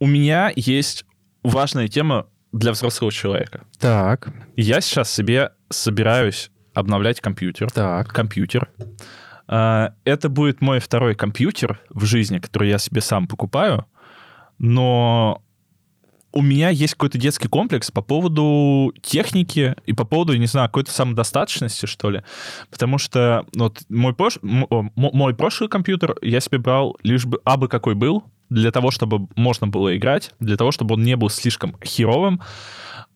у 0.00 0.06
меня 0.06 0.50
есть 0.56 1.04
важная 1.44 1.88
тема 1.88 2.26
для 2.52 2.72
взрослого 2.72 3.12
человека. 3.12 3.64
Так, 3.78 4.32
Я 4.56 4.80
сейчас 4.80 5.12
себе 5.12 5.52
собираюсь 5.68 6.50
обновлять 6.74 7.20
компьютер. 7.20 7.70
так. 7.70 8.08
Компьютер. 8.12 8.68
А, 9.46 9.94
Это 10.04 10.28
будет 10.28 10.60
мой 10.60 10.80
второй 10.80 11.14
компьютер 11.14 11.80
в 11.90 12.04
жизни, 12.04 12.38
который 12.38 12.68
я 12.68 12.78
себе 12.78 13.00
сам 13.00 13.26
покупаю, 13.28 13.86
но 14.58 15.42
у 16.32 16.42
меня 16.42 16.68
есть 16.68 16.94
какой-то 16.94 17.18
детский 17.18 17.48
комплекс 17.48 17.90
по 17.90 18.02
поводу 18.02 18.92
техники 19.02 19.74
и 19.86 19.92
по 19.92 20.04
поводу, 20.04 20.36
не 20.36 20.46
знаю, 20.46 20.68
какой-то 20.68 20.92
самодостаточности, 20.92 21.86
что 21.86 22.10
ли. 22.10 22.22
Потому 22.70 22.98
что 22.98 23.44
вот 23.56 23.80
мой, 23.88 24.12
прош- 24.12 24.38
мой 24.94 25.34
прошлый 25.34 25.68
компьютер 25.68 26.16
я 26.22 26.38
себе 26.40 26.58
брал 26.58 26.96
лишь 27.02 27.26
бы 27.26 27.40
абы 27.44 27.66
какой 27.68 27.94
был, 27.96 28.22
для 28.50 28.70
того, 28.70 28.90
чтобы 28.90 29.28
можно 29.36 29.66
было 29.66 29.96
играть, 29.96 30.32
для 30.40 30.56
того, 30.56 30.70
чтобы 30.72 30.94
он 30.94 31.02
не 31.04 31.16
был 31.16 31.30
слишком 31.30 31.76
херовым. 31.84 32.40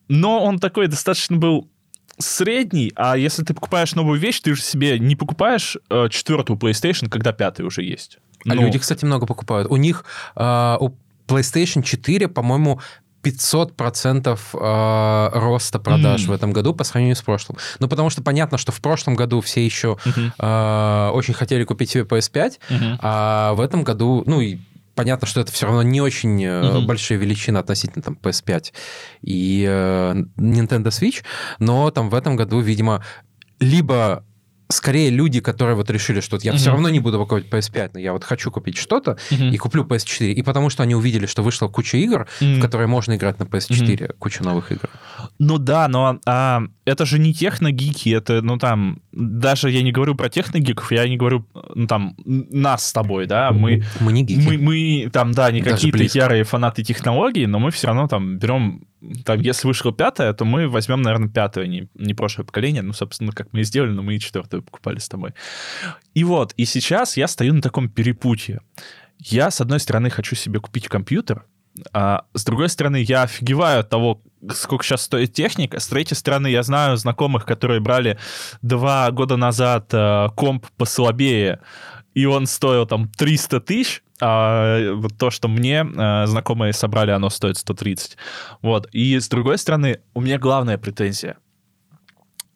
Но 0.07 0.43
он 0.43 0.59
такой 0.59 0.87
достаточно 0.87 1.37
был 1.37 1.69
средний, 2.17 2.93
а 2.95 3.17
если 3.17 3.43
ты 3.43 3.53
покупаешь 3.53 3.93
новую 3.95 4.19
вещь, 4.19 4.39
ты 4.39 4.55
же 4.55 4.61
себе 4.61 4.97
не 4.99 5.15
покупаешь 5.15 5.77
э, 5.89 6.07
четвертую 6.09 6.57
PlayStation, 6.57 7.09
когда 7.09 7.33
пятая 7.33 7.67
уже 7.67 7.83
есть. 7.83 8.17
А 8.47 8.53
Ну, 8.55 8.61
люди, 8.61 8.79
кстати, 8.79 9.03
много 9.05 9.25
покупают. 9.25 9.69
У 9.69 9.75
них, 9.75 10.05
а, 10.35 10.77
у 10.79 10.91
PlayStation 11.27 11.81
4, 11.83 12.27
по-моему, 12.29 12.79
500% 13.23 14.37
а, 14.53 15.29
роста 15.33 15.79
продаж 15.79 16.21
М. 16.23 16.27
в 16.27 16.31
этом 16.31 16.51
году 16.53 16.73
по 16.73 16.83
сравнению 16.83 17.15
с 17.15 17.21
прошлым. 17.21 17.57
Ну, 17.79 17.87
потому 17.87 18.09
что 18.11 18.21
понятно, 18.21 18.57
что 18.57 18.71
в 18.71 18.79
прошлом 18.81 19.15
году 19.15 19.41
все 19.41 19.65
еще 19.65 19.97
Мгм. 20.05 20.33
а, 20.37 21.11
очень 21.11 21.33
хотели 21.33 21.63
купить 21.63 21.89
себе 21.89 22.03
PS5, 22.03 22.59
Мгм. 22.69 22.99
а 23.01 23.53
в 23.55 23.61
этом 23.61 23.83
году, 23.83 24.23
ну, 24.27 24.41
и 24.41 24.59
понятно, 24.95 25.27
что 25.27 25.41
это 25.41 25.51
все 25.51 25.65
равно 25.67 25.83
не 25.83 26.01
очень 26.01 26.45
Мгм. 26.47 26.87
большие 26.87 27.17
величины 27.17 27.57
относительно 27.57 28.01
там 28.01 28.17
PS5 28.21 28.73
и 29.21 29.65
э, 29.67 30.13
Nintendo 30.37 30.87
Switch, 30.87 31.23
но 31.59 31.91
там 31.91 32.09
в 32.09 32.15
этом 32.15 32.35
году, 32.35 32.59
видимо, 32.61 33.03
либо 33.59 34.25
скорее 34.69 35.09
люди, 35.09 35.39
которые 35.41 35.75
вот 35.75 35.89
решили, 35.89 36.21
что 36.21 36.35
вот 36.37 36.43
я 36.43 36.53
все 36.53 36.69
Мгм. 36.69 36.73
равно 36.73 36.89
не 36.89 36.99
буду 36.99 37.19
покупать 37.19 37.45
PS5, 37.49 37.91
но 37.93 37.99
я 37.99 38.13
вот 38.13 38.23
хочу 38.23 38.51
купить 38.51 38.77
что-то, 38.77 39.17
Мгм. 39.31 39.49
и 39.49 39.57
куплю 39.57 39.83
PS4. 39.83 40.31
И 40.31 40.41
потому 40.41 40.69
что 40.69 40.83
они 40.83 40.95
увидели, 40.95 41.25
что 41.27 41.43
вышла 41.43 41.67
куча 41.67 41.97
игр, 41.97 42.27
М. 42.41 42.55
в 42.57 42.61
которые 42.61 42.87
можно 42.87 43.15
играть 43.15 43.39
на 43.39 43.43
PS4, 43.43 44.13
куча 44.19 44.43
новых 44.43 44.71
игр. 44.71 44.89
Ну 45.39 45.57
да, 45.57 45.87
но 45.87 46.19
а, 46.25 46.63
это 46.85 47.05
же 47.05 47.19
не 47.19 47.33
техногики, 47.33 48.09
это, 48.09 48.41
ну 48.41 48.57
там, 48.57 49.01
даже 49.11 49.69
я 49.69 49.81
не 49.83 49.91
говорю 49.91 50.15
про 50.15 50.29
техногиков, 50.29 50.91
я 50.91 51.07
не 51.07 51.17
говорю, 51.17 51.45
ну 51.75 51.87
там, 51.87 52.15
нас 52.25 52.87
с 52.87 52.93
тобой, 52.93 53.27
да, 53.27 53.51
мы, 53.51 53.83
Мы 53.99 54.13
не 54.13 54.23
гики. 54.23 54.47
мы, 54.47 54.57
мы 54.57 55.09
там, 55.11 55.31
да, 55.31 55.51
не 55.51 55.61
какие-то 55.61 56.03
ярые 56.03 56.43
фанаты 56.43 56.83
технологий, 56.83 57.45
но 57.47 57.59
мы 57.59 57.71
все 57.71 57.87
равно 57.87 58.07
там 58.07 58.37
берем, 58.37 58.81
там, 59.25 59.39
если 59.41 59.67
вышло 59.67 59.91
пятое, 59.91 60.33
то 60.33 60.45
мы 60.45 60.67
возьмем, 60.67 61.01
наверное, 61.01 61.29
пятое, 61.29 61.67
не, 61.67 61.87
не 61.95 62.13
прошлое 62.13 62.45
поколение, 62.45 62.81
ну, 62.81 62.93
собственно, 62.93 63.31
как 63.31 63.53
мы 63.53 63.61
и 63.61 63.63
сделали, 63.63 63.91
но 63.91 64.03
мы 64.03 64.15
и 64.15 64.19
четвертое 64.19 64.61
покупали 64.61 64.99
с 64.99 65.09
тобой. 65.09 65.33
И 66.13 66.23
вот, 66.23 66.53
и 66.57 66.65
сейчас 66.65 67.17
я 67.17 67.27
стою 67.27 67.53
на 67.53 67.61
таком 67.61 67.89
перепутье. 67.89 68.61
Я, 69.19 69.51
с 69.51 69.61
одной 69.61 69.79
стороны, 69.79 70.09
хочу 70.09 70.35
себе 70.35 70.59
купить 70.59 70.87
компьютер, 70.87 71.45
а 71.91 72.25
с 72.33 72.45
другой 72.45 72.69
стороны, 72.69 72.97
я 72.97 73.23
офигеваю 73.23 73.81
от 73.81 73.89
того, 73.89 74.21
сколько 74.53 74.85
сейчас 74.85 75.01
стоит 75.01 75.33
техника. 75.33 75.79
С 75.79 75.87
третьей 75.87 76.15
стороны, 76.15 76.47
я 76.47 76.63
знаю 76.63 76.95
знакомых, 76.97 77.45
которые 77.45 77.79
брали 77.81 78.17
два 78.61 79.11
года 79.11 79.35
назад 79.35 79.89
э, 79.93 80.29
комп 80.35 80.67
послабее, 80.77 81.59
и 82.13 82.25
он 82.25 82.45
стоил 82.45 82.85
там 82.85 83.09
300 83.09 83.59
тысяч, 83.61 84.03
а 84.21 84.93
вот 84.93 85.17
то, 85.17 85.29
что 85.29 85.47
мне 85.47 85.85
э, 85.85 86.25
знакомые 86.27 86.73
собрали, 86.73 87.11
оно 87.11 87.29
стоит 87.29 87.57
130. 87.57 88.17
Вот. 88.61 88.87
И 88.91 89.19
с 89.19 89.27
другой 89.27 89.57
стороны, 89.57 89.99
у 90.13 90.21
меня 90.21 90.39
главная 90.39 90.77
претензия. 90.77 91.37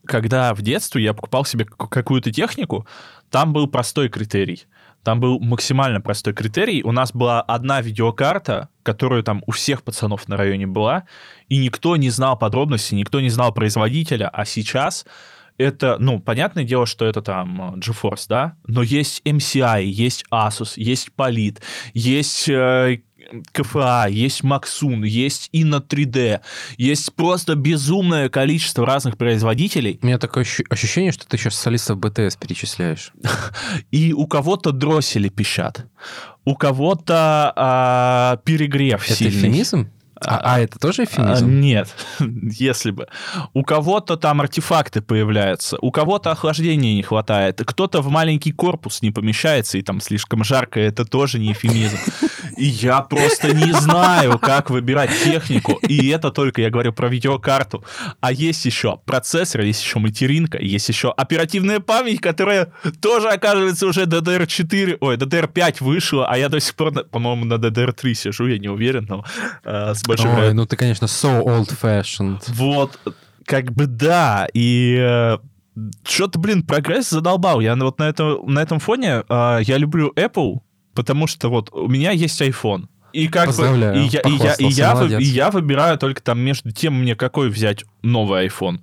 Когда 0.06 0.54
в 0.54 0.62
детстве 0.62 1.04
я 1.04 1.14
покупал 1.14 1.46
себе 1.46 1.66
какую-то 1.66 2.32
технику, 2.32 2.88
там 3.30 3.54
был 3.54 3.68
простой 3.68 4.10
критерий. 4.10 4.66
Там 5.04 5.20
был 5.20 5.40
максимально 5.40 6.02
простой 6.02 6.34
критерий. 6.34 6.84
У 6.84 6.92
нас 6.92 7.14
была 7.14 7.42
одна 7.42 7.82
видеокарта, 7.82 8.70
которую 8.84 9.24
там 9.24 9.44
у 9.46 9.52
всех 9.52 9.84
пацанов 9.84 10.28
на 10.28 10.36
районе 10.36 10.68
была, 10.68 11.06
и 11.48 11.58
никто 11.58 11.96
не 11.96 12.10
знал 12.10 12.38
подробностей, 12.38 12.98
никто 12.98 13.22
не 13.22 13.30
знал 13.30 13.54
производителя. 13.54 14.30
А 14.30 14.46
сейчас 14.46 15.06
это, 15.60 15.98
ну, 16.00 16.20
понятное 16.20 16.64
дело, 16.64 16.86
что 16.88 17.06
это 17.06 17.22
там 17.22 17.76
э, 17.76 17.80
GeForce, 17.80 18.26
да, 18.28 18.56
но 18.66 18.82
есть 18.82 19.22
MCI, 19.26 19.84
есть 19.84 20.24
Asus, 20.32 20.74
есть 20.78 21.10
Polit, 21.16 21.60
есть 21.94 22.50
э, 22.50 23.02
КФА, 23.52 24.08
есть 24.10 24.42
Maxun, 24.42 25.06
есть 25.06 25.50
Inno 25.54 25.86
3D, 25.86 26.40
есть 26.78 27.14
просто 27.14 27.54
безумное 27.56 28.30
количество 28.30 28.86
разных 28.86 29.18
производителей, 29.18 30.00
У 30.02 30.06
меня 30.08 30.18
такое 30.18 30.44
ощу- 30.46 30.66
ощущение, 30.70 31.12
что 31.12 31.28
ты 31.28 31.38
сейчас 31.38 31.56
солистов 31.56 32.00
БТС 32.00 32.38
перечисляешь. 32.38 33.12
и 33.92 34.14
у 34.14 34.26
кого-то 34.26 34.72
дроссели 34.72 35.30
пищат, 35.30 35.86
у 36.46 36.56
кого-то 36.56 37.54
а, 37.56 38.38
перегрев 38.46 39.04
Это 39.06 39.14
сильный. 39.16 39.38
эвфемизм? 39.38 39.90
А, 40.26 40.56
а 40.56 40.60
это 40.60 40.80
тоже 40.80 41.04
А, 41.04 41.06
эвфемизм? 41.06 41.60
нет, 41.60 41.96
если 42.20 42.92
бы. 42.92 43.08
У 43.54 43.64
кого-то 43.64 44.18
там 44.18 44.42
артефакты 44.42 45.02
появляются, 45.02 45.78
у 45.82 45.92
кого-то 45.92 46.32
охлаждения 46.32 46.96
не 46.96 47.04
хватает, 47.04 47.62
кто-то 47.66 48.02
в 48.02 48.10
маленький 48.10 48.52
корпус 48.52 49.02
не 49.02 49.12
помещается, 49.12 49.78
и 49.78 49.82
там 49.82 50.02
слишком 50.02 50.44
жарко, 50.44 50.80
это 50.80 51.06
тоже 51.06 51.40
не 51.40 51.52
эфемизм. 51.52 51.98
И 52.58 52.66
я 52.66 53.02
просто 53.02 53.54
не 53.54 53.72
знаю, 53.74 54.38
как 54.38 54.70
выбирать 54.70 55.12
технику. 55.24 55.74
И 55.88 56.10
это 56.10 56.30
только 56.32 56.62
я 56.62 56.70
говорю 56.70 56.92
про 56.92 57.08
видеокарту. 57.08 57.84
А 58.20 58.32
есть 58.32 58.66
еще 58.66 59.00
процессор, 59.06 59.62
есть 59.62 59.82
еще 59.82 60.00
материнка, 60.00 60.58
есть 60.62 60.90
еще 60.90 61.12
оперативная 61.12 61.80
память, 61.80 62.20
которая 62.20 62.74
тоже, 63.02 63.30
оказывается, 63.30 63.88
уже 63.88 64.04
DDR4, 64.04 64.98
ой, 65.00 65.18
DDR5 65.18 65.78
вышла, 65.80 66.28
а 66.28 66.38
я 66.38 66.50
до 66.50 66.60
сих 66.60 66.76
пор, 66.76 66.92
по-моему, 66.92 67.46
на 67.46 67.54
DDR3 67.54 68.14
сижу, 68.14 68.48
я 68.48 68.58
не 68.58 68.68
уверен, 68.68 69.06
но 69.08 69.24
э, 69.64 69.94
большой 70.10 70.32
Ой, 70.32 70.54
ну 70.54 70.66
ты, 70.66 70.76
конечно, 70.76 71.06
so 71.06 71.44
old-fashioned. 71.44 72.42
вот, 72.48 73.00
как 73.46 73.72
бы 73.72 73.86
да, 73.88 74.48
и 74.54 75.38
что-то, 76.06 76.40
блин, 76.40 76.64
прогресс 76.64 77.10
задолбал. 77.10 77.60
Я 77.62 77.76
вот 77.76 78.00
на, 78.00 78.10
это, 78.10 78.38
на 78.46 78.60
этом 78.60 78.80
фоне 78.80 79.24
э, 79.28 79.60
я 79.62 79.78
люблю 79.78 80.12
Apple, 80.16 80.60
потому 80.94 81.28
что 81.28 81.50
вот 81.50 81.70
у 81.72 81.88
меня 81.88 82.12
есть 82.12 82.42
iPhone. 82.42 82.88
И 83.14 83.28
как 83.28 83.48
бы, 83.48 83.48
Поздравляю, 83.48 84.04
и 84.04 84.08
я, 84.08 84.20
и, 84.22 84.32
я, 84.32 84.54
и, 84.54 84.66
я, 84.66 84.94
молодец. 84.94 85.20
и 85.20 85.24
я 85.24 85.50
выбираю 85.50 85.98
только 85.98 86.22
там 86.22 86.40
между 86.40 86.72
тем, 86.72 86.94
мне 87.00 87.16
какой 87.16 87.50
взять 87.50 87.84
новый 88.02 88.48
iPhone. 88.48 88.82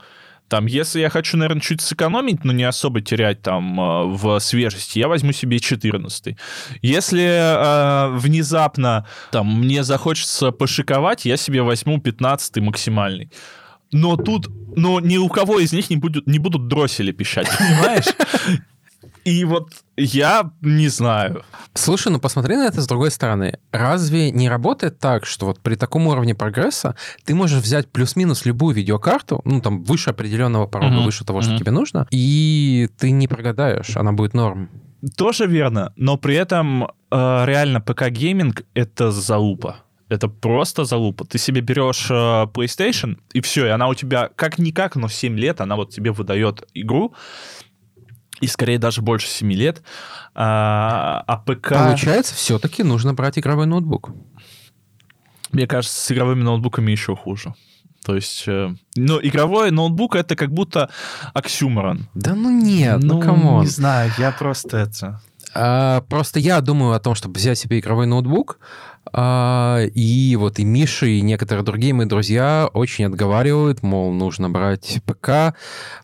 Там, 0.49 0.67
если 0.67 1.01
я 1.01 1.11
хочу, 1.11 1.37
наверное, 1.37 1.61
чуть 1.61 1.81
сэкономить, 1.81 2.45
но 2.45 2.53
не 2.53 2.65
особо 2.65 3.01
терять 3.01 3.43
там 3.43 3.81
э, 3.81 4.05
в 4.07 4.39
свежести, 4.39 5.01
я 5.01 5.09
возьму 5.09 5.33
себе 5.33 5.59
14. 5.59 6.37
Если 6.83 7.23
э, 7.23 8.17
внезапно 8.17 9.07
там 9.33 9.61
мне 9.61 9.83
захочется 9.83 10.53
пошиковать, 10.53 11.25
я 11.25 11.37
себе 11.37 11.63
возьму 11.63 12.01
15 12.01 12.59
максимальный. 12.59 13.31
Но 13.93 14.17
тут, 14.17 14.49
но 14.77 15.01
ни 15.01 15.17
у 15.17 15.29
кого 15.29 15.59
из 15.59 15.73
них 15.73 15.91
не, 15.91 15.97
будет, 15.97 16.27
не 16.27 16.39
будут 16.39 16.69
дроссели 16.69 17.13
пищать, 17.13 17.49
понимаешь? 17.59 18.07
И 19.27 19.45
вот 19.45 19.71
я 19.97 20.53
не 20.61 20.87
знаю. 20.89 21.43
Слушай, 21.75 22.13
ну 22.13 22.21
посмотри 22.21 22.55
на 22.57 22.69
это 22.69 22.81
с 22.81 22.87
другой 22.87 23.11
стороны. 23.11 23.59
Разве 23.73 24.31
не 24.31 24.49
работает 24.49 25.01
так, 25.01 25.27
что 25.27 25.47
вот 25.47 25.59
при 25.59 25.75
таком 25.75 26.07
уровне 26.07 26.37
прогресса 26.37 26.95
ты 27.25 27.35
можешь 27.35 27.61
взять 27.61 27.89
плюс-минус 27.89 28.47
любую 28.47 28.77
видеокарту, 28.77 29.41
ну 29.45 29.61
там 29.61 29.83
выше 29.83 30.11
определенного 30.11 30.69
порога, 30.69 30.95
Мгм, 30.95 31.05
выше 31.05 31.25
того, 31.25 31.41
что 31.43 31.51
мгм. 31.51 31.59
тебе 31.59 31.73
нужно, 31.73 32.07
и 32.13 32.89
ты 32.99 33.11
не 33.11 33.27
прогадаешь, 33.27 33.97
она 33.97 34.13
будет 34.13 34.33
норм. 34.35 34.71
Тоже 35.17 35.47
верно, 35.47 35.93
но 35.97 36.17
при 36.17 36.37
этом 36.37 36.85
э, 36.85 36.89
реально 37.11 37.81
ПК-гейминг— 37.81 38.65
это 38.75 39.11
залупа. 39.11 39.79
Это 40.09 40.29
просто 40.29 40.85
залупа. 40.85 41.25
Ты 41.25 41.39
себе 41.39 41.63
берешь 41.63 42.07
э, 42.11 42.15
PlayStation, 42.55 43.17
и 43.33 43.41
все, 43.41 43.67
и 43.67 43.71
она 43.71 43.89
у 43.89 43.95
тебя 43.95 44.31
как-никак, 44.37 44.95
но 44.95 45.09
7 45.09 45.37
лет, 45.37 45.61
она 45.61 45.75
вот 45.75 45.91
тебе 45.91 46.13
выдает 46.13 46.63
игру, 46.75 47.13
и 48.41 48.47
скорее 48.47 48.79
даже 48.79 49.03
больше 49.03 49.29
7 49.29 49.53
лет. 49.53 49.83
А, 50.35 51.25
а 51.27 51.37
ПК... 51.39 51.71
Получается, 51.71 52.35
все-таки 52.35 52.83
нужно 52.83 53.15
брать 53.15 53.39
игровой 53.39 53.67
ноутбук. 53.67 54.11
Мне 55.53 55.67
кажется, 55.67 55.99
с 55.99 56.11
игровыми 56.13 56.43
ноутбуками 56.43 56.91
еще 56.91 57.17
хуже. 57.17 57.55
То 58.05 58.15
есть, 58.15 58.45
э, 58.47 58.73
ну, 58.95 59.19
игровой 59.21 59.71
ноутбук 59.71 60.15
это 60.15 60.37
как 60.37 60.53
будто 60.53 60.91
оксюморон. 61.35 62.09
Да 62.15 62.35
ну 62.35 62.51
нет, 62.51 63.01
ну 63.03 63.21
come 63.21 63.45
on. 63.45 63.63
Не 63.63 63.67
знаю, 63.69 64.13
я 64.19 64.31
просто 64.31 64.77
это... 64.77 65.21
А, 65.55 66.03
просто 66.03 66.39
я 66.39 66.61
думаю 66.61 66.93
о 66.93 67.01
том, 67.01 67.15
чтобы 67.15 67.37
взять 67.39 67.59
себе 67.59 67.81
игровой 67.81 68.07
ноутбук, 68.07 68.59
и 69.15 70.37
вот 70.39 70.59
и 70.59 70.65
Миша, 70.65 71.07
и 71.07 71.21
некоторые 71.21 71.65
другие 71.65 71.95
мои 71.95 72.07
друзья 72.07 72.69
очень 72.73 73.07
отговаривают, 73.07 73.83
мол, 73.83 74.13
нужно 74.13 74.51
брать 74.51 75.01
ПК, 75.05 75.57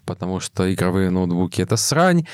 потому 0.04 0.40
что 0.40 0.72
игровые 0.72 1.10
ноутбуки— 1.10 1.60
это 1.62 1.76
срань. 1.76 2.26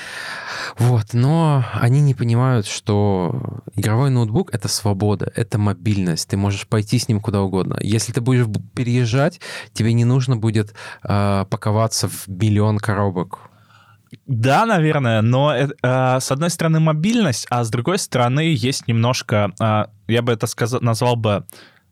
Вот, 0.77 1.13
но 1.13 1.65
они 1.73 2.01
не 2.01 2.13
понимают, 2.13 2.67
что 2.67 3.61
игровой 3.75 4.09
ноутбук— 4.09 4.49
это 4.53 4.67
свобода, 4.67 5.31
это 5.35 5.57
мобильность. 5.57 6.29
Ты 6.29 6.37
можешь 6.37 6.67
пойти 6.67 6.99
с 6.99 7.07
ним 7.07 7.19
куда 7.19 7.41
угодно. 7.41 7.77
Если 7.81 8.11
ты 8.11 8.21
будешь 8.21 8.45
переезжать, 8.73 9.39
тебе 9.73 9.93
не 9.93 10.05
нужно 10.05 10.37
будет 10.37 10.73
э, 11.03 11.45
паковаться 11.49 12.07
в 12.07 12.27
миллион 12.27 12.77
коробок. 12.77 13.49
Да, 14.25 14.65
наверное, 14.65 15.21
но 15.21 15.55
э, 15.55 15.67
э, 15.81 16.19
с 16.19 16.31
одной 16.31 16.49
стороны 16.49 16.79
мобильность, 16.79 17.45
а 17.49 17.63
с 17.63 17.69
другой 17.69 17.99
стороны 17.99 18.41
есть 18.41 18.87
немножко, 18.87 19.51
э, 19.59 19.85
я 20.09 20.21
бы 20.21 20.33
это 20.33 20.47
сказал, 20.47 20.81
назвал 20.81 21.15
бы, 21.15 21.45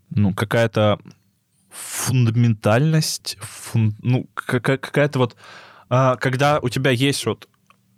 ну, 0.10 0.34
какая-то 0.34 1.00
фундаментальность, 1.69 3.38
фун, 3.40 3.96
ну, 4.02 4.28
какая-то 4.34 5.19
вот, 5.19 5.36
э, 5.90 6.16
когда 6.19 6.60
у 6.60 6.69
тебя 6.69 6.92
есть 6.92 7.25
вот 7.25 7.48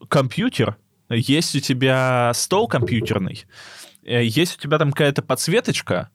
компьютер, 0.08 0.78
есть 1.10 1.56
у 1.56 1.60
тебя 1.60 2.32
стол 2.34 2.68
компьютерный, 2.68 3.46
э, 4.04 4.24
есть 4.24 4.58
у 4.58 4.62
тебя 4.62 4.78
там 4.78 4.92
какая-то 4.92 5.22
подсветочка 5.22 6.10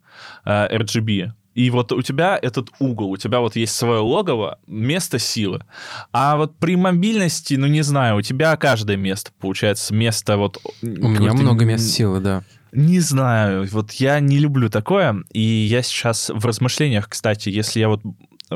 э, 0.44 0.76
RGB, 0.76 1.32
и 1.54 1.70
вот 1.70 1.92
у 1.92 2.02
тебя 2.02 2.38
этот 2.40 2.70
угол, 2.80 3.10
у 3.10 3.16
тебя 3.16 3.40
вот 3.40 3.54
есть 3.56 3.74
свое 3.74 4.00
логово, 4.00 4.58
место 4.66 5.20
силы. 5.20 5.64
А 6.12 6.36
вот 6.36 6.58
при 6.58 6.76
мобильности, 6.76 7.54
ну 7.54 7.68
не 7.68 7.82
знаю, 7.82 8.16
у 8.16 8.22
тебя 8.22 8.56
каждое 8.56 8.96
место, 8.96 9.30
получается, 9.38 9.94
место 9.94 10.36
вот... 10.36 10.58
У 10.82 10.86
меня 10.86 11.32
много 11.32 11.64
мест 11.64 11.88
силы, 11.88 12.20
да. 12.20 12.42
Не 12.74 13.00
знаю, 13.00 13.66
вот 13.70 13.92
я 13.92 14.20
не 14.20 14.38
люблю 14.38 14.68
такое, 14.68 15.22
и 15.32 15.40
я 15.40 15.82
сейчас 15.82 16.30
в 16.30 16.44
размышлениях, 16.44 17.08
кстати, 17.08 17.48
если 17.48 17.80
я 17.80 17.88
вот 17.88 18.02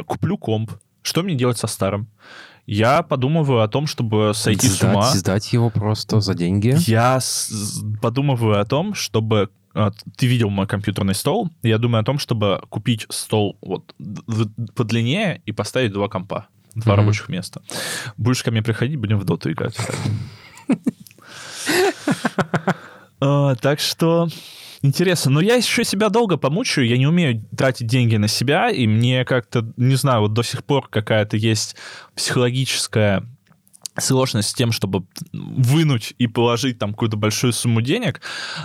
куплю 0.06 0.36
комп, 0.36 0.72
что 1.02 1.22
мне 1.22 1.34
делать 1.34 1.58
со 1.58 1.68
старым? 1.68 2.08
Я 2.66 3.02
подумываю 3.02 3.62
о 3.62 3.68
том, 3.68 3.86
чтобы 3.86 4.32
сойти 4.34 4.66
сдать, 4.66 4.78
с 4.78 4.82
ума. 4.82 5.10
Сдать 5.10 5.52
его 5.52 5.70
просто 5.70 6.20
за 6.20 6.34
деньги. 6.34 6.76
Я 6.86 7.18
с- 7.18 7.82
подумываю 8.02 8.60
о 8.60 8.64
том, 8.66 8.92
чтобы 8.92 9.48
а, 9.72 9.92
ты 10.16 10.26
видел 10.26 10.50
мой 10.50 10.66
компьютерный 10.66 11.14
стол, 11.14 11.50
я 11.62 11.78
думаю 11.78 12.02
о 12.02 12.04
том, 12.04 12.18
чтобы 12.18 12.60
купить 12.68 13.06
стол 13.10 13.56
вот 13.62 13.94
подлиннее 14.74 15.40
и 15.46 15.52
поставить 15.52 15.92
два 15.92 16.08
компа, 16.08 16.48
два 16.74 16.92
mm-hmm. 16.92 16.96
рабочих 16.96 17.28
места. 17.28 17.62
Будешь 18.16 18.42
ко 18.42 18.50
мне 18.50 18.62
приходить, 18.62 18.96
будем 18.96 19.18
в 19.18 19.24
доту 19.24 19.52
играть. 19.52 19.76
А, 23.20 23.54
так 23.56 23.80
что 23.80 24.28
Интересно. 24.80 25.32
Но 25.32 25.40
я 25.40 25.56
еще 25.56 25.84
себя 25.84 26.08
долго 26.08 26.36
помучаю, 26.36 26.86
я 26.86 26.96
не 26.98 27.06
умею 27.06 27.44
тратить 27.56 27.88
деньги 27.88 28.16
на 28.16 28.28
себя, 28.28 28.70
и 28.70 28.86
мне 28.86 29.24
как-то, 29.24 29.72
не 29.76 29.96
знаю, 29.96 30.20
вот 30.22 30.34
до 30.34 30.42
сих 30.42 30.64
пор 30.64 30.88
какая-то 30.88 31.36
есть 31.36 31.74
психологическая 32.14 33.24
сложность 34.00 34.50
с 34.50 34.54
тем, 34.54 34.70
чтобы 34.70 35.04
вынуть 35.32 36.14
и 36.18 36.28
положить 36.28 36.78
там 36.78 36.92
какую-то 36.92 37.16
большую 37.16 37.52
сумму 37.52 37.80
денег, 37.80 38.20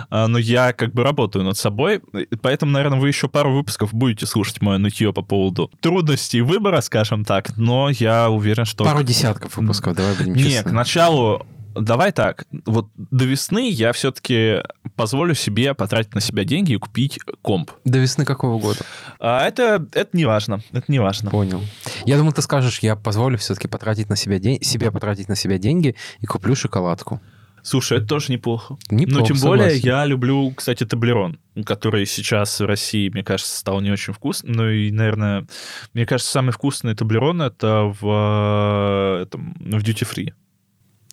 а, 0.08 0.28
но 0.28 0.38
я 0.38 0.72
как 0.72 0.92
бы 0.92 1.02
работаю 1.02 1.44
над 1.44 1.58
собой, 1.58 2.00
поэтому, 2.40 2.70
наверное, 2.70 3.00
вы 3.00 3.08
еще 3.08 3.28
пару 3.28 3.52
выпусков 3.52 3.92
будете 3.92 4.26
слушать 4.26 4.62
мое 4.62 4.78
нытье 4.78 5.12
по 5.12 5.22
поводу 5.22 5.72
трудностей 5.80 6.40
выбора, 6.40 6.80
скажем 6.82 7.24
так, 7.24 7.56
но 7.56 7.90
я 7.90 8.30
уверен, 8.30 8.64
что... 8.64 8.84
Пару 8.84 9.02
десятков 9.02 9.56
выпусков, 9.56 9.96
давай 9.96 10.16
будем 10.16 10.36
честны. 10.36 10.48
Нет, 10.50 10.64
к 10.66 10.70
началу 10.70 11.46
давай 11.74 12.12
так, 12.12 12.46
вот 12.66 12.88
до 12.96 13.24
весны 13.24 13.70
я 13.70 13.92
все-таки 13.92 14.62
позволю 14.96 15.34
себе 15.34 15.74
потратить 15.74 16.14
на 16.14 16.20
себя 16.20 16.44
деньги 16.44 16.72
и 16.72 16.76
купить 16.76 17.18
комп. 17.42 17.72
До 17.84 17.98
весны 17.98 18.24
какого 18.24 18.60
года? 18.60 18.80
А 19.18 19.46
это, 19.46 19.86
это 19.92 20.16
не 20.16 20.24
важно, 20.24 20.62
это 20.72 20.84
не 20.88 20.98
важно. 20.98 21.30
Понял. 21.30 21.62
Я 22.04 22.16
думал, 22.16 22.32
ты 22.32 22.42
скажешь, 22.42 22.78
я 22.80 22.96
позволю 22.96 23.38
все-таки 23.38 23.68
потратить 23.68 24.08
на 24.08 24.16
себя, 24.16 24.38
день... 24.38 24.62
себе 24.62 24.90
потратить 24.90 25.28
на 25.28 25.36
себя 25.36 25.58
деньги 25.58 25.96
и 26.20 26.26
куплю 26.26 26.54
шоколадку. 26.54 27.20
Слушай, 27.64 27.96
это 27.96 28.06
тоже 28.06 28.30
неплохо. 28.30 28.76
Неплохо, 28.90 29.20
Но 29.20 29.26
тем 29.26 29.36
согласен. 29.36 29.64
более 29.64 29.78
я 29.78 30.04
люблю, 30.04 30.52
кстати, 30.54 30.84
таблерон, 30.84 31.38
который 31.64 32.04
сейчас 32.04 32.60
в 32.60 32.66
России, 32.66 33.08
мне 33.08 33.24
кажется, 33.24 33.56
стал 33.56 33.80
не 33.80 33.90
очень 33.90 34.12
вкусным. 34.12 34.52
Ну 34.52 34.68
и, 34.68 34.90
наверное, 34.90 35.46
мне 35.94 36.04
кажется, 36.04 36.30
самый 36.30 36.50
вкусный 36.50 36.94
таблерон 36.94 37.40
это 37.40 37.90
в, 37.98 39.22
этом, 39.22 39.54
в 39.58 39.82
Duty 39.82 40.06
Free. 40.06 40.34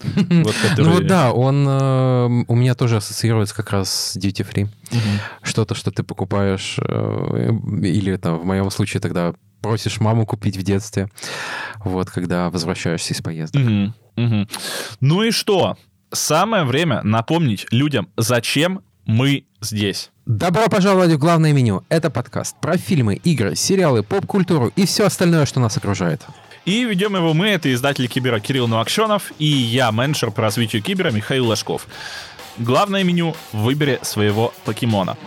Вот, 0.43 0.55
который... 0.55 0.85
Ну 0.85 0.99
да, 1.01 1.31
он 1.31 1.65
э, 1.67 2.43
у 2.47 2.55
меня 2.55 2.75
тоже 2.75 2.97
ассоциируется 2.97 3.55
как 3.55 3.71
раз 3.71 3.89
с 3.89 4.17
duty 4.17 4.47
free. 4.49 4.63
Угу. 4.63 4.99
Что-то, 5.43 5.75
что 5.75 5.91
ты 5.91 6.03
покупаешь, 6.03 6.77
э, 6.79 7.49
или 7.81 8.15
там 8.17 8.39
в 8.39 8.45
моем 8.45 8.69
случае 8.71 9.01
тогда 9.01 9.33
просишь 9.61 9.99
маму 9.99 10.25
купить 10.25 10.57
в 10.57 10.63
детстве, 10.63 11.09
вот, 11.83 12.09
когда 12.09 12.49
возвращаешься 12.49 13.13
из 13.13 13.21
поездок. 13.21 13.61
Угу. 13.61 13.93
Угу. 14.17 14.47
Ну 15.01 15.23
и 15.23 15.31
что? 15.31 15.77
Самое 16.11 16.65
время 16.65 17.01
напомнить 17.03 17.67
людям, 17.71 18.09
зачем 18.17 18.81
мы 19.05 19.45
здесь. 19.61 20.11
Добро 20.25 20.67
пожаловать 20.67 21.11
в 21.11 21.17
главное 21.17 21.53
меню. 21.53 21.83
Это 21.89 22.09
подкаст 22.09 22.55
про 22.61 22.77
фильмы, 22.77 23.15
игры, 23.15 23.55
сериалы, 23.55 24.03
поп-культуру 24.03 24.71
и 24.75 24.85
все 24.85 25.05
остальное, 25.05 25.45
что 25.45 25.59
нас 25.59 25.77
окружает. 25.77 26.21
И 26.65 26.85
ведем 26.85 27.15
его 27.15 27.33
мы, 27.33 27.47
это 27.47 27.73
издатель 27.73 28.07
Кибера 28.07 28.39
Кирилл 28.39 28.67
Новокшенов 28.67 29.31
и 29.39 29.45
я, 29.45 29.91
менеджер 29.91 30.31
по 30.31 30.43
развитию 30.43 30.83
Кибера 30.83 31.09
Михаил 31.09 31.47
Ложков. 31.47 31.87
Главное 32.57 33.03
меню— 33.03 33.35
выбери 33.51 33.99
своего 34.03 34.53
покемона. 34.63 35.17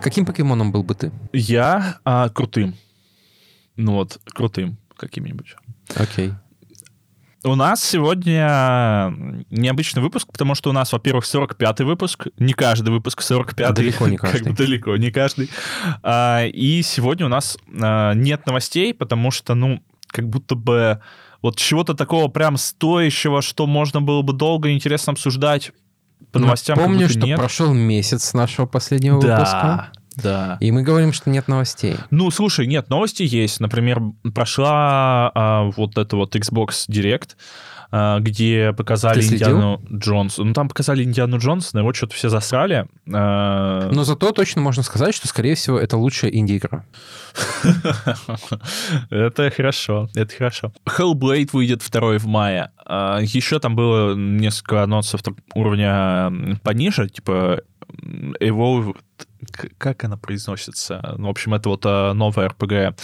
Каким 0.00 0.24
покемоном 0.24 0.72
был 0.72 0.82
бы 0.82 0.94
ты? 0.94 1.12
Я 1.32 1.98
а, 2.04 2.28
крутым. 2.30 2.74
Ну 3.76 3.94
вот, 3.94 4.18
крутым 4.24 4.78
каким-нибудь. 4.96 5.54
Окей. 5.94 6.32
У 7.44 7.56
нас 7.56 7.82
сегодня 7.82 9.12
необычный 9.50 10.00
выпуск, 10.00 10.28
потому 10.30 10.54
что 10.54 10.70
у 10.70 10.72
нас, 10.72 10.92
во-первых, 10.92 11.24
45-й 11.24 11.84
выпуск. 11.84 12.28
Не 12.38 12.52
каждый 12.52 12.90
выпуск 12.90 13.20
45-й. 13.20 13.74
Далеко 13.74 14.06
не 14.06 14.16
каждый. 14.16 14.38
Как 14.44 14.48
бы 14.48 14.56
далеко 14.56 14.96
не 14.96 15.10
каждый. 15.10 15.50
А, 16.02 16.44
и 16.44 16.82
сегодня 16.82 17.26
у 17.26 17.28
нас 17.28 17.58
а, 17.80 18.12
нет 18.14 18.46
новостей, 18.46 18.94
потому 18.94 19.30
что, 19.30 19.54
ну, 19.54 19.82
как 20.06 20.28
будто 20.28 20.54
бы 20.54 21.00
вот 21.40 21.56
чего-то 21.56 21.94
такого 21.94 22.28
прям 22.28 22.56
стоящего, 22.58 23.42
что 23.42 23.66
можно 23.66 24.00
было 24.00 24.22
бы 24.22 24.32
долго 24.32 24.68
и 24.68 24.74
интересно 24.74 25.12
обсуждать 25.12 25.72
по 26.30 26.38
новостям. 26.38 26.78
Помню, 26.78 27.08
что 27.08 27.20
нет. 27.20 27.38
прошел 27.38 27.74
месяц 27.74 28.34
нашего 28.34 28.66
последнего 28.66 29.20
да. 29.20 29.36
выпуска. 29.36 29.92
Да. 30.16 30.58
И 30.60 30.70
мы 30.70 30.82
говорим, 30.82 31.12
что 31.12 31.30
нет 31.30 31.48
новостей. 31.48 31.96
Ну, 32.10 32.30
слушай, 32.30 32.66
нет, 32.66 32.90
новости 32.90 33.22
есть. 33.22 33.60
Например, 33.60 34.00
прошла 34.34 35.30
а, 35.34 35.70
вот 35.76 35.96
это 35.98 36.16
вот 36.16 36.34
Xbox 36.36 36.88
Direct, 36.88 37.30
а, 37.90 38.20
где 38.20 38.72
показали 38.72 39.22
Индиану 39.22 39.82
Джонс. 39.92 40.38
Ну, 40.38 40.52
там 40.52 40.68
показали 40.68 41.04
Индиану 41.04 41.38
Джонс, 41.38 41.72
но 41.72 41.80
его 41.80 41.92
что-то 41.92 42.14
все 42.14 42.28
засрали. 42.28 42.86
А... 43.12 43.90
Но 43.92 44.04
зато 44.04 44.32
точно 44.32 44.62
можно 44.62 44.82
сказать, 44.82 45.14
что, 45.14 45.28
скорее 45.28 45.54
всего, 45.54 45.78
это 45.78 45.96
лучшая 45.96 46.30
инди-игра. 46.30 46.84
Это 49.10 49.50
хорошо, 49.50 50.08
это 50.14 50.34
хорошо. 50.34 50.72
Hellblade 50.86 51.50
выйдет 51.52 51.82
2 51.90 52.18
в 52.18 52.26
мае. 52.26 52.70
А, 52.84 53.20
Еще 53.20 53.58
там 53.58 53.74
было 53.74 54.14
несколько 54.14 54.82
анонсов 54.82 55.22
уровня 55.54 56.58
пониже, 56.62 57.08
типа 57.08 57.62
Evolve 58.40 58.96
как 59.78 60.04
она 60.04 60.16
произносится? 60.16 61.14
Ну, 61.18 61.26
в 61.26 61.30
общем, 61.30 61.54
это 61.54 61.68
вот 61.68 61.82
а, 61.84 62.12
новая 62.12 62.48
RPG, 62.48 62.98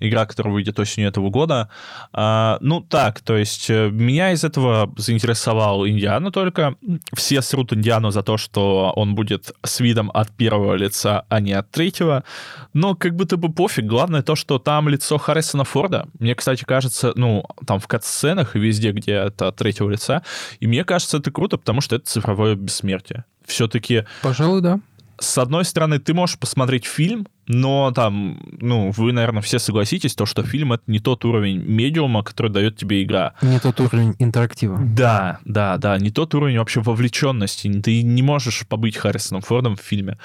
игра, 0.00 0.26
которая 0.26 0.52
выйдет 0.52 0.78
осенью 0.78 1.08
этого 1.08 1.30
года. 1.30 1.68
А, 2.12 2.58
ну, 2.60 2.80
так, 2.80 3.20
то 3.20 3.36
есть 3.36 3.70
э, 3.70 3.90
меня 3.90 4.32
из 4.32 4.44
этого 4.44 4.92
заинтересовал 4.96 5.86
Индиана 5.86 6.30
только. 6.30 6.76
Все 7.14 7.42
срут 7.42 7.72
Индиану 7.72 8.10
за 8.10 8.22
то, 8.22 8.36
что 8.36 8.92
он 8.96 9.14
будет 9.14 9.52
с 9.62 9.80
видом 9.80 10.10
от 10.12 10.30
первого 10.30 10.74
лица, 10.74 11.24
а 11.28 11.40
не 11.40 11.52
от 11.52 11.70
третьего. 11.70 12.24
Но 12.72 12.94
как 12.94 13.14
будто 13.14 13.36
бы 13.36 13.52
пофиг. 13.52 13.86
Главное 13.86 14.22
то, 14.22 14.34
что 14.34 14.58
там 14.58 14.88
лицо 14.88 15.18
Харрисона 15.18 15.64
Форда. 15.64 16.08
Мне, 16.18 16.34
кстати, 16.34 16.64
кажется, 16.64 17.12
ну, 17.16 17.44
там 17.66 17.78
в 17.78 17.86
кат-сценах 17.86 18.56
и 18.56 18.58
везде, 18.58 18.92
где 18.92 19.12
это 19.12 19.48
от 19.48 19.56
третьего 19.56 19.90
лица. 19.90 20.22
И 20.60 20.66
мне 20.66 20.84
кажется, 20.84 21.18
это 21.18 21.30
круто, 21.30 21.56
потому 21.56 21.80
что 21.80 21.96
это 21.96 22.06
цифровое 22.06 22.56
бессмертие. 22.56 23.24
Все-таки... 23.46 24.04
Пожалуй, 24.22 24.60
да 24.60 24.80
с 25.18 25.38
одной 25.38 25.64
стороны, 25.64 25.98
ты 25.98 26.14
можешь 26.14 26.38
посмотреть 26.38 26.84
фильм, 26.84 27.26
но 27.46 27.92
там, 27.92 28.40
ну, 28.60 28.90
вы, 28.90 29.12
наверное, 29.12 29.42
все 29.42 29.58
согласитесь, 29.58 30.14
то, 30.14 30.26
что 30.26 30.42
фильм— 30.42 30.72
это 30.74 30.84
не 30.86 30.98
тот 30.98 31.24
уровень 31.24 31.58
медиума, 31.58 32.22
который 32.22 32.50
дает 32.50 32.76
тебе 32.76 33.02
игра. 33.02 33.34
Не 33.42 33.58
тот 33.58 33.80
уровень 33.80 34.14
интерактива. 34.18 34.78
Да, 34.80 35.38
да, 35.44 35.76
да, 35.76 35.98
не 35.98 36.10
тот 36.10 36.34
уровень 36.34 36.58
вообще 36.58 36.80
вовлеченности. 36.80 37.70
Ты 37.80 38.02
не 38.02 38.22
можешь 38.22 38.66
побыть 38.66 38.96
Харрисоном 38.96 39.42
Фордом 39.42 39.76
в 39.76 39.80
фильме, 39.80 40.18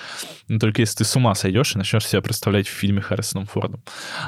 но 0.48 0.60
только 0.60 0.82
если 0.82 1.00
ты 1.00 1.04
с 1.06 1.16
ума 1.16 1.36
сойдешь 1.36 1.76
и 1.76 1.78
начнешь 1.78 2.08
себя 2.08 2.22
представлять 2.22 2.68
в 2.68 2.72
фильме 2.72 3.02
Харрисоном 3.02 3.48
Фордом. 3.48 3.84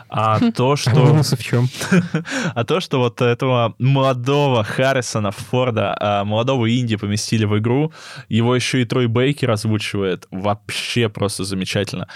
А 0.10 0.40
то, 0.56 0.76
что... 0.76 1.22
В 1.22 1.44
чем? 1.44 1.68
А 2.54 2.64
то, 2.64 2.80
что 2.80 3.00
вот 3.00 3.22
этого 3.22 3.76
молодого 3.80 4.64
Харрисона 4.64 5.32
Форда, 5.32 5.96
а, 6.00 6.24
молодого 6.26 6.70
Инди 6.70 6.96
поместили 6.96 7.46
в 7.46 7.58
игру, 7.58 7.94
его 8.30 8.56
еще 8.56 8.82
и 8.82 8.86
Трой 8.86 9.08
Бейкер 9.08 9.52
озвучивает, 9.52 10.28
вообще 10.32 11.10
просто 11.10 11.44
замечательно. 11.44 12.08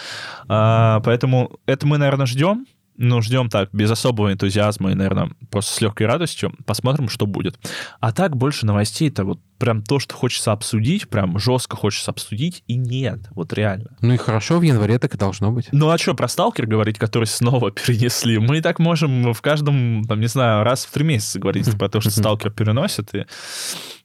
А, 0.48 0.65
поэтому 1.04 1.60
это 1.66 1.88
мы, 1.88 1.98
наверное, 1.98 2.26
ждем. 2.26 2.66
Ну, 2.98 3.22
ждем 3.22 3.50
так, 3.50 3.70
без 3.74 3.92
особого 3.92 4.32
энтузиазма 4.32 4.92
и, 4.92 4.96
наверное, 4.96 5.30
просто 5.52 5.74
с 5.74 5.82
легкой 5.82 6.08
радостью. 6.08 6.54
Посмотрим, 6.66 7.10
что 7.10 7.26
будет. 7.26 7.60
А 8.00 8.14
так, 8.14 8.38
больше 8.38 8.66
новостей 8.66 9.10
это 9.10 9.26
вот 9.26 9.42
прям 9.58 9.84
то, 9.84 10.00
что 10.00 10.16
хочется 10.16 10.54
обсудить, 10.54 11.10
прям 11.10 11.38
жестко 11.38 11.76
хочется 11.76 12.12
обсудить, 12.12 12.64
и 12.68 12.76
нет, 12.76 13.20
вот 13.32 13.52
реально. 13.52 13.98
Ну 14.00 14.14
и 14.14 14.18
хорошо, 14.18 14.60
в 14.60 14.62
январе 14.62 14.98
так 14.98 15.14
и 15.14 15.18
должно 15.18 15.52
быть. 15.52 15.68
Ну 15.74 15.90
а 15.90 15.98
что, 15.98 16.14
про 16.14 16.30
Сталкер 16.30 16.68
говорить, 16.68 16.98
который 16.98 17.26
снова 17.26 17.70
перенесли? 17.72 18.38
Мы 18.38 18.60
и 18.60 18.62
так 18.62 18.80
можем 18.80 19.34
в 19.34 19.42
каждом, 19.42 20.04
там, 20.06 20.22
не 20.22 20.28
знаю, 20.28 20.64
раз 20.64 20.86
в 20.86 20.92
три 20.92 21.04
месяца 21.04 21.38
говорить 21.38 21.70
про 21.78 21.90
то, 21.90 22.00
что 22.00 22.12
Сталкер 22.12 22.52
переносит, 22.52 23.14
и, 23.14 23.26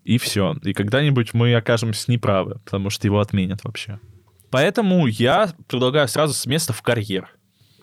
и 0.02 0.18
все. 0.18 0.56
И 0.64 0.72
когда-нибудь 0.72 1.32
мы 1.32 1.54
окажемся 1.54 2.10
неправы, 2.10 2.60
потому 2.64 2.90
что 2.90 3.06
его 3.06 3.20
отменят 3.20 3.62
вообще. 3.62 4.00
Поэтому 4.50 5.06
я 5.06 5.50
предлагаю 5.68 6.08
сразу 6.08 6.34
с 6.34 6.46
места 6.46 6.72
в 6.72 6.82
карьер. 6.82 7.28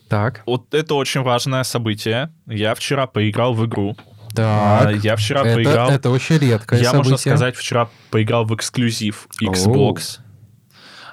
Так. 0.10 0.44
Вот 0.46 0.74
это 0.74 0.96
очень 0.96 1.22
важное 1.22 1.64
событие. 1.64 2.32
Я 2.46 2.76
вчера 2.76 3.08
поиграл 3.08 3.54
в 3.54 3.66
игру. 3.66 3.96
Так. 4.36 4.86
А, 4.86 4.92
Я 4.92 5.16
вчера 5.16 5.42
это, 5.42 5.56
поиграл... 5.56 5.90
это 5.90 6.10
очень 6.10 6.38
редкое 6.38 6.80
Я, 6.80 6.92
событие. 6.92 6.98
можно 6.98 7.18
сказать, 7.18 7.56
вчера 7.56 7.90
поиграл 8.12 8.46
в 8.46 8.56
эксклюзив 8.56 9.28
Xbox. 9.42 10.20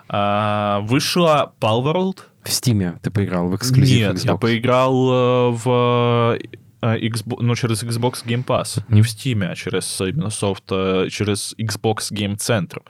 А, 0.09 0.81
вышла 0.83 1.55
Palworld. 1.61 2.19
В 2.43 2.51
Стиме 2.51 2.99
ты 3.03 3.11
поиграл 3.11 3.49
в 3.49 3.57
эксклюзив 3.57 3.97
Нет, 3.97 4.17
Xbox. 4.17 4.27
я 4.27 4.37
поиграл 4.37 5.11
э, 5.11 5.51
в 5.53 6.39
э, 6.83 6.99
Xbox, 6.99 7.37
ну, 7.41 7.55
через 7.55 7.83
Xbox 7.83 8.25
Game 8.27 8.45
Pass. 8.45 8.83
Не 8.89 9.01
в 9.01 9.07
Steam, 9.07 9.43
а 9.45 9.55
через 9.55 9.99
именно 10.03 10.29
софт, 10.29 10.65
э, 10.71 11.09
через 11.11 11.55
Xbox 11.59 12.13
Game 12.13 12.37
Center. 12.37 12.83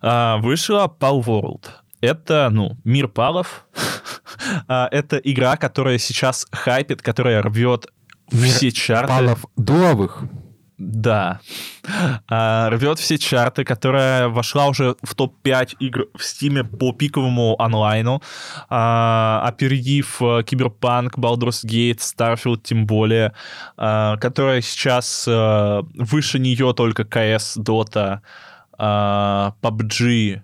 А, 0.00 0.38
Вышла 0.38 0.92
Palworld. 1.00 1.66
Это, 2.00 2.48
ну, 2.50 2.76
мир 2.84 3.08
палов. 3.08 3.66
А, 4.68 4.88
Это 4.92 5.16
игра, 5.16 5.56
которая 5.56 5.98
сейчас 5.98 6.46
хайпит, 6.52 7.02
которая 7.02 7.42
рвет 7.42 7.86
Мир 8.30 8.54
все 8.54 8.70
чарты. 8.70 9.08
Палов 9.08 9.44
дуовых. 9.56 10.22
Да. 10.78 11.40
А, 12.28 12.70
рвет 12.70 13.00
все 13.00 13.18
чарты, 13.18 13.64
которая 13.64 14.28
вошла 14.28 14.68
уже 14.68 14.94
в 15.02 15.16
топ-5 15.16 15.76
игр 15.80 16.06
в 16.14 16.22
Стиме 16.22 16.62
по 16.62 16.92
пиковому 16.92 17.60
онлайну, 17.60 18.22
а, 18.68 19.42
опередив 19.44 20.22
э, 20.22 20.44
Cyberpunk, 20.44 21.18
Baldur's 21.18 21.64
Gate, 21.64 21.98
Starfield 21.98 22.60
тем 22.62 22.86
более, 22.86 23.32
а, 23.76 24.16
которая 24.18 24.60
сейчас 24.60 25.24
э, 25.26 25.82
выше 25.94 26.38
нее 26.38 26.72
только 26.74 27.02
CS, 27.02 27.58
Dota, 27.58 28.20
а, 28.78 29.54
PUBG 29.60 30.42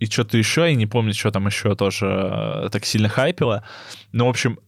и 0.00 0.06
что-то 0.06 0.38
еще, 0.38 0.62
я 0.62 0.74
не 0.74 0.86
помню, 0.86 1.12
что 1.12 1.30
там 1.30 1.46
еще 1.46 1.76
тоже 1.76 2.06
э, 2.06 2.68
так 2.72 2.86
сильно 2.86 3.10
хайпило. 3.10 3.64
Но, 4.12 4.26
в 4.26 4.30
общем, 4.30 4.58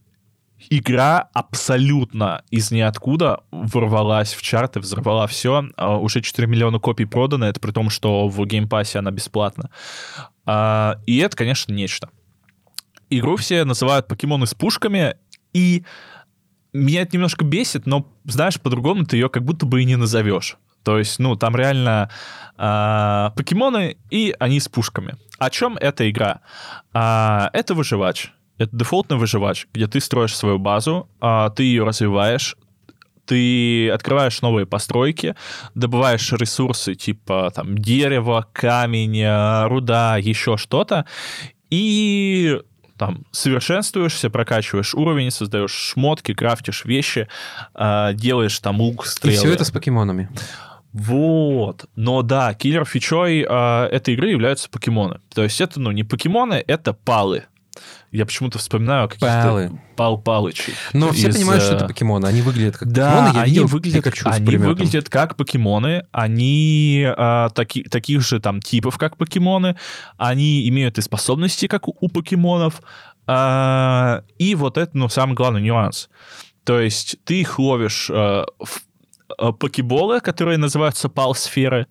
игра 0.69 1.27
абсолютно 1.33 2.43
из 2.51 2.69
ниоткуда 2.69 3.41
ворвалась 3.51 4.35
в 4.35 4.43
чарты, 4.43 4.79
взорвала 4.79 5.25
все. 5.25 5.69
А, 5.75 5.97
Уже 5.97 6.21
4 6.21 6.47
миллиона 6.47 6.77
копий 6.77 7.05
продано, 7.05 7.47
это 7.47 7.59
при 7.59 7.71
том, 7.71 7.89
что 7.89 8.27
в 8.27 8.45
Game 8.45 8.69
Pass 8.69 8.93
е 8.93 8.99
она 8.99 9.09
бесплатна. 9.09 9.71
А, 10.45 10.99
И 11.07 11.17
это, 11.17 11.35
конечно, 11.35 11.73
нечто. 11.73 12.09
Игру 13.09 13.35
все 13.35 13.63
называют 13.63 14.07
покемоны 14.07 14.45
с 14.45 14.53
пушками, 14.53 15.15
и 15.51 15.83
меня 16.73 17.01
это 17.01 17.15
немножко 17.15 17.43
бесит, 17.43 17.87
но, 17.87 18.07
знаешь, 18.25 18.59
по-другому 18.59 19.05
ты 19.05 19.17
ее 19.17 19.29
как 19.29 19.43
будто 19.43 19.65
бы 19.65 19.81
и 19.81 19.85
не 19.85 19.95
назовешь. 19.95 20.57
То 20.83 20.97
есть, 20.99 21.19
ну, 21.19 21.35
там 21.35 21.55
реально 21.55 22.09
а, 22.57 23.31
покемоны, 23.35 23.97
и 24.09 24.35
они 24.39 24.59
с 24.59 24.67
пушками. 24.67 25.15
О 25.39 25.49
чем 25.49 25.77
эта 25.77 26.09
игра? 26.09 26.41
А, 26.93 27.49
это 27.53 27.73
выживач. 27.73 28.31
Это 28.57 28.75
дефолтный 28.75 29.17
выживач, 29.17 29.67
где 29.73 29.87
ты 29.87 29.99
строишь 29.99 30.35
свою 30.35 30.59
базу, 30.59 31.09
а, 31.19 31.49
ты 31.49 31.63
ее 31.63 31.83
развиваешь, 31.83 32.55
ты 33.25 33.89
открываешь 33.89 34.41
новые 34.41 34.65
постройки, 34.65 35.35
добываешь 35.75 36.31
ресурсы 36.33 36.93
типа 36.95 37.51
там 37.55 37.77
дерево, 37.77 38.45
камень, 38.51 39.19
э, 39.21 39.67
руда, 39.67 40.17
еще 40.17 40.57
что-то, 40.57 41.05
и 41.69 42.59
там 42.97 43.25
совершенствуешься, 43.31 44.29
прокачиваешь 44.29 44.93
уровень, 44.93 45.31
создаешь 45.31 45.71
шмотки, 45.71 46.33
крафтишь 46.33 46.85
вещи, 46.85 47.27
э, 47.73 48.11
делаешь 48.13 48.59
там 48.59 48.79
лук, 48.81 49.05
И 49.05 49.09
стрелы. 49.09 49.37
все 49.37 49.53
это 49.53 49.63
с 49.65 49.71
покемонами. 49.71 50.29
Вот. 50.93 51.85
Но 51.95 52.21
да, 52.21 52.53
киллер 52.53 52.85
фичой 52.85 53.45
э, 53.47 53.85
этой 53.87 54.13
игры 54.13 54.29
являются 54.29 54.69
покемоны. 54.69 55.19
То 55.33 55.43
есть 55.43 55.59
это, 55.59 55.79
ну, 55.79 55.91
не 55.91 56.03
покемоны, 56.03 56.63
это 56.65 56.93
палы. 56.93 57.45
Я 58.11 58.27
почему-то 58.27 58.59
вспоминаю 58.59 59.07
каких-то 59.09 59.25
Палы. 59.43 59.81
пал 59.95 60.21
палычей. 60.21 60.75
Но 60.93 61.11
все 61.11 61.29
из, 61.29 61.35
понимают, 61.35 61.63
что 61.63 61.73
э, 61.73 61.75
это 61.77 61.87
покемоны. 61.87 62.27
Они 62.27 62.43
выглядят 62.43 62.77
как 62.77 62.91
Да, 62.91 63.09
покемоны. 63.09 63.35
Я 63.35 63.41
они 63.41 63.51
видел 63.51 63.65
выглядят, 63.65 64.03
Пикачу 64.03 64.29
они 64.29 64.45
пулеметом. 64.45 64.69
выглядят 64.69 65.09
как 65.09 65.35
покемоны, 65.35 66.05
они 66.11 67.07
а, 67.17 67.49
таки- 67.49 67.83
таких 67.83 68.21
же 68.21 68.39
там 68.39 68.61
типов, 68.61 68.99
как 68.99 69.17
покемоны, 69.17 69.75
они 70.17 70.69
имеют 70.69 70.99
и 70.99 71.01
способности, 71.01 71.65
как 71.67 71.87
у, 71.87 71.97
у 71.99 72.07
покемонов, 72.07 72.83
а, 73.25 74.23
и 74.37 74.53
вот 74.53 74.77
это, 74.77 74.95
ну, 74.95 75.09
самый 75.09 75.33
главный 75.33 75.61
нюанс. 75.61 76.09
То 76.65 76.79
есть 76.79 77.17
ты 77.25 77.41
их 77.41 77.57
ловишь 77.57 78.11
а, 78.11 78.45
в 78.59 78.77
а, 78.77 78.79
покеболы, 79.37 80.19
которые 80.21 80.57
называются 80.57 81.09
палсферы. 81.09 81.87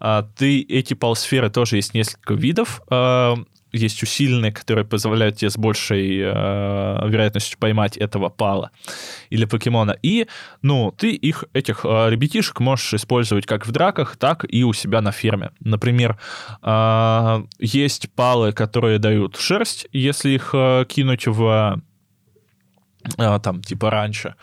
А, 0.00 0.22
Ты 0.36 0.60
эти 0.62 0.94
палсферы 0.94 1.50
тоже 1.50 1.76
есть 1.76 1.94
несколько 1.94 2.34
видов. 2.34 2.80
А, 2.90 3.36
Есть 3.74 4.02
усиленные, 4.02 4.52
которые 4.52 4.84
позволяют 4.84 5.36
тебе 5.38 5.48
с 5.50 5.56
большей 5.56 6.20
а, 6.22 7.06
вероятностью 7.08 7.58
поймать 7.58 7.96
этого 7.96 8.28
пала 8.28 8.70
или 9.30 9.46
покемона. 9.46 9.96
И, 10.02 10.26
ну, 10.60 10.92
ты 10.92 11.12
их, 11.12 11.44
этих 11.54 11.80
а, 11.84 12.10
ребятишек 12.10 12.60
можешь 12.60 12.92
использовать 12.92 13.46
как 13.46 13.66
в 13.66 13.70
драках, 13.72 14.16
так 14.18 14.44
и 14.46 14.62
у 14.64 14.74
себя 14.74 15.00
на 15.00 15.10
ферме. 15.10 15.50
Например, 15.60 16.18
а, 16.60 17.44
есть 17.58 18.10
палы, 18.14 18.52
которые 18.52 18.98
дают 18.98 19.36
шерсть, 19.38 19.86
если 19.92 20.30
их 20.30 20.50
а, 20.54 20.84
кинуть 20.84 21.26
в 21.26 21.80
там, 23.16 23.62
типа 23.62 23.90
раньше. 23.90 24.34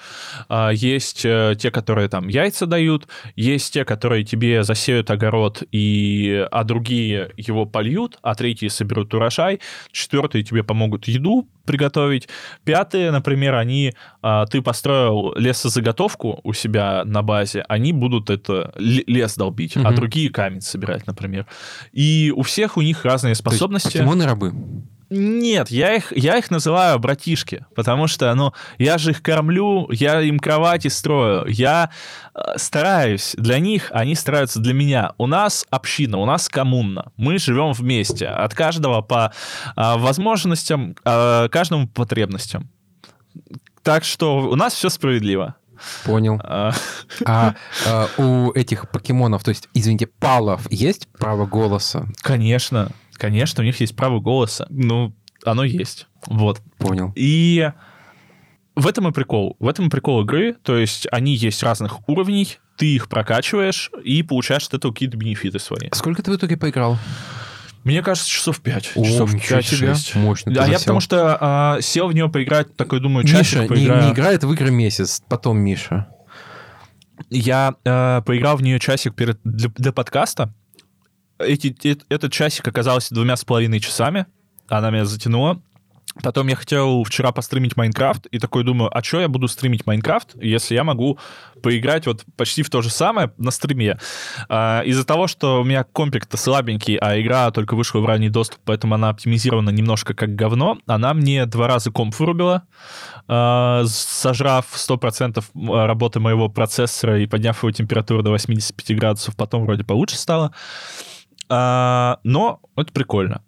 А, 0.47 0.69
Есть 0.71 1.25
э, 1.25 1.55
те, 1.57 1.71
которые 1.71 2.09
там 2.09 2.27
яйца 2.27 2.65
дают, 2.65 3.07
есть 3.35 3.73
те, 3.73 3.85
которые 3.85 4.23
тебе 4.23 4.63
засеют 4.63 5.09
огород, 5.11 5.63
и, 5.71 6.47
а 6.51 6.63
другие 6.63 7.31
его 7.37 7.65
польют, 7.65 8.17
а 8.21 8.35
третьи 8.35 8.67
соберут 8.67 9.13
урожай, 9.13 9.59
четвертые 9.91 10.43
тебе 10.43 10.63
помогут 10.63 11.07
еду 11.07 11.47
приготовить, 11.65 12.27
пятые, 12.63 13.11
например, 13.11 13.53
они, 13.55 13.93
а, 14.21 14.45
ты 14.47 14.61
построил 14.61 15.33
лесозаготовку 15.35 16.39
у 16.43 16.53
себя 16.53 17.03
на 17.05 17.21
базе, 17.21 17.63
они 17.69 17.93
будут 17.93 18.29
это 18.29 18.73
лес 18.77 19.35
долбить, 19.35 19.77
а 19.77 19.81
Мгм. 19.81 19.95
другие 19.95 20.29
камень 20.29 20.61
собирать, 20.61 21.05
например. 21.05 21.45
И 21.91 22.33
у 22.35 22.41
всех 22.41 22.77
у 22.77 22.81
них 22.81 23.05
разные 23.05 23.29
То 23.35 23.39
есть 23.39 23.41
способности. 23.41 23.97
Нет, 25.09 25.71
я 25.71 25.95
их, 25.95 26.15
я 26.15 26.37
их 26.37 26.51
называю 26.51 26.99
братишки, 26.99 27.65
потому 27.75 28.07
что, 28.07 28.33
ну, 28.35 28.53
я 28.77 28.97
же 28.97 29.11
их 29.11 29.23
кормлю, 29.23 29.89
я 29.91 30.21
им 30.21 30.39
кровати 30.39 30.87
строю, 30.87 31.45
я 31.47 31.89
э, 32.35 32.57
стараюсь 32.57 33.35
для 33.37 33.59
них, 33.59 33.89
они 33.91 34.13
стараются 34.13 34.59
для 34.59 34.73
меня. 34.73 35.13
У 35.17 35.25
нас 35.25 35.65
община, 35.71 36.17
у 36.17 36.25
нас 36.25 36.47
коммуна, 36.47 37.11
мы 37.17 37.39
живем 37.39 37.71
вместе, 37.73 38.27
от 38.27 38.53
каждого 38.53 39.01
по 39.01 39.33
а, 39.75 39.97
возможностям, 39.97 40.95
а, 41.03 41.47
каждому 41.49 41.87
по 41.87 42.03
потребностям. 42.03 42.69
Так 43.83 44.03
что 44.03 44.39
у 44.39 44.55
нас 44.55 44.73
все 44.73 44.89
справедливо. 44.89 45.55
Понял. 46.03 46.39
А, 46.43 46.73
А, 47.25 47.55
а, 47.87 48.07
у 48.17 48.51
этих 48.51 48.89
покемонов, 48.89 49.43
то 49.43 49.49
есть, 49.49 49.69
извините, 49.73 50.07
палов, 50.07 50.67
есть 50.69 51.07
право 51.17 51.45
голоса? 51.45 52.07
Конечно, 52.21 52.91
конечно, 53.19 53.61
у 53.61 53.65
них 53.65 53.79
есть 53.79 53.95
право 53.95 54.19
голоса. 54.19 54.65
Ну, 54.69 55.13
оно 55.43 55.63
есть. 55.63 56.07
Вот. 56.25 56.61
Понял. 56.77 57.11
И 57.15 57.71
в 58.75 58.87
этом 58.87 59.07
и 59.07 59.11
прикол. 59.11 59.55
В 59.59 59.67
этом 59.67 59.87
и 59.87 59.89
прикол 59.89 60.23
игры. 60.23 60.55
То 60.63 60.77
есть 60.77 61.07
они 61.11 61.35
есть 61.35 61.61
разных 61.61 62.07
уровней, 62.07 62.57
ты 62.77 62.95
их 62.95 63.09
прокачиваешь 63.09 63.91
и 64.03 64.23
получаешь 64.23 64.67
от 64.67 64.75
этого 64.75 64.93
какие-то 64.93 65.17
бенефиты 65.17 65.59
свои. 65.59 65.89
Сколько 65.91 66.23
ты 66.23 66.31
в 66.31 66.35
итоге 66.35 66.57
поиграл? 66.57 66.97
Мне 67.83 68.01
кажется, 68.01 68.29
часов 68.29 68.59
5. 68.61 68.91
О, 68.95 69.03
часов 69.03 69.33
ничего 69.33 69.57
5 69.57 69.65
себе. 69.65 69.93
6. 69.95 70.15
Мощно 70.15 70.53
ты 70.53 70.59
А 70.59 70.63
я 70.63 70.73
засел. 70.73 70.79
потому 70.79 70.99
что 70.99 71.37
а, 71.39 71.81
сел 71.81 72.07
в 72.07 72.13
него 72.13 72.29
поиграть, 72.29 72.75
такой 72.75 72.99
думаю, 72.99 73.25
часик 73.25 73.39
Миша 73.39 73.61
не, 73.61 73.67
поиграю. 73.67 74.03
не 74.05 74.11
играет 74.11 74.43
в 74.43 74.53
игры 74.53 74.71
месяц, 74.71 75.21
потом 75.27 75.59
Миша. 75.59 76.07
Я 77.29 77.75
э, 77.83 78.21
поиграл 78.25 78.57
в 78.57 78.61
нее 78.61 78.79
часик 78.79 79.13
перед, 79.15 79.39
для, 79.43 79.69
для 79.75 79.91
подкаста. 79.91 80.53
Эти, 81.39 81.75
э- 81.83 82.03
этот 82.09 82.31
часик 82.31 82.67
оказался 82.67 83.15
двумя 83.15 83.35
с 83.35 83.45
половиной 83.45 83.79
часами. 83.79 84.25
Она 84.67 84.91
меня 84.91 85.05
затянула. 85.05 85.61
Потом 86.23 86.47
я 86.47 86.55
хотел 86.55 87.03
вчера 87.03 87.31
постримить 87.31 87.77
Майнкрафт, 87.77 88.25
и 88.25 88.39
такой 88.39 88.63
думаю, 88.63 88.95
а 88.95 89.03
что 89.03 89.21
я 89.21 89.27
буду 89.27 89.47
стримить 89.47 89.85
Майнкрафт, 89.85 90.35
если 90.41 90.73
я 90.73 90.83
могу 90.83 91.19
поиграть 91.61 92.07
вот 92.07 92.25
почти 92.35 92.63
в 92.63 92.69
то 92.69 92.81
же 92.81 92.89
самое 92.89 93.31
на 93.37 93.51
стриме. 93.51 93.99
А, 94.49 94.81
из-за 94.81 95.05
того, 95.05 95.27
что 95.27 95.61
у 95.61 95.63
меня 95.63 95.83
компик-то 95.83 96.35
слабенький, 96.35 96.95
а 96.95 97.19
игра 97.21 97.51
только 97.51 97.75
вышла 97.75 97.99
в 97.99 98.05
ранний 98.05 98.29
доступ, 98.29 98.59
поэтому 98.65 98.95
она 98.95 99.09
оптимизирована 99.09 99.69
немножко 99.69 100.13
как 100.13 100.35
говно, 100.35 100.79
она 100.87 101.13
мне 101.13 101.45
два 101.45 101.67
раза 101.67 101.91
комп 101.91 102.17
вырубила, 102.19 102.63
а, 103.27 103.83
сожрав 103.85 104.65
100% 104.73 105.43
работы 105.53 106.19
моего 106.19 106.49
процессора 106.49 107.21
и 107.21 107.27
подняв 107.27 107.61
его 107.61 107.71
температуру 107.71 108.23
до 108.23 108.31
85 108.31 108.97
градусов, 108.97 109.35
потом 109.35 109.63
вроде 109.65 109.83
получше 109.83 110.17
стало. 110.17 110.53
А, 111.49 112.19
но 112.23 112.61
это 112.75 112.91
прикольно. 112.93 113.43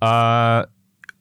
А, 0.00 0.66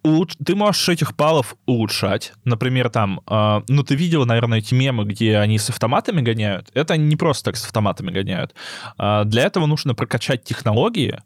улуч- 0.03 0.35
ты 0.43 0.55
можешь 0.55 0.87
этих 0.89 1.15
палов 1.15 1.55
улучшать. 1.65 2.33
Например, 2.43 2.89
там, 2.89 3.21
э, 3.27 3.61
ну, 3.67 3.83
ты 3.83 3.95
видел, 3.95 4.25
наверное, 4.25 4.59
эти 4.59 4.73
мемы, 4.73 5.05
где 5.05 5.37
они 5.37 5.57
с 5.57 5.69
автоматами 5.69 6.21
гоняют. 6.21 6.69
Это 6.73 6.93
они 6.95 7.05
не 7.05 7.15
просто 7.15 7.45
так 7.45 7.57
с 7.57 7.65
автоматами 7.65 8.11
гоняют. 8.11 8.53
А, 8.97 9.23
для 9.23 9.43
этого 9.43 9.65
нужно 9.65 9.95
прокачать 9.95 10.43
технологии, 10.43 11.19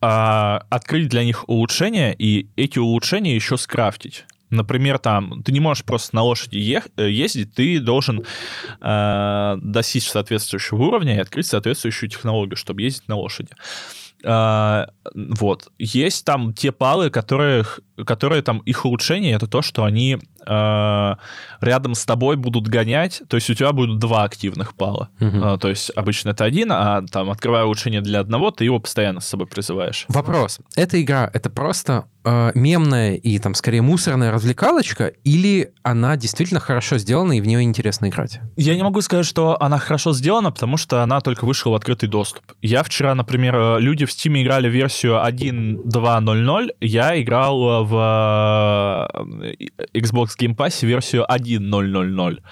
а, 0.00 0.64
открыть 0.70 1.08
для 1.08 1.24
них 1.24 1.48
улучшения, 1.48 2.12
и 2.12 2.48
эти 2.56 2.78
улучшения 2.78 3.34
еще 3.34 3.56
скрафтить. 3.56 4.24
Например, 4.50 4.98
там, 4.98 5.42
ты 5.42 5.50
не 5.50 5.58
можешь 5.58 5.82
просто 5.84 6.14
на 6.14 6.22
лошади 6.22 6.58
ех- 6.58 6.88
э, 6.96 7.10
ездить, 7.10 7.54
ты 7.54 7.80
должен 7.80 8.22
э, 8.80 9.56
достичь 9.60 10.08
соответствующего 10.08 10.82
уровня 10.84 11.16
и 11.16 11.18
открыть 11.18 11.46
соответствующую 11.46 12.08
технологию, 12.10 12.56
чтобы 12.56 12.82
ездить 12.82 13.08
на 13.08 13.16
лошади. 13.16 13.50
А, 14.26 14.88
вот. 15.14 15.70
Есть 15.78 16.24
там 16.24 16.52
те 16.52 16.72
палы, 16.72 17.10
которые, 17.10 17.64
которые 18.04 18.42
там, 18.42 18.58
их 18.60 18.84
улучшение, 18.84 19.34
это 19.34 19.46
то, 19.46 19.62
что 19.62 19.84
они 19.84 20.18
а, 20.46 21.18
рядом 21.60 21.94
с 21.94 22.04
тобой 22.04 22.36
будут 22.36 22.68
гонять, 22.68 23.22
то 23.28 23.36
есть 23.36 23.50
у 23.50 23.54
тебя 23.54 23.72
будут 23.72 23.98
два 23.98 24.24
активных 24.24 24.74
пала. 24.74 25.08
Мгм. 25.18 25.42
А, 25.42 25.58
то 25.58 25.68
есть 25.68 25.90
обычно 25.96 26.30
это 26.30 26.44
один, 26.44 26.70
а 26.72 27.02
там, 27.10 27.30
открывая 27.30 27.64
улучшение 27.64 28.00
для 28.00 28.20
одного, 28.20 28.50
ты 28.50 28.64
его 28.64 28.78
постоянно 28.78 29.20
с 29.20 29.26
собой 29.26 29.46
призываешь. 29.46 30.04
Вопрос. 30.08 30.60
Эта 30.76 31.02
игра, 31.02 31.28
это 31.32 31.50
просто 31.50 32.04
э, 32.24 32.52
мемная 32.54 33.14
и 33.14 33.38
там 33.38 33.54
скорее 33.54 33.82
мусорная 33.82 34.30
развлекалочка, 34.30 35.06
или 35.24 35.72
она 35.82 36.16
действительно 36.16 36.60
хорошо 36.60 36.98
сделана 36.98 37.32
и 37.32 37.40
в 37.40 37.46
нее 37.46 37.62
интересно 37.62 38.08
играть? 38.08 38.40
Я 38.56 38.76
не 38.76 38.82
могу 38.82 39.00
сказать, 39.00 39.26
что 39.26 39.60
она 39.60 39.78
хорошо 39.78 40.12
сделана, 40.12 40.52
потому 40.52 40.76
что 40.76 41.02
она 41.02 41.20
только 41.20 41.44
вышла 41.44 41.70
в 41.70 41.74
открытый 41.74 42.08
доступ. 42.08 42.44
Я 42.62 42.82
вчера, 42.82 43.14
например, 43.14 43.56
э, 43.56 43.80
люди 43.80 44.04
в 44.04 44.10
Steam 44.10 44.40
играли 44.40 44.68
версию 44.68 45.16
1.2.0.0, 45.24 46.70
я 46.80 47.20
играл 47.20 47.82
э, 47.82 47.85
в 47.86 49.10
э, 49.42 49.54
Xbox 49.94 50.30
Game 50.38 50.56
Pass 50.56 50.84
версию 50.84 51.24
1.0.0.0. 51.28 52.42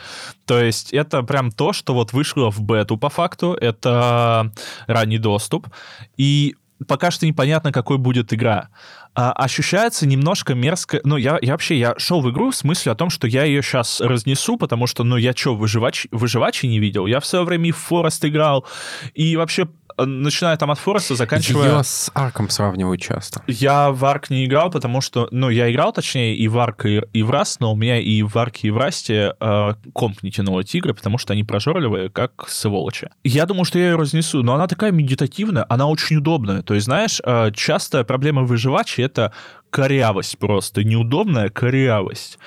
То 0.46 0.60
есть 0.60 0.92
это 0.92 1.22
прям 1.22 1.50
то, 1.50 1.72
что 1.72 1.94
вот 1.94 2.12
вышло 2.12 2.50
в 2.50 2.60
бету 2.62 2.96
по 2.96 3.08
факту, 3.08 3.52
это 3.52 4.52
ранний 4.86 5.18
доступ, 5.18 5.68
и 6.16 6.54
пока 6.86 7.10
что 7.10 7.26
непонятно, 7.26 7.72
какой 7.72 7.98
будет 7.98 8.32
игра. 8.32 8.68
А, 9.14 9.32
ощущается 9.32 10.06
немножко 10.06 10.54
мерзко. 10.54 11.00
Ну, 11.04 11.16
я, 11.16 11.38
я 11.40 11.52
вообще, 11.52 11.78
я 11.78 11.94
шел 11.98 12.20
в 12.20 12.30
игру 12.30 12.50
в 12.50 12.56
смысле 12.56 12.92
о 12.92 12.94
том, 12.94 13.10
что 13.10 13.26
я 13.26 13.44
ее 13.44 13.62
сейчас 13.62 14.00
разнесу, 14.00 14.56
потому 14.56 14.86
что, 14.86 15.04
ну, 15.04 15.16
я 15.16 15.32
что, 15.34 15.54
выживач, 15.54 16.08
выживачи 16.10 16.66
не 16.66 16.80
видел? 16.80 17.06
Я 17.06 17.20
в 17.20 17.26
свое 17.26 17.44
время 17.44 17.68
и 17.68 17.72
в 17.72 17.76
Форест 17.76 18.24
играл, 18.24 18.66
и 19.14 19.36
вообще, 19.36 19.68
начиная 19.98 20.56
там 20.56 20.70
от 20.70 20.78
Фореста, 20.78 21.14
заканчивая... 21.14 21.78
Ее 21.78 21.84
с 21.84 22.10
Арком 22.14 22.48
сравнивают 22.48 23.00
часто. 23.00 23.42
Я 23.46 23.90
в 23.90 24.04
Арк 24.04 24.30
не 24.30 24.46
играл, 24.46 24.70
потому 24.70 25.00
что, 25.00 25.28
ну, 25.30 25.50
я 25.50 25.70
играл, 25.70 25.92
точнее, 25.92 26.34
и 26.34 26.48
в 26.48 26.58
Арк, 26.58 26.86
и, 26.86 27.02
и 27.12 27.22
в 27.22 27.30
Раст, 27.30 27.60
но 27.60 27.72
у 27.72 27.76
меня 27.76 27.98
и 27.98 28.22
в 28.22 28.36
Арке, 28.36 28.68
и 28.68 28.70
в 28.70 28.78
Расте 28.78 29.34
э, 29.38 29.74
комп 29.92 30.22
не 30.22 30.30
тянул 30.30 30.58
эти 30.58 30.76
игры, 30.76 30.94
потому 30.94 31.18
что 31.18 31.32
они 31.32 31.44
прожорливые, 31.44 32.10
как 32.10 32.48
сволочи. 32.48 33.10
Я 33.22 33.46
думал, 33.46 33.64
что 33.64 33.78
я 33.78 33.90
ее 33.90 33.96
разнесу, 33.96 34.42
но 34.42 34.54
она 34.54 34.66
такая 34.66 34.92
медитативная, 34.92 35.66
она 35.68 35.86
очень 35.86 36.16
удобная. 36.16 36.62
То 36.62 36.74
есть, 36.74 36.86
знаешь, 36.86 37.20
э, 37.24 37.50
частая 37.54 38.04
проблема 38.04 38.42
выживачей— 38.42 39.04
это 39.04 39.32
корявость 39.70 40.38
просто, 40.38 40.84
неудобная 40.84 41.48
корявость. 41.48 42.38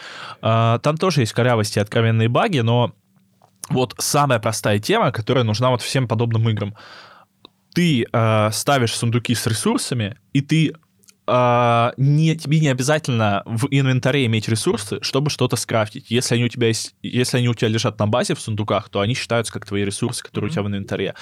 Э, 0.41 0.79
там 0.81 0.97
тоже 0.97 1.21
есть 1.21 1.33
корявость 1.33 1.77
и 1.77 1.79
откровенные 1.79 2.29
баги, 2.29 2.59
но 2.59 2.93
вот 3.69 3.95
самая 3.97 4.39
простая 4.39 4.79
тема, 4.79 5.11
которая 5.11 5.43
нужна 5.43 5.69
вот 5.69 5.81
всем 5.81 6.07
подобным 6.07 6.47
играм 6.49 6.75
ты 7.77 8.07
э, 8.11 8.49
ставишь 8.53 8.95
сундуки 8.95 9.35
с 9.35 9.45
ресурсами, 9.45 10.17
и 10.33 10.41
ты 10.41 10.73
э, 11.27 11.91
не, 11.97 12.35
тебе 12.35 12.59
не 12.59 12.69
обязательно 12.69 13.43
в 13.45 13.67
инвентаре 13.69 14.25
иметь 14.25 14.49
ресурсы, 14.49 14.97
чтобы 15.03 15.29
что-то 15.29 15.57
скрафтить. 15.57 16.09
Если 16.09 16.33
они 16.33 16.45
у 16.45 16.47
тебя 16.47 16.69
есть, 16.69 16.95
если 17.03 17.37
они 17.37 17.49
у 17.49 17.53
тебя 17.53 17.67
лежат 17.67 17.99
на 17.99 18.07
базе 18.07 18.33
в 18.33 18.39
сундуках, 18.39 18.89
то 18.89 19.01
они 19.01 19.13
считаются 19.13 19.53
как 19.53 19.67
твои 19.67 19.85
ресурсы, 19.85 20.23
которые 20.23 20.49
у 20.49 20.51
тебя 20.51 20.63
в 20.63 20.67
инвентаре. 20.69 21.13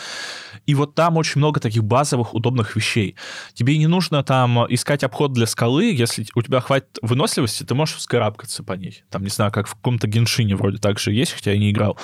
И 0.65 0.75
вот 0.75 0.95
там 0.95 1.17
очень 1.17 1.39
много 1.39 1.59
таких 1.59 1.83
базовых 1.83 2.33
удобных 2.33 2.77
вещей. 2.77 3.17
Тебе 3.53 3.77
не 3.77 3.87
нужно 3.87 4.23
там 4.23 4.65
искать 4.73 5.03
обход 5.03 5.33
для 5.33 5.47
скалы, 5.47 5.91
если 5.91 6.25
у 6.35 6.41
тебя 6.41 6.61
хватит 6.61 6.99
выносливости, 7.01 7.63
ты 7.63 7.75
можешь 7.75 7.97
вскарабкаться 7.97 8.63
по 8.63 8.71
ней. 8.71 9.03
Там, 9.09 9.23
не 9.23 9.29
знаю, 9.29 9.51
как 9.51 9.67
в 9.67 9.75
каком-то 9.75 10.07
геншине 10.07 10.55
вроде 10.55 10.77
так 10.77 10.99
же 10.99 11.11
есть, 11.11 11.33
хотя 11.33 11.51
я 11.51 11.57
не 11.57 11.71
играл. 11.71 11.99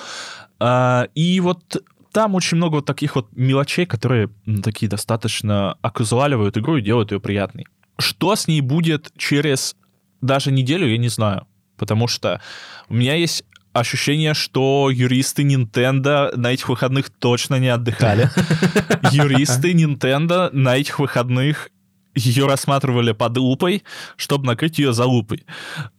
А, 0.59 1.07
и 1.15 1.39
вот 1.39 1.81
там 2.11 2.35
очень 2.35 2.57
много 2.57 2.75
вот 2.75 2.85
таких 2.85 3.15
вот 3.15 3.27
мелочей, 3.35 3.85
которые 3.85 4.29
м, 4.45 4.61
такие 4.61 4.89
достаточно 4.89 5.77
оказуаливают 5.81 6.57
игру 6.57 6.77
и 6.77 6.81
делают 6.81 7.11
ее 7.11 7.19
приятной. 7.19 7.65
Что 7.97 8.35
с 8.35 8.47
ней 8.47 8.61
будет 8.61 9.11
через 9.17 9.75
даже 10.21 10.51
неделю, 10.51 10.87
я 10.87 10.97
не 10.97 11.09
знаю. 11.09 11.47
Потому 11.77 12.07
что 12.07 12.41
у 12.89 12.93
меня 12.93 13.15
есть 13.15 13.43
ощущение, 13.73 14.33
что 14.33 14.89
юристы 14.91 15.43
Nintendo 15.43 16.35
на 16.35 16.51
этих 16.51 16.69
выходных 16.69 17.09
точно 17.09 17.59
не 17.59 17.69
отдыхали. 17.69 18.29
Юристы 19.11 19.71
Nintendo 19.71 20.49
на 20.51 20.77
этих 20.77 20.99
выходных 20.99 21.69
ее 22.15 22.47
рассматривали 22.47 23.11
под 23.11 23.37
лупой, 23.37 23.83
чтобы 24.15 24.45
накрыть 24.45 24.79
ее 24.79 24.93
за 24.93 25.05
лупой. 25.05 25.45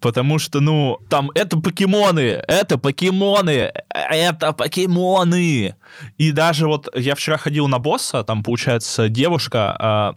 Потому 0.00 0.38
что, 0.38 0.60
ну, 0.60 0.98
там, 1.08 1.30
это 1.34 1.58
покемоны, 1.58 2.42
это 2.48 2.78
покемоны, 2.78 3.72
это 3.88 4.52
покемоны. 4.52 5.74
И 6.18 6.32
даже 6.32 6.66
вот 6.66 6.88
я 6.94 7.14
вчера 7.14 7.36
ходил 7.36 7.68
на 7.68 7.78
босса, 7.78 8.24
там, 8.24 8.42
получается, 8.42 9.08
девушка, 9.08 9.76
а, 9.78 10.14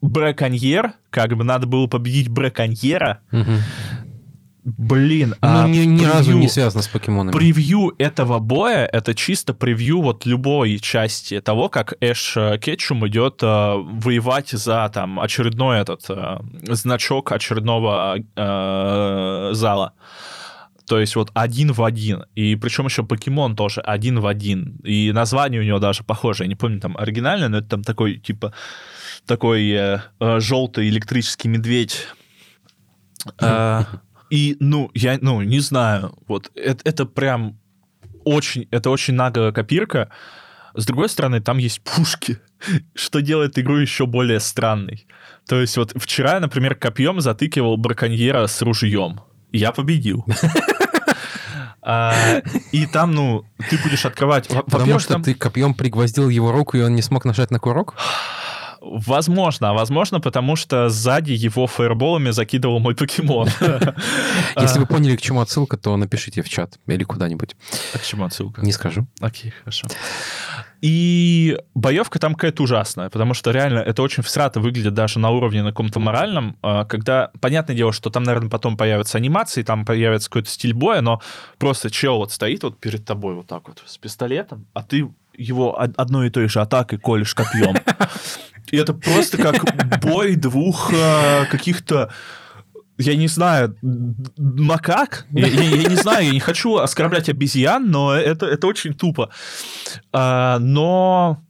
браконьер, 0.00 0.92
как 1.10 1.36
бы 1.36 1.44
надо 1.44 1.66
было 1.66 1.86
победить 1.86 2.28
браконьера. 2.28 3.20
Мгм. 3.30 3.58
Блин, 4.76 5.34
Ну, 5.40 5.48
а 5.64 5.68
ни, 5.68 5.78
ни 5.78 6.04
разу 6.04 6.24
превью- 6.30 6.40
не 6.40 6.48
связано 6.48 6.82
с 6.82 6.88
покемонами. 6.88 7.32
Превью 7.34 7.94
этого 7.98 8.38
боя— 8.38 8.86
это 8.92 9.14
чисто 9.14 9.54
превью 9.54 10.02
вот 10.02 10.26
любой 10.26 10.78
части 10.78 11.40
того, 11.40 11.68
как 11.68 11.94
Эш 12.00 12.36
э, 12.36 12.58
Кетчум 12.58 13.06
идет 13.08 13.42
э, 13.42 13.46
воевать 13.46 14.50
за 14.50 14.90
там 14.92 15.20
очередной 15.20 15.80
этот 15.80 16.04
э, 16.10 16.38
значок 16.74 17.32
очередного 17.32 18.16
э, 18.36 19.50
зала. 19.54 19.92
То 20.86 20.98
есть 20.98 21.16
вот 21.16 21.30
один 21.34 21.72
в 21.72 21.82
один. 21.84 22.24
И 22.34 22.56
причем 22.56 22.86
еще 22.86 23.02
покемон 23.04 23.56
тоже 23.56 23.80
один 23.82 24.20
в 24.20 24.26
один. 24.26 24.76
И 24.84 25.12
название 25.12 25.60
у 25.60 25.64
него 25.64 25.78
даже 25.78 26.02
похоже. 26.02 26.44
Я 26.44 26.48
не 26.48 26.54
помню, 26.56 26.80
там 26.80 26.96
оригинальное, 26.96 27.48
но 27.48 27.58
это 27.58 27.68
там 27.68 27.84
такой, 27.84 28.16
типа, 28.18 28.52
такой 29.26 29.68
э, 29.70 30.00
э, 30.20 30.40
желтый 30.40 30.88
электрический 30.88 31.48
медведь. 31.48 32.06
Э, 33.40 33.82
и, 34.30 34.56
ну, 34.60 34.90
я, 34.94 35.18
ну, 35.20 35.42
не 35.42 35.60
знаю, 35.60 36.16
вот, 36.26 36.50
это, 36.54 36.80
это 36.84 37.06
прям 37.06 37.58
очень, 38.24 38.68
это 38.70 38.90
очень 38.90 39.14
наглая 39.14 39.52
копирка. 39.52 40.10
С 40.74 40.86
другой 40.86 41.08
стороны, 41.08 41.40
там 41.40 41.58
есть 41.58 41.80
пушки, 41.82 42.38
что 42.94 43.20
делает 43.20 43.58
игру 43.58 43.76
еще 43.76 44.06
более 44.06 44.40
странной. 44.40 45.06
То 45.46 45.60
есть 45.60 45.76
вот 45.76 45.92
вчера, 45.96 46.34
я, 46.34 46.40
например, 46.40 46.74
копьем 46.74 47.20
затыкивал 47.20 47.76
браконьера 47.76 48.46
с 48.46 48.60
ружьем. 48.62 49.20
Я 49.52 49.72
победил. 49.72 50.24
А, 51.80 52.42
И 52.70 52.84
там, 52.86 53.12
ну, 53.12 53.46
ты 53.70 53.78
будешь 53.78 54.04
открывать... 54.04 54.46
Потому 54.48 54.98
что 54.98 55.14
там- 55.14 55.22
ты 55.22 55.32
копьем 55.34 55.72
пригвоздил 55.72 56.28
его 56.28 56.52
руку, 56.52 56.76
и 56.76 56.82
он 56.82 56.94
не 56.94 57.00
смог 57.00 57.24
нажать 57.24 57.50
на 57.50 57.58
курок? 57.58 57.94
Возможно, 58.80 59.70
а 59.70 59.72
возможно, 59.72 60.20
потому 60.20 60.56
что 60.56 60.88
сзади 60.88 61.32
его 61.32 61.66
фаерболами 61.66 62.30
закидывал 62.30 62.78
мой 62.78 62.94
покемон. 62.94 63.48
Если 64.56 64.78
вы 64.78 64.86
поняли, 64.86 65.16
к 65.16 65.20
чему 65.20 65.40
отсылка, 65.40 65.76
то 65.76 65.96
напишите 65.96 66.42
в 66.42 66.48
чат 66.48 66.78
или 66.86 67.04
куда-нибудь. 67.04 67.56
А 67.94 67.98
к 67.98 68.02
чему 68.02 68.24
отсылка? 68.24 68.60
Не 68.62 68.72
скажу. 68.72 69.06
Окей, 69.20 69.52
хорошо. 69.62 69.88
И 70.80 71.58
боевка 71.74 72.20
там 72.20 72.34
какая-то 72.34 72.62
ужасная, 72.62 73.10
потому 73.10 73.34
что 73.34 73.50
реально 73.50 73.80
это 73.80 74.00
очень 74.02 74.22
всрато 74.22 74.60
выглядит 74.60 74.94
даже 74.94 75.18
на 75.18 75.30
уровне 75.30 75.62
на 75.62 75.70
каком-то 75.70 75.98
моральном, 75.98 76.56
а, 76.62 76.84
когда, 76.84 77.32
понятное 77.40 77.74
дело, 77.74 77.92
что 77.92 78.10
там, 78.10 78.22
наверное, 78.22 78.48
потом 78.48 78.76
появятся 78.76 79.18
анимации, 79.18 79.62
там 79.64 79.84
появится 79.84 80.28
какой-то 80.28 80.50
стиль 80.50 80.74
боя, 80.74 81.00
но 81.00 81.20
просто 81.58 81.90
чел 81.90 82.18
вот 82.18 82.30
стоит 82.30 82.62
вот 82.62 82.78
перед 82.78 83.04
тобой 83.04 83.34
вот 83.34 83.48
так 83.48 83.66
вот 83.66 83.82
с 83.84 83.98
пистолетом, 83.98 84.66
а 84.72 84.84
ты 84.84 85.08
его 85.38 85.80
одной 85.80 86.26
и 86.26 86.30
той 86.30 86.48
же 86.48 86.60
атакой 86.60 86.98
колешь 86.98 87.34
копьем. 87.34 87.76
И 88.70 88.76
это 88.76 88.92
просто 88.92 89.38
как 89.38 90.00
бой 90.02 90.36
двух 90.36 90.92
э, 90.92 91.46
каких-то 91.46 92.10
я 92.98 93.14
не 93.14 93.28
знаю, 93.28 93.76
макак? 94.36 95.26
Я, 95.30 95.46
я, 95.46 95.62
я 95.62 95.88
не 95.88 95.94
знаю, 95.94 96.26
я 96.26 96.32
не 96.32 96.40
хочу 96.40 96.76
оскорблять 96.76 97.28
обезьян, 97.28 97.88
но 97.88 98.12
это, 98.12 98.46
это 98.46 98.66
очень 98.66 98.92
тупо. 98.92 99.30
А, 100.12 100.58
но 100.58 101.40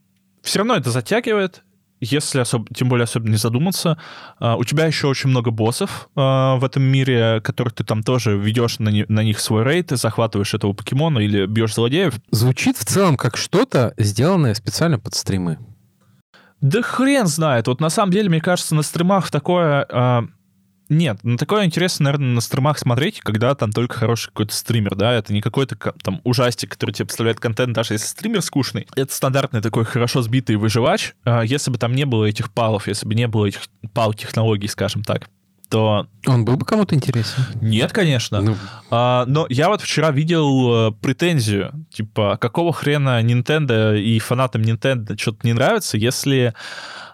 все 0.43 0.59
равно 0.59 0.75
это 0.75 0.91
затягивает, 0.91 1.63
если 1.99 2.39
особо, 2.39 2.65
тем 2.73 2.89
более 2.89 3.03
особенно 3.03 3.31
не 3.31 3.37
задуматься. 3.37 3.97
А, 4.39 4.55
у 4.55 4.63
тебя 4.63 4.85
еще 4.85 5.07
очень 5.07 5.29
много 5.29 5.51
боссов 5.51 6.09
а, 6.15 6.55
в 6.57 6.63
этом 6.63 6.83
мире, 6.83 7.41
которых 7.41 7.73
ты 7.73 7.83
там 7.83 8.03
тоже 8.03 8.37
ведешь 8.37 8.79
на, 8.79 8.89
не, 8.89 9.05
на 9.07 9.23
них 9.23 9.39
свой 9.39 9.63
рейд, 9.63 9.87
ты 9.87 9.97
захватываешь 9.97 10.53
этого 10.53 10.73
покемона 10.73 11.19
или 11.19 11.45
бьешь 11.45 11.75
злодеев. 11.75 12.15
Звучит 12.31 12.77
в 12.77 12.85
целом 12.85 13.17
как 13.17 13.37
что-то, 13.37 13.93
сделанное 13.97 14.53
специально 14.53 14.99
под 14.99 15.15
стримы. 15.15 15.59
Да 16.61 16.81
хрен 16.81 17.27
знает. 17.27 17.67
Вот 17.67 17.79
на 17.79 17.89
самом 17.89 18.11
деле, 18.11 18.29
мне 18.29 18.41
кажется, 18.41 18.75
на 18.75 18.81
стримах 18.81 19.31
такое... 19.31 20.29
Нет, 20.89 21.19
ну 21.21 21.37
такое 21.37 21.65
интересно, 21.65 22.05
наверное, 22.05 22.33
на 22.33 22.41
стримах 22.41 22.79
смотреть, 22.79 23.21
когда 23.21 23.53
там 23.53 23.71
только 23.71 23.95
хороший 23.95 24.27
какой-то 24.27 24.55
стример, 24.55 24.95
да, 24.95 25.13
это 25.13 25.31
не 25.31 25.41
какой-то 25.41 25.75
там 26.03 26.19
ужастик, 26.23 26.71
который 26.71 26.91
тебе 26.91 27.05
представляет 27.05 27.39
контент, 27.39 27.73
даже 27.73 27.93
если 27.93 28.07
стример 28.07 28.41
скучный. 28.41 28.87
Это 28.95 29.13
стандартный 29.13 29.61
такой 29.61 29.85
хорошо 29.85 30.23
сбитый 30.23 30.55
выживач. 30.55 31.13
А, 31.23 31.41
если 31.41 31.69
бы 31.69 31.77
там 31.77 31.93
не 31.93 32.05
было 32.05 32.25
этих 32.25 32.51
палов, 32.51 32.87
если 32.87 33.07
бы 33.07 33.13
не 33.13 33.27
было 33.27 33.45
этих 33.45 33.61
пал-технологий, 33.93 34.67
скажем 34.67 35.03
так, 35.03 35.29
то... 35.69 36.07
Он 36.25 36.45
был 36.45 36.57
бы 36.57 36.65
кому-то 36.65 36.95
интересен? 36.95 37.43
Нет, 37.61 37.91
конечно. 37.93 38.41
Ну... 38.41 38.55
А, 38.89 39.25
но 39.27 39.45
я 39.49 39.69
вот 39.69 39.81
вчера 39.81 40.09
видел 40.09 40.87
э, 40.87 40.91
претензию, 40.93 41.85
типа, 41.91 42.37
какого 42.41 42.73
хрена 42.73 43.21
Nintendo 43.21 43.95
и 43.95 44.17
фанатам 44.17 44.63
Nintendo 44.63 45.15
что-то 45.15 45.45
не 45.45 45.53
нравится, 45.53 45.97
если 45.97 46.55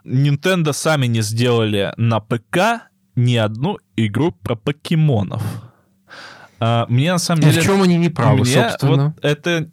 Nintendo 0.05 0.71
сами 0.71 1.07
не 1.07 1.21
сделали 1.21 1.93
на 1.97 2.21
ПК 2.21 2.87
ни 3.15 3.35
одну 3.35 3.77
игру 3.95 4.31
про 4.31 4.55
покемонов. 4.55 5.43
А, 6.59 6.85
мне 6.89 7.11
на 7.11 7.19
самом 7.19 7.41
деле... 7.41 7.61
в 7.61 7.63
чем 7.63 7.81
они 7.81 7.97
не 7.97 8.09
правы, 8.09 8.41
мне 8.41 8.45
собственно? 8.45 9.13
Вот 9.15 9.25
это 9.25 9.69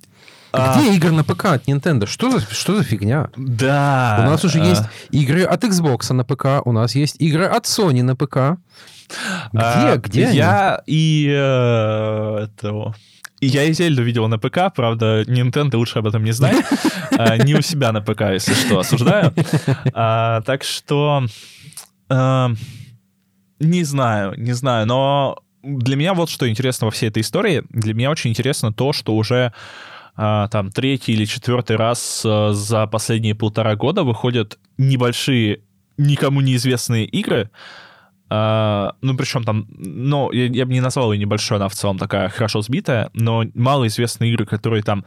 а... 0.52 0.78
Где 0.78 0.94
игры 0.94 1.12
на 1.12 1.24
ПК 1.24 1.46
от 1.46 1.66
Nintendo? 1.66 2.07
Что 2.07 2.31
за, 2.31 2.40
что 2.40 2.76
за 2.76 2.85
фигня? 2.85 3.31
Да. 3.37 4.18
У 4.20 4.22
нас 4.24 4.44
уже 4.44 4.61
а... 4.61 4.64
есть 4.64 4.83
игры 5.11 5.44
от 5.44 5.64
Xbox 5.64 6.12
на 6.12 6.24
ПК, 6.24 6.66
у 6.66 6.72
нас 6.72 6.94
есть 6.94 7.16
игры 7.20 7.46
от 7.46 7.64
Sony 7.64 8.02
на 8.02 8.14
ПК. 8.14 8.61
Где? 9.52 9.62
А, 9.62 9.96
где 9.96 10.31
Я 10.33 10.74
они? 10.76 10.83
и 10.87 11.28
э, 11.28 12.44
этого... 12.44 12.94
И 13.40 13.46
я 13.46 13.64
и 13.64 13.72
Зельду 13.72 14.02
видел 14.02 14.28
на 14.28 14.38
ПК, 14.38 14.72
правда, 14.74 15.22
Nintendo 15.22 15.76
лучше 15.76 15.98
об 15.98 16.07
этом 16.07 16.22
не 16.22 16.33
знает. 16.33 16.64
А, 17.14 17.37
не 17.37 17.55
у 17.55 17.61
себя 17.61 17.92
на 17.92 18.00
ПК, 18.00 18.22
если 18.33 18.55
что, 18.55 18.78
осуждаю. 18.78 19.35
А, 19.92 20.40
так 20.42 20.64
что... 20.64 21.26
Э, 23.62 23.66
не 23.66 23.85
знаю, 23.85 24.35
не 24.37 24.53
знаю, 24.53 24.87
но 24.87 25.38
для 25.62 25.96
меня 25.96 26.14
вот 26.14 26.29
что 26.29 26.48
интересно 26.48 26.87
во 26.87 26.90
всей 26.90 27.09
этой 27.09 27.22
истории. 27.22 27.62
Для 27.70 27.94
меня 27.94 28.11
очень 28.11 28.31
интересно 28.31 28.72
то, 28.72 28.92
что 28.92 29.14
уже 29.14 29.53
а, 30.14 30.48
там 30.48 30.70
третий 30.70 31.12
или 31.12 31.25
четвертый 31.25 31.77
раз 31.77 32.22
а, 32.27 32.53
за 32.53 32.87
последние 32.87 33.35
полтора 33.35 33.77
года 33.77 34.03
выходят 34.03 34.59
небольшие, 34.77 35.61
никому 35.96 36.40
неизвестные 36.40 37.07
игры, 37.07 37.51
Uh, 38.31 38.94
ну, 39.03 39.14
причем 39.14 39.44
там, 39.44 39.66
ну, 39.77 40.33
я, 40.33 40.46
я 40.46 40.64
бы 40.64 40.72
не 40.72 40.81
назвал 40.81 41.12
ее 41.12 41.18
небольшой, 41.18 41.59
она 41.59 41.68
в 41.68 41.75
целом 41.75 41.98
такая 41.98 42.31
хорошо 42.31 42.62
сбитая, 42.62 43.11
но 43.12 43.44
малоизвестные 43.53 44.33
игры, 44.33 44.46
которые 44.46 44.83
там 44.83 45.05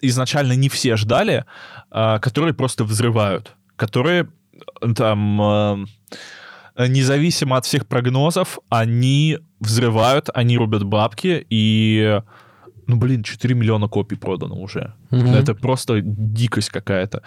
изначально 0.00 0.54
не 0.54 0.70
все 0.70 0.96
ждали, 0.96 1.44
uh, 1.90 2.18
которые 2.20 2.54
просто 2.54 2.84
взрывают, 2.84 3.54
которые 3.76 4.28
там... 4.96 5.86
Э, 6.76 6.86
независимо 6.88 7.56
от 7.56 7.66
всех 7.66 7.86
прогнозов, 7.86 8.58
они 8.68 9.38
взрывают, 9.60 10.28
они 10.34 10.58
рубят 10.58 10.84
бабки, 10.84 11.46
и 11.48 12.20
ну, 12.86 12.96
блин, 12.96 13.22
4 13.22 13.54
миллиона 13.54 13.88
копий 13.88 14.16
продано 14.16 14.60
уже. 14.60 14.94
Mm-hmm. 15.10 15.36
Это 15.36 15.54
просто 15.54 16.00
дикость 16.02 16.70
какая-то. 16.70 17.22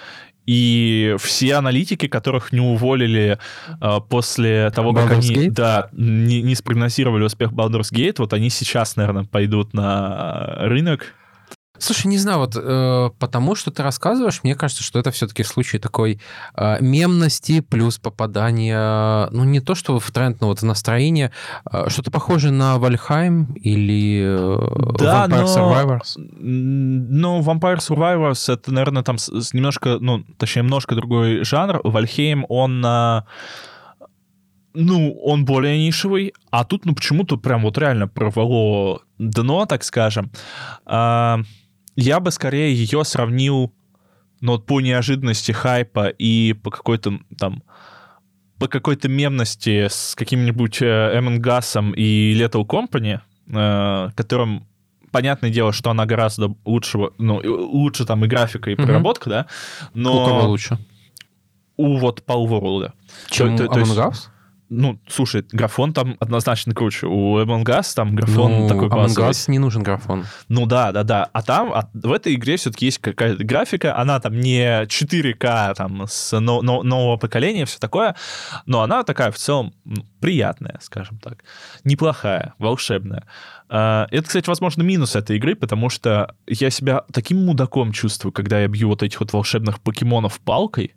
И 0.46 1.16
все 1.20 1.56
аналитики, 1.56 2.08
которых 2.08 2.52
не 2.52 2.62
уволили 2.62 3.38
э, 3.82 3.98
после 4.10 4.70
того, 4.72 4.92
Baldur's 4.92 5.08
как 5.08 5.12
они 5.12 5.36
Gate? 5.36 5.52
Да, 5.52 5.90
не, 5.94 6.42
не 6.42 6.56
спрогнозировали 6.56 7.24
успех 7.24 7.52
Baldur's 7.52 7.92
Gate, 7.92 8.16
вот 8.20 8.34
они 8.34 8.50
сейчас, 8.50 8.96
наверное, 8.96 9.24
пойдут 9.24 9.74
на 9.74 10.56
рынок 10.60 11.14
Слушай, 11.80 12.08
не 12.08 12.18
знаю, 12.18 12.40
вот 12.40 12.56
э, 12.56 13.10
потому 13.20 13.56
что 13.56 13.72
ты 13.72 13.84
рассказываешь, 13.84 14.42
мне 14.44 14.56
кажется, 14.56 14.84
что 14.84 15.00
это 15.00 15.12
все-таки 15.12 15.44
случай 15.44 15.80
такой 15.80 16.20
э, 16.56 16.78
мемности 16.82 17.62
плюс 17.62 17.98
попадание, 17.98 19.28
ну 19.32 19.44
не 19.44 19.60
то 19.60 19.76
что 19.76 20.00
в 20.00 20.12
тренд, 20.12 20.42
но 20.42 20.48
вот 20.48 20.60
в 20.60 20.66
настроение, 20.66 21.32
э, 21.72 21.90
что-то 21.90 22.12
похожее 22.12 22.52
на 22.52 22.78
Вальхайм 22.78 23.54
или 23.56 24.24
э, 24.26 24.98
да, 25.00 25.28
Vampire 25.28 25.42
но... 25.42 25.46
Survivors. 25.46 26.14
Ну, 26.18 27.42
Vampire 27.42 27.78
Survivors 27.78 28.52
это, 28.52 28.72
наверное, 28.72 29.04
там 29.04 29.18
с, 29.18 29.54
немножко, 29.54 29.98
ну, 30.00 30.24
точнее, 30.38 30.64
немножко 30.64 30.96
другой 30.96 31.44
жанр. 31.44 31.82
Вальхейм, 31.84 32.46
он... 32.50 32.84
Э, 32.86 33.24
ну, 34.80 35.20
он 35.24 35.44
более 35.44 35.84
нишевый, 35.84 36.34
а 36.52 36.64
тут, 36.64 36.86
ну, 36.86 36.94
почему-то 36.94 37.38
прям 37.38 37.64
вот 37.64 37.80
реально 37.80 38.08
провало 38.08 39.02
дно, 39.18 39.66
так 39.66 39.84
скажем. 39.84 40.32
А, 40.86 41.40
я 41.98 42.20
бы 42.22 42.32
скорее 42.32 42.74
ее 42.74 43.04
сравнил, 43.04 43.74
ну, 44.40 44.54
вот 44.54 44.66
по 44.66 44.80
неожиданности 44.80 45.52
хайпа 45.52 46.08
и 46.08 46.54
по 46.54 46.72
какой-то 46.72 47.20
там 47.38 47.64
по 48.60 48.68
какой-то 48.68 49.08
мемности 49.08 49.88
с 49.88 50.16
каким-нибудь 50.16 50.82
Эмонгасом 50.82 51.92
и 51.92 52.34
Little 52.34 52.66
Company, 52.66 53.20
э, 53.48 54.10
которым 54.16 54.66
понятное 55.12 55.52
дело, 55.52 55.72
что 55.72 55.92
она 55.92 56.06
гораздо 56.06 56.56
лучше, 56.66 57.10
ну, 57.20 57.40
лучше 57.44 58.06
там 58.06 58.26
и 58.26 58.28
графика, 58.28 58.72
и 58.72 58.76
проработка, 58.76 59.30
mm-hmm. 59.30 59.34
да, 59.34 59.48
но... 59.94 60.24
У 60.24 60.26
кого 60.26 60.48
лучше? 60.48 60.80
У 61.78 61.98
вот 61.98 62.24
World. 62.28 62.94
Чем 63.30 63.58
то, 63.58 63.66
Among 63.66 64.10
Us? 64.10 64.30
Ну, 64.70 65.00
слушай, 65.08 65.46
графон 65.52 65.94
там 65.94 66.18
однозначно 66.20 66.74
круче. 66.74 67.08
У 67.08 67.40
Among 67.40 67.64
Us 67.64 67.94
там 67.96 68.16
графон 68.16 68.62
ну, 68.62 68.68
такой 68.68 68.90
базовый. 68.90 69.30
Among 69.30 69.32
Us 69.32 69.46
не 69.50 69.60
нужен 69.60 69.84
графон. 69.84 70.26
Ну 70.50 70.66
да, 70.66 70.92
да, 70.92 71.04
да. 71.04 71.30
А 71.32 71.42
там 71.42 71.72
а 71.74 71.90
в 71.94 72.12
этой 72.12 72.36
игре 72.36 72.58
все-таки 72.58 72.86
есть 72.86 72.98
какая-то 72.98 73.44
графика. 73.44 73.98
Она 73.98 74.20
там 74.20 74.40
не 74.40 74.84
4К 74.86 75.74
там 75.76 76.06
с 76.08 76.38
но, 76.40 76.62
но, 76.62 76.84
нового 76.84 77.18
поколения, 77.18 77.66
все 77.66 77.80
такое. 77.80 78.16
Но 78.66 78.82
она 78.82 79.04
такая 79.04 79.32
в 79.32 79.38
целом 79.38 79.74
ну, 79.86 80.06
приятная, 80.20 80.80
скажем 80.82 81.18
так. 81.20 81.44
Неплохая, 81.86 82.54
волшебная. 82.60 83.26
А, 83.70 84.08
это, 84.12 84.28
кстати, 84.28 84.48
возможно, 84.48 84.84
минус 84.84 85.16
этой 85.16 85.38
игры, 85.38 85.56
потому 85.56 85.90
что 85.90 86.36
я 86.46 86.70
себя 86.70 87.04
таким 87.12 87.46
мудаком 87.46 87.92
чувствую, 87.92 88.32
когда 88.32 88.62
я 88.62 88.68
бью 88.68 88.90
вот 88.90 89.04
этих 89.04 89.20
вот 89.20 89.34
волшебных 89.34 89.80
покемонов 89.80 90.40
палкой 90.42 90.96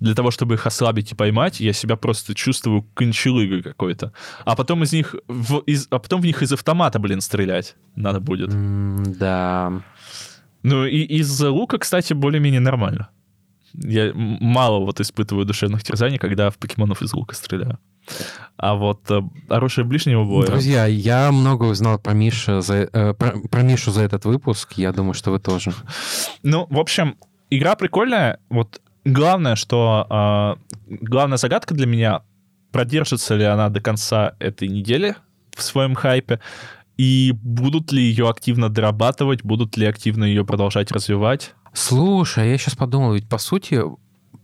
для 0.00 0.14
того, 0.14 0.30
чтобы 0.30 0.54
их 0.54 0.66
ослабить 0.66 1.12
и 1.12 1.14
поймать, 1.14 1.60
я 1.60 1.72
себя 1.72 1.96
просто 1.96 2.34
чувствую 2.34 2.82
кончелыгой 2.94 3.62
какой-то. 3.62 4.12
А 4.44 4.54
потом 4.56 4.82
из 4.82 4.92
них, 4.92 5.14
в, 5.26 5.58
из, 5.60 5.88
а 5.90 5.98
потом 5.98 6.20
в 6.20 6.26
них 6.26 6.42
из 6.42 6.52
автомата, 6.52 6.98
блин, 6.98 7.20
стрелять 7.20 7.76
надо 7.94 8.20
будет. 8.20 8.50
Mm, 8.50 9.16
да. 9.16 9.82
Ну 10.62 10.84
и 10.84 10.98
из 10.98 11.40
лука, 11.40 11.78
кстати, 11.78 12.12
более-менее 12.12 12.60
нормально. 12.60 13.08
Я 13.72 14.12
мало 14.14 14.84
вот 14.84 15.00
испытываю 15.00 15.44
душевных 15.44 15.82
терзаний, 15.82 16.18
когда 16.18 16.50
в 16.50 16.56
покемонов 16.56 17.02
из 17.02 17.12
лука 17.12 17.34
стреляю. 17.34 17.78
А 18.56 18.74
вот 18.74 19.10
э, 19.10 19.20
оружие 19.48 19.84
ближнего 19.84 20.24
боя... 20.24 20.46
Друзья, 20.46 20.86
я 20.86 21.30
много 21.32 21.64
узнал 21.64 21.98
про, 21.98 22.12
Миша 22.14 22.60
за, 22.62 22.88
э, 22.90 23.14
про, 23.14 23.32
про 23.48 23.62
Мишу 23.62 23.90
за 23.90 24.02
этот 24.02 24.24
выпуск. 24.24 24.74
Я 24.74 24.92
думаю, 24.92 25.14
что 25.14 25.30
вы 25.30 25.40
тоже. 25.40 25.72
Ну, 26.42 26.66
в 26.70 26.78
общем, 26.78 27.16
игра 27.50 27.74
прикольная. 27.74 28.38
Вот 28.48 28.80
главное, 29.06 29.56
что 29.56 30.06
э, 30.88 30.96
главная 31.00 31.38
загадка 31.38 31.74
для 31.74 31.86
меня, 31.86 32.22
продержится 32.72 33.34
ли 33.36 33.44
она 33.44 33.68
до 33.68 33.80
конца 33.80 34.34
этой 34.38 34.68
недели 34.68 35.16
в 35.56 35.62
своем 35.62 35.94
хайпе, 35.94 36.40
и 36.96 37.32
будут 37.42 37.92
ли 37.92 38.02
ее 38.02 38.28
активно 38.28 38.68
дорабатывать, 38.68 39.42
будут 39.42 39.76
ли 39.76 39.86
активно 39.86 40.24
ее 40.24 40.44
продолжать 40.44 40.90
развивать. 40.92 41.54
Слушай, 41.72 42.50
я 42.50 42.58
сейчас 42.58 42.74
подумал, 42.74 43.14
ведь 43.14 43.28
по 43.28 43.38
сути 43.38 43.82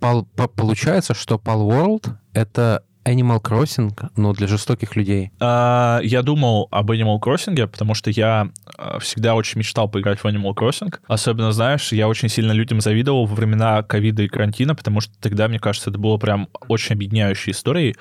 пал- 0.00 0.26
по- 0.36 0.48
получается, 0.48 1.14
что 1.14 1.36
Pal 1.36 1.68
World— 1.68 2.14
это 2.34 2.84
Animal 3.04 3.40
Crossing, 3.42 3.92
но 4.16 4.32
для 4.32 4.46
жестоких 4.46 4.94
людей. 4.96 5.30
А, 5.40 6.00
Я 6.02 6.22
думал 6.22 6.68
об 6.70 6.90
Animal 6.90 7.18
Crossing, 7.20 7.66
потому 7.66 7.94
что 7.94 8.10
я 8.10 8.50
а, 8.76 8.98
всегда 9.00 9.34
очень 9.34 9.58
мечтал 9.58 9.88
поиграть 9.88 10.20
в 10.20 10.24
Animal 10.24 10.54
Crossing. 10.54 10.94
Особенно, 11.08 11.52
знаешь, 11.52 11.92
я 11.92 12.08
очень 12.08 12.28
сильно 12.28 12.52
людям 12.52 12.80
завидовал 12.80 13.26
во 13.26 13.34
времена 13.34 13.82
ковида 13.82 14.22
и 14.22 14.28
карантина, 14.28 14.74
потому 14.74 15.00
что 15.00 15.12
тогда, 15.20 15.48
мне 15.48 15.58
кажется, 15.58 15.90
это 15.90 15.98
было 15.98 16.16
прям 16.16 16.48
очень 16.68 16.94
объединяющей 16.94 17.52
историей. 17.52 17.96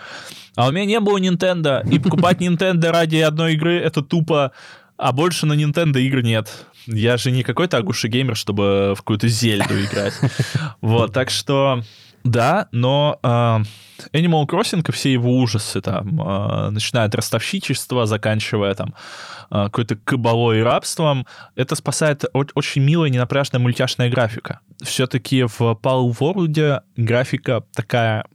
А 0.56 0.68
у 0.68 0.72
меня 0.72 0.86
не 0.86 1.00
было 1.00 1.20
Nintendo, 1.20 1.88
и 1.90 1.98
покупать 1.98 2.38
Nintendo 2.42 2.92
ради 2.92 3.18
одной 3.18 3.54
игры— 3.54 3.80
это 3.80 4.02
тупо, 4.02 4.52
а 4.98 5.12
больше 5.14 5.48
на 5.48 5.54
Nintendo 5.54 6.00
игр 6.00 6.22
нет. 6.22 6.50
Я 6.86 7.18
же 7.18 7.32
не 7.32 7.44
какой-то 7.44 7.78
агуши 7.78 8.08
геймер, 8.08 8.36
чтобы 8.36 8.94
в 8.96 8.98
какую-то 8.98 9.28
зельду 9.28 9.74
играть. 9.84 10.14
Вот, 10.82 11.14
так 11.14 11.30
что... 11.30 11.84
Да, 12.24 12.68
но 12.72 13.20
э, 13.24 13.28
Animal 13.28 14.46
Crossing 14.48 14.84
и 14.88 14.92
все 14.92 15.14
его 15.14 15.38
ужасы, 15.38 15.82
там, 15.82 16.22
э, 16.22 16.70
начиная 16.70 17.06
от 17.06 17.16
ростовщичества, 17.16 18.06
заканчивая 18.06 18.74
там 18.76 18.94
э, 19.50 19.66
какой-то 19.66 19.96
кабалой 19.96 20.60
и 20.60 20.62
рабством, 20.62 21.26
это 21.56 21.76
спасает 21.76 22.26
очень 22.34 22.84
милая, 22.84 23.10
ненапряжная 23.10 23.62
мультяшная 23.62 24.10
графика. 24.10 24.60
Все-таки 24.82 25.44
в 25.44 25.60
Pal 25.60 26.12
World 26.20 26.82
графика 26.96 27.64
такая, 27.74 28.26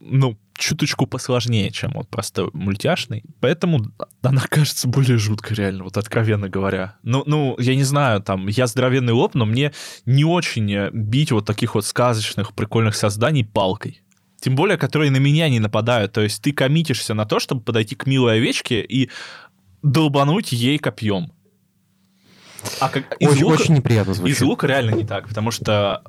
ну, 0.00 0.36
чуточку 0.56 1.06
посложнее, 1.06 1.70
чем 1.70 1.92
вот 1.94 2.08
просто 2.08 2.48
мультяшный. 2.52 3.24
Поэтому 3.40 3.86
она 4.22 4.42
кажется 4.48 4.88
более 4.88 5.18
жуткой, 5.18 5.56
реально, 5.56 5.84
вот 5.84 5.96
откровенно 5.96 6.48
говоря. 6.48 6.96
Ну, 7.02 7.22
ну, 7.26 7.56
я 7.58 7.74
не 7.74 7.84
знаю, 7.84 8.22
там, 8.22 8.46
я 8.46 8.66
здоровенный 8.66 9.12
лоб, 9.12 9.34
но 9.34 9.44
мне 9.44 9.72
не 10.06 10.24
очень 10.24 10.72
э, 10.72 10.90
бить 10.92 11.32
вот 11.32 11.46
таких 11.46 11.74
вот 11.74 11.84
сказочных, 11.84 12.54
прикольных 12.54 12.94
созданий 12.94 13.44
палкой. 13.44 14.02
Тем 14.40 14.56
более, 14.56 14.76
которые 14.76 15.10
на 15.10 15.16
меня 15.16 15.48
не 15.48 15.58
нападают. 15.58 16.12
То 16.12 16.20
есть 16.20 16.42
ты 16.42 16.52
коммитишься 16.52 17.14
на 17.14 17.24
то, 17.24 17.40
чтобы 17.40 17.62
подойти 17.62 17.94
к 17.94 18.06
милой 18.06 18.36
овечке 18.36 18.82
и 18.82 19.10
долбануть 19.82 20.52
ей 20.52 20.78
копьем. 20.78 21.32
А 22.80 22.88
как, 22.88 23.16
из, 23.20 23.28
Очень, 23.28 23.44
лука, 23.44 23.62
очень 23.62 23.74
неприятно 23.74 24.14
звучит. 24.14 24.36
из 24.36 24.42
лука 24.42 24.66
реально 24.66 24.92
не 24.92 25.04
так, 25.04 25.28
потому 25.28 25.50
что 25.50 26.02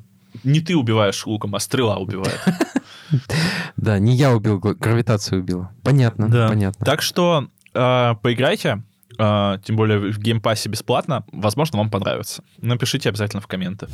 не 0.44 0.62
ты 0.62 0.76
убиваешь 0.76 1.26
луком, 1.26 1.56
а 1.56 1.60
стрела 1.60 1.98
убивает. 1.98 2.40
Да, 3.78 4.00
не 4.00 4.16
я 4.16 4.34
убил, 4.36 4.60
гравитация 4.60 5.40
убила. 5.40 5.72
Понятно, 5.84 6.30
Да. 6.30 6.48
понятно. 6.48 6.86
Так 6.86 7.02
что 7.02 7.48
э, 7.74 8.14
поиграйте, 8.22 8.84
э, 9.18 9.58
тем 9.64 9.76
более 9.76 10.00
в 10.12 10.18
Game 10.20 10.42
Pass 10.42 10.64
е 10.64 10.70
бесплатно. 10.70 11.26
Возможно, 11.32 11.78
вам 11.80 11.90
понравится. 11.90 12.44
Напишите 12.62 13.10
обязательно 13.10 13.42
в 13.42 13.48
комменты. 13.48 13.88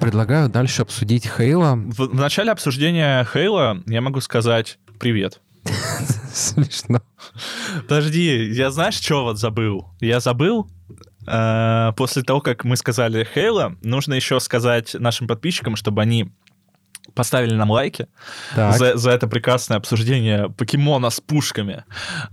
Предлагаю 0.00 0.48
дальше 0.48 0.82
обсудить 0.82 1.26
Halo. 1.26 1.74
В, 1.74 2.08
в 2.10 2.14
начале 2.14 2.52
обсуждения 2.52 3.24
Halo 3.24 3.82
я 3.86 4.00
могу 4.00 4.20
сказать 4.20 4.78
привет. 5.00 5.40
Смешно. 6.32 7.00
Подожди, 7.88 8.44
я 8.52 8.70
знаешь, 8.70 8.94
что 8.94 9.24
вот 9.24 9.38
забыл? 9.38 9.88
Я 10.00 10.20
забыл, 10.20 10.70
после 11.96 12.22
того, 12.22 12.40
как 12.40 12.64
мы 12.64 12.76
сказали 12.76 13.26
Halo, 13.34 13.76
нужно 13.82 14.14
еще 14.14 14.40
сказать 14.40 14.94
нашим 14.94 15.26
подписчикам, 15.26 15.76
чтобы 15.76 16.02
они 16.02 16.30
поставили 17.14 17.54
нам 17.54 17.70
лайки 17.70 18.08
Так. 18.54 18.76
за, 18.76 18.96
за 18.96 19.10
это 19.12 19.26
прекрасное 19.28 19.78
обсуждение 19.78 20.50
покемона 20.50 21.08
с 21.10 21.20
пушками. 21.20 21.84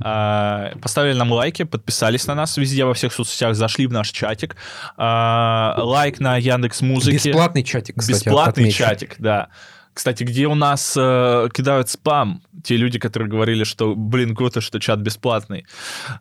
А, 0.03 0.73
поставили 0.81 1.15
нам 1.15 1.31
лайки, 1.31 1.63
подписались 1.63 2.25
на 2.27 2.35
нас 2.35 2.57
везде, 2.57 2.83
во 2.83 2.93
всех 2.93 3.13
соцсетях, 3.13 3.55
зашли 3.55 3.87
в 3.87 3.91
наш 3.93 4.09
чатик. 4.09 4.55
А, 4.97 5.75
лайк 5.77 6.19
на 6.19 6.37
Яндекс 6.37 6.81
Музыке. 6.81 7.15
Бесплатный 7.29 7.63
чатик, 7.63 7.97
кстати, 7.99 8.17
Бесплатный 8.17 8.63
отмечу. 8.63 8.77
чатик, 8.79 9.15
да. 9.19 9.49
Кстати, 9.93 10.23
где 10.23 10.47
у 10.47 10.55
нас 10.55 10.95
э, 10.97 11.49
кидают 11.53 11.89
спам, 11.89 12.41
те 12.63 12.77
люди, 12.77 12.97
которые 12.97 13.29
говорили, 13.29 13.63
что, 13.63 13.95
блин, 13.95 14.35
круто, 14.35 14.59
что 14.59 14.79
чат 14.79 14.99
бесплатный. 14.99 15.65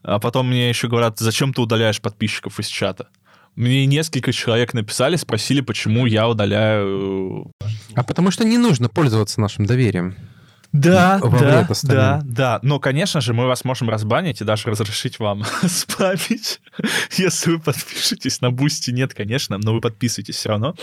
А 0.03 0.19
потом 0.19 0.49
мне 0.49 0.69
еще 0.69 0.89
говорят, 0.89 1.19
зачем 1.19 1.55
ты 1.55 1.63
удаляешь 1.63 2.01
подписчиков 2.01 2.61
из 2.61 2.67
чата? 2.67 3.09
Мне 3.55 3.87
несколько 3.87 4.33
человек 4.33 4.73
написали, 4.75 5.17
спросили, 5.17 5.61
почему 5.61 6.07
я 6.07 6.27
удаляю 6.27 7.51
А 7.95 8.03
потому 8.03 8.31
что 8.31 8.45
не 8.45 8.57
нужно 8.57 8.89
пользоваться 8.89 9.41
нашим 9.41 9.67
доверием. 9.67 10.17
Да, 10.73 11.21
да, 11.21 11.69
да, 11.83 12.21
да. 12.25 12.61
Но, 12.63 12.79
конечно 12.79 13.21
же, 13.21 13.35
мы 13.35 13.47
вас 13.47 13.65
можем 13.65 13.91
разбанить 13.91 14.41
и 14.41 14.45
даже 14.45 14.71
разрешить 14.71 15.19
вам 15.19 15.45
спамить, 15.67 16.61
если 17.17 17.53
вы 17.53 17.59
подпишетесь 17.59 18.41
на 18.41 18.51
Boosty. 18.51 18.91
Нет, 18.91 19.13
конечно, 19.13 19.59
но 19.59 19.75
вы 19.75 19.81
подписывайтесь 19.81 20.37
все 20.37 20.49
равно 20.49 20.75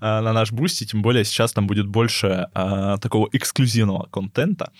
а, 0.00 0.20
на 0.20 0.32
наш 0.32 0.52
Boosty, 0.52 0.84
тем 0.84 1.00
более 1.00 1.24
сейчас 1.24 1.52
там 1.52 1.66
будет 1.66 1.86
больше 1.86 2.48
а, 2.52 2.98
такого 2.98 3.28
эксклюзивного 3.32 4.08
контента. 4.10 4.72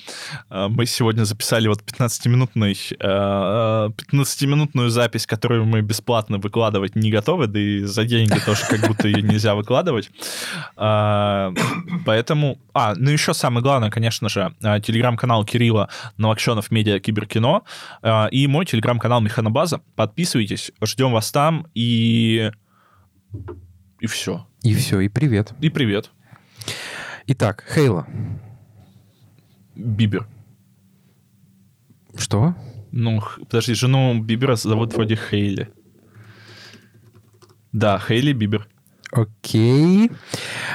А, 0.51 0.69
мы 0.69 0.85
сегодня 0.85 1.25
записали 1.25 1.67
вот 1.69 1.83
15-минутный, 1.83 2.77
а, 3.01 3.89
15-минутную 3.89 4.91
запись, 4.91 5.27
которую 5.27 5.65
мы 5.65 5.81
бесплатно 5.81 6.39
выкладывать 6.39 6.97
не 6.97 7.11
готовы, 7.11 7.47
да 7.47 7.59
и 7.59 7.81
за 7.81 8.05
деньги 8.05 8.39
тоже 8.45 8.63
как 8.69 8.87
будто 8.87 9.09
ее 9.09 9.23
нельзя 9.23 9.55
выкладывать. 9.55 10.11
А, 10.77 11.53
Поэтому... 12.05 12.59
А, 12.75 12.95
ну 12.97 13.11
еще 13.11 13.35
самое 13.35 13.63
главное, 13.63 13.91
конечно 13.91 14.29
же, 14.29 14.50
а, 14.63 14.81
телеграм-канал 14.81 15.45
Кирилла 15.45 15.89
Новокшенов 16.17 16.71
Медиа 16.71 16.99
Киберкино 17.01 17.63
а, 18.03 18.27
и 18.27 18.47
мой 18.47 18.67
телеграм-канал 18.67 19.21
Механобаза. 19.21 19.81
Подписывайтесь, 19.97 20.73
ждем 20.83 21.13
вас 21.13 21.31
там 21.33 21.67
и... 21.75 22.51
И 24.01 24.07
все. 24.07 24.47
И 24.63 24.75
все, 24.75 25.01
и 25.01 25.09
привет. 25.09 25.53
И 25.61 25.71
привет. 25.71 26.11
Итак, 27.27 27.65
Хейла. 27.75 28.07
Бибер. 29.75 30.27
Что? 32.17 32.55
Ну, 32.93 33.23
подожди, 33.49 33.75
жену 33.75 34.21
Бибера 34.21 34.57
зовут 34.57 34.95
вроде 34.95 35.17
Хейли. 35.17 35.71
Да, 37.73 37.99
Хейли 37.99 38.33
Бибер. 38.33 38.67
Окей. 39.13 40.11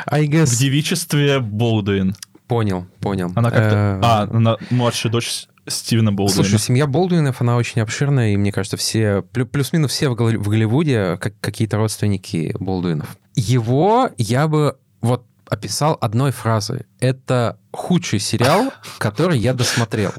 I 0.08 0.28
В 0.28 0.30
guess... 0.30 0.60
девичестве 0.60 1.40
Болдуин. 1.40 2.16
Понял, 2.48 2.86
понял. 3.00 3.32
Она 3.36 3.50
как-то... 3.52 3.76
Э, 3.76 4.00
А, 4.04 4.28
она 4.32 4.58
младшая 4.70 5.12
дочь 5.12 5.46
Стивена 5.68 6.12
Болдуина. 6.12 6.44
Слушай, 6.44 6.60
семья 6.60 6.86
Болдуинов, 6.86 7.42
она 7.42 7.56
очень 7.58 7.82
обширная, 7.82 8.34
и 8.34 8.38
мне 8.38 8.52
кажется, 8.52 8.78
все, 8.78 9.24
плю- 9.34 9.46
плюс-минус 9.48 9.92
все 9.92 10.10
в, 10.10 10.16
Голли- 10.16 10.38
в 10.38 10.48
Голливуде 10.48 11.18
как, 11.20 11.34
какие-то 11.40 11.78
родственники 11.78 12.56
Болдуинов. 12.60 13.18
Его 13.36 14.10
я 14.18 14.48
бы 14.48 14.78
вот 15.02 15.26
описал 15.50 15.98
одной 16.02 16.32
фразой. 16.32 16.86
Это 17.00 17.60
худший 17.72 18.20
сериал, 18.20 18.72
который 18.98 19.38
я 19.38 19.54
досмотрел. 19.54 20.14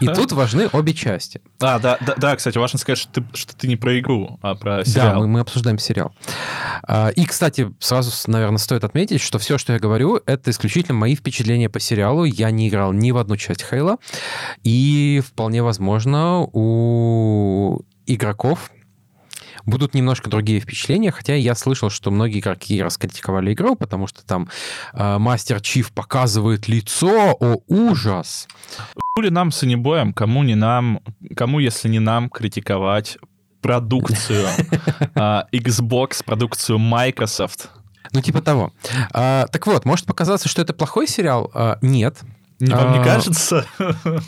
И 0.00 0.06
тут 0.06 0.32
важны 0.32 0.68
обе 0.72 0.92
части. 0.92 1.40
А, 1.60 1.78
да, 1.78 1.98
да, 2.00 2.14
да, 2.16 2.36
кстати, 2.36 2.58
важно 2.58 2.78
сказать, 2.78 2.98
что 2.98 3.20
ты, 3.20 3.24
что 3.36 3.56
ты 3.56 3.66
не 3.68 3.76
про 3.76 3.98
игру, 3.98 4.38
а 4.42 4.54
про 4.54 4.78
Да, 4.78 4.84
сериал. 4.84 5.20
мы, 5.20 5.28
мы 5.28 5.40
обсуждаем 5.40 5.78
сериал. 5.78 6.14
А, 6.82 7.08
И, 7.08 7.24
кстати, 7.24 7.72
сразу, 7.80 8.10
наверное, 8.30 8.58
стоит 8.58 8.84
отметить, 8.84 9.20
что 9.20 9.38
все, 9.38 9.56
что 9.58 9.72
я 9.72 9.78
говорю, 9.78 10.20
это 10.26 10.50
исключительно 10.50 10.98
мои 10.98 11.16
впечатления 11.16 11.68
по 11.70 11.80
сериалу. 11.80 12.24
Я 12.24 12.50
не 12.50 12.68
играл 12.68 12.92
ни 12.92 13.10
в 13.12 13.16
одну 13.16 13.36
часть 13.36 13.64
Хейла. 13.64 13.96
И 14.62 15.22
вполне 15.26 15.62
возможно, 15.62 16.40
у 16.52 17.80
игроков 18.06 18.70
будут 19.66 19.94
немножко 19.94 20.30
другие 20.30 20.60
впечатления, 20.60 21.10
хотя 21.10 21.34
я 21.34 21.54
слышал, 21.54 21.90
что 21.90 22.10
многие 22.10 22.40
игроки 22.40 22.82
раскритиковали 22.82 23.52
игру, 23.52 23.76
потому 23.76 24.06
что 24.06 24.24
там 24.24 24.48
э, 24.92 25.18
Мастер 25.18 25.60
Чиф 25.60 25.92
показывает 25.92 26.68
лицо, 26.68 27.36
о 27.38 27.62
ужас. 27.68 28.48
Хули 29.14 29.28
нам 29.28 29.52
с 29.52 29.62
Анибоем, 29.62 30.12
кому 30.12 30.42
не 30.42 30.54
нам, 30.54 31.00
кому, 31.36 31.58
если 31.58 31.88
не 31.88 31.98
нам, 31.98 32.30
критиковать 32.30 33.18
продукцию 33.60 34.48
а, 35.14 35.46
Xbox, 35.52 36.24
продукцию 36.24 36.78
Microsoft. 36.78 37.70
Ну, 38.12 38.20
типа 38.20 38.42
того. 38.42 38.72
А, 39.12 39.46
так 39.46 39.66
вот, 39.66 39.84
может 39.84 40.06
показаться, 40.06 40.48
что 40.48 40.60
это 40.60 40.74
плохой 40.74 41.06
сериал? 41.06 41.50
А, 41.54 41.78
нет. 41.80 42.18
Не, 42.58 42.74
Вам 42.74 42.92
не 42.92 42.98
А, 42.98 43.04
кажется? 43.04 43.66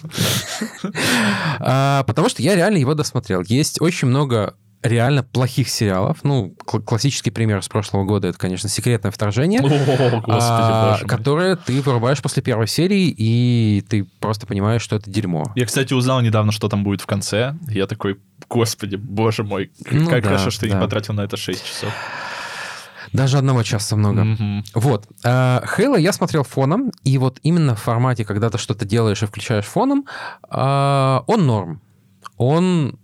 А, 1.60 2.02
потому 2.04 2.28
что 2.28 2.42
я 2.42 2.56
реально 2.56 2.78
его 2.78 2.94
досмотрел. 2.94 3.42
Есть 3.42 3.80
очень 3.80 4.08
много 4.08 4.54
реально 4.84 5.22
плохих 5.22 5.68
сериалов. 5.68 6.18
Ну, 6.22 6.54
кл- 6.64 6.80
классический 6.80 7.30
пример 7.30 7.62
с 7.62 7.68
прошлого 7.68 8.04
года 8.04 8.28
это, 8.28 8.38
конечно, 8.38 8.68
секретное 8.68 9.10
вторжение. 9.10 9.60
О, 9.60 10.22
а, 10.28 10.98
которое 11.06 11.56
ты 11.56 11.80
вырубаешь 11.80 12.20
после 12.22 12.42
первой 12.42 12.68
серии, 12.68 13.08
и 13.16 13.84
ты 13.88 14.04
просто 14.20 14.46
понимаешь, 14.46 14.82
что 14.82 14.96
это 14.96 15.10
дерьмо. 15.10 15.44
Я, 15.56 15.66
кстати, 15.66 15.94
узнал 15.94 16.20
недавно, 16.20 16.52
что 16.52 16.68
там 16.68 16.84
будет 16.84 17.00
в 17.00 17.06
конце. 17.06 17.56
Я 17.68 17.86
такой, 17.86 18.20
господи, 18.48 18.96
боже 18.96 19.42
мой, 19.42 19.72
Ну 19.90 20.08
как 20.08 20.22
да, 20.22 20.28
хорошо, 20.28 20.50
что 20.50 20.66
я 20.66 20.74
не 20.74 20.80
потратил 20.80 21.14
на 21.14 21.22
это 21.22 21.36
6 21.36 21.64
часов. 21.66 21.92
Даже 23.12 23.38
одного 23.38 23.62
часа 23.62 23.96
много. 23.96 24.24
Мгм. 24.24 24.64
Вот. 24.74 25.06
А, 25.24 25.62
Хейла 25.76 25.96
я 25.96 26.12
смотрел 26.12 26.42
фоном, 26.42 26.90
и 27.04 27.16
вот 27.16 27.38
именно 27.42 27.74
в 27.76 27.80
формате, 27.80 28.24
когда 28.24 28.50
ты 28.50 28.58
что-то 28.58 28.84
делаешь 28.84 29.22
и 29.22 29.26
включаешь 29.26 29.66
фоном, 29.66 30.04
а, 30.48 31.22
он 31.26 31.46
норм. 31.46 31.80
Он 32.36 32.98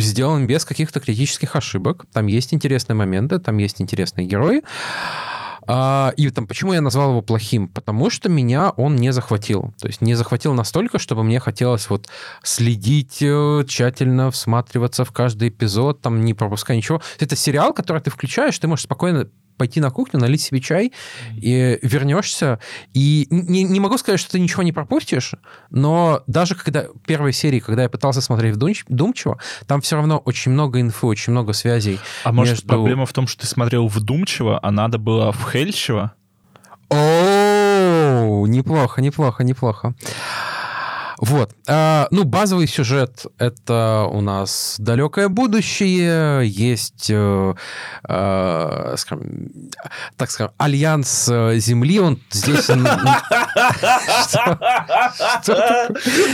сделан 0.00 0.46
без 0.46 0.64
каких-то 0.64 1.00
критических 1.00 1.56
ошибок. 1.56 2.06
Там 2.12 2.26
есть 2.26 2.54
интересные 2.54 2.96
моменты, 2.96 3.38
там 3.38 3.58
есть 3.58 3.80
интересные 3.80 4.26
герои. 4.26 4.62
А, 5.70 6.14
и 6.16 6.30
там 6.30 6.46
почему 6.46 6.72
я 6.72 6.80
назвал 6.80 7.10
его 7.10 7.20
плохим? 7.20 7.68
Потому 7.68 8.08
что 8.08 8.30
меня 8.30 8.70
он 8.70 8.96
не 8.96 9.12
захватил. 9.12 9.74
То 9.78 9.86
есть 9.86 10.00
не 10.00 10.14
захватил 10.14 10.54
настолько, 10.54 10.98
чтобы 10.98 11.22
мне 11.24 11.40
хотелось 11.40 11.90
вот 11.90 12.08
следить 12.42 13.18
э, 13.20 13.64
тщательно, 13.68 14.30
всматриваться 14.30 15.04
в 15.04 15.12
каждый 15.12 15.50
эпизод, 15.50 16.00
там 16.00 16.22
не 16.22 16.32
пропускать 16.32 16.78
ничего. 16.78 17.02
Это 17.20 17.36
сериал, 17.36 17.74
который 17.74 18.00
ты 18.00 18.10
включаешь, 18.10 18.58
ты 18.58 18.66
можешь 18.66 18.84
спокойно 18.84 19.28
пойти 19.58 19.80
на 19.80 19.90
кухню, 19.90 20.18
налить 20.20 20.40
себе 20.40 20.60
чай, 20.60 20.92
и 21.36 21.78
вернешься. 21.82 22.58
И 22.94 23.26
не, 23.30 23.64
не 23.64 23.80
могу 23.80 23.98
сказать, 23.98 24.20
что 24.20 24.30
ты 24.30 24.40
ничего 24.40 24.62
не 24.62 24.72
пропустишь, 24.72 25.34
но 25.70 26.22
даже 26.26 26.54
когда 26.54 26.86
первые 27.06 27.32
серии, 27.32 27.58
когда 27.60 27.82
я 27.82 27.88
пытался 27.88 28.20
смотреть 28.22 28.54
вдумч- 28.56 28.84
вдумчиво, 28.88 29.38
там 29.66 29.80
все 29.80 29.96
равно 29.96 30.18
очень 30.18 30.52
много 30.52 30.80
инфы, 30.80 31.06
очень 31.06 31.32
много 31.32 31.52
связей. 31.52 31.98
А 32.24 32.32
может, 32.32 32.54
между- 32.54 32.68
проблема 32.68 33.04
в 33.04 33.12
том, 33.12 33.26
что 33.26 33.42
ты 33.42 33.46
смотрел 33.46 33.88
вдумчиво, 33.88 34.58
а 34.62 34.70
надо 34.70 34.98
было 34.98 35.32
вхельчиво? 35.32 36.12
О, 36.90 38.46
неплохо, 38.46 39.02
неплохо, 39.02 39.44
неплохо. 39.44 39.94
Вот. 41.18 41.54
А, 41.66 42.06
ну, 42.12 42.22
базовый 42.24 42.68
сюжет— 42.68 43.26
это 43.38 44.08
у 44.10 44.20
нас 44.20 44.76
далекое 44.78 45.28
будущее, 45.28 46.46
есть, 46.46 47.10
э, 47.10 47.54
э, 48.08 48.94
скажем, 48.96 49.50
так 50.16 50.30
скажем, 50.30 50.52
альянс 50.58 51.28
э, 51.28 51.58
Земли, 51.58 51.98
он 51.98 52.20
здесь... 52.30 52.70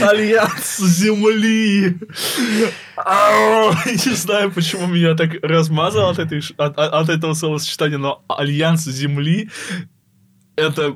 Альянс 0.01 0.77
Земли! 0.77 1.97
Не 3.85 4.15
знаю, 4.15 4.51
почему 4.51 4.85
меня 4.85 5.15
так 5.15 5.31
размазало 5.41 6.11
от 6.11 7.09
этого 7.09 7.33
словосочетания, 7.33 7.97
но 7.97 8.23
Альянс 8.27 8.83
Земли— 8.83 9.49
это... 10.55 10.95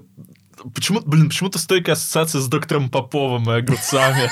Почему, 0.74 1.02
блин, 1.02 1.30
почему-то 1.30 1.60
стойкая 1.60 1.96
ассоциация 1.96 2.42
с 2.42 2.48
доктором 2.48 2.90
Поповым 2.90 3.50
и 3.52 3.58
огурцами. 3.58 4.30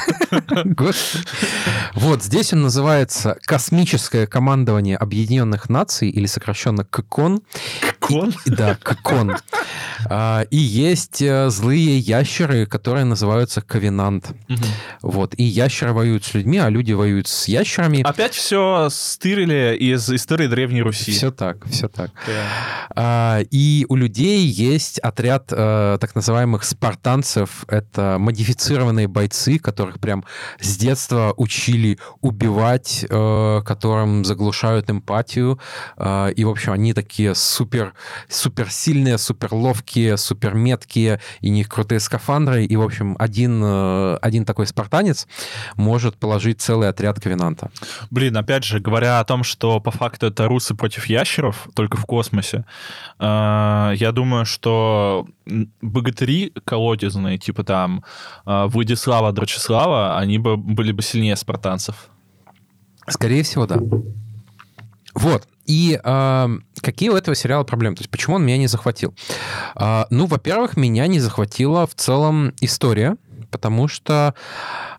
Вот 1.94 2.24
здесь 2.24 2.54
он 2.54 2.62
называется 2.62 3.38
«Космическое 3.42 4.28
командование 4.28 4.98
Объединенных 4.98 5.70
Наций» 5.70 6.10
или 6.10 6.26
сокращенно 6.26 6.84
ККОН. 6.86 7.42
И- 8.10 8.34
Да, 8.50 8.76
ККОН. 8.76 9.36
А, 10.10 10.42
И 10.52 10.58
есть 10.58 11.22
э, 11.22 11.50
злые 11.50 11.98
ящеры, 12.00 12.66
которые 12.66 13.06
называются 13.06 13.62
Ковенант. 13.62 14.32
Вот. 15.02 15.34
И 15.38 15.44
ящеры 15.44 15.94
воюют 15.94 16.24
с 16.26 16.34
людьми, 16.34 16.58
а 16.58 16.70
люди 16.70 16.94
воюют 16.94 17.28
с 17.28 17.48
ящерами. 17.48 18.02
Опять 18.02 18.34
все 18.34 18.90
стырили 18.92 19.76
из 19.80 20.10
истории 20.10 20.48
Древней 20.48 20.82
Руси. 20.82 21.12
Все 21.12 21.32
так, 21.32 21.66
все 21.70 21.88
так. 21.88 22.12
Да. 22.26 22.44
А, 22.96 23.40
И 23.52 23.86
у 23.90 23.96
людей 23.96 24.46
есть 24.46 25.00
отряд 25.00 25.48
э, 25.52 25.98
так 26.00 26.16
называемых 26.16 26.64
спартанцев. 26.64 27.66
Это 27.68 28.18
модифицированные 28.20 29.08
бойцы, 29.08 29.60
которых 29.60 30.00
прям 30.00 30.24
с 30.60 30.78
детства 30.78 31.34
учили 31.38 32.00
убивать, 32.22 33.06
э, 33.10 33.62
которым 33.66 34.24
заглушают 34.26 34.90
эмпатию. 34.90 35.60
И, 36.36 36.44
в 36.44 36.50
общем, 36.50 36.74
они 36.74 36.94
такие 36.94 37.34
супер, 37.36 37.94
супер 38.30 38.70
сильные, 38.70 39.18
супер 39.18 39.54
ловкие, 39.54 40.18
супер 40.18 40.54
меткие, 40.54 41.20
и 41.42 41.50
них 41.50 41.70
крутые 41.70 42.00
скафандры. 42.00 42.66
И, 42.66 42.76
в 42.76 42.82
общем, 42.82 43.16
один, 43.20 43.62
э, 43.64 44.18
один 44.22 44.46
такой 44.46 44.68
спартанец 44.68 45.28
может 45.76 46.18
положить 46.18 46.62
целый 46.62 46.90
отряд 46.90 47.20
ковенанта. 47.20 47.70
Блин, 48.12 48.38
опять 48.38 48.64
же, 48.64 48.80
говоря 48.80 49.20
о 49.20 49.26
том, 49.26 49.44
что 49.44 49.80
по 49.80 49.92
факту 49.92 50.28
это 50.28 50.48
русы 50.48 50.76
против 50.76 51.08
ящеров, 51.08 51.68
только 51.74 51.98
в 51.98 52.06
космосе, 52.06 52.66
э, 53.20 53.94
я 53.96 54.12
думаю, 54.12 54.46
что 54.46 55.28
богатыри 55.82 56.54
колодезные, 56.66 57.38
типа 57.38 57.64
там 57.64 58.04
э, 58.46 58.66
Владислава, 58.68 59.32
Дрочеслава, 59.32 60.18
они 60.18 60.40
бы 60.40 60.58
были 60.58 60.92
бы 60.92 61.02
сильнее 61.02 61.36
спартанцев. 61.36 62.10
Скорее 63.10 63.44
всего, 63.44 63.66
да. 63.66 63.80
Вот. 65.18 65.48
И 65.66 66.00
э, 66.02 66.48
какие 66.82 67.10
у 67.10 67.16
этого 67.16 67.36
сериала 67.36 67.64
проблемы? 67.64 67.96
То 67.96 68.02
есть 68.02 68.12
почему 68.12 68.36
он 68.36 68.46
меня 68.46 68.58
не 68.58 68.68
захватил? 68.68 69.16
А, 69.76 70.06
ну, 70.12 70.28
во-первых, 70.28 70.78
меня 70.78 71.08
не 71.08 71.20
захватила 71.20 71.88
в 71.88 71.96
целом 71.96 72.54
история, 72.62 73.18
потому 73.50 73.88
что 73.88 74.36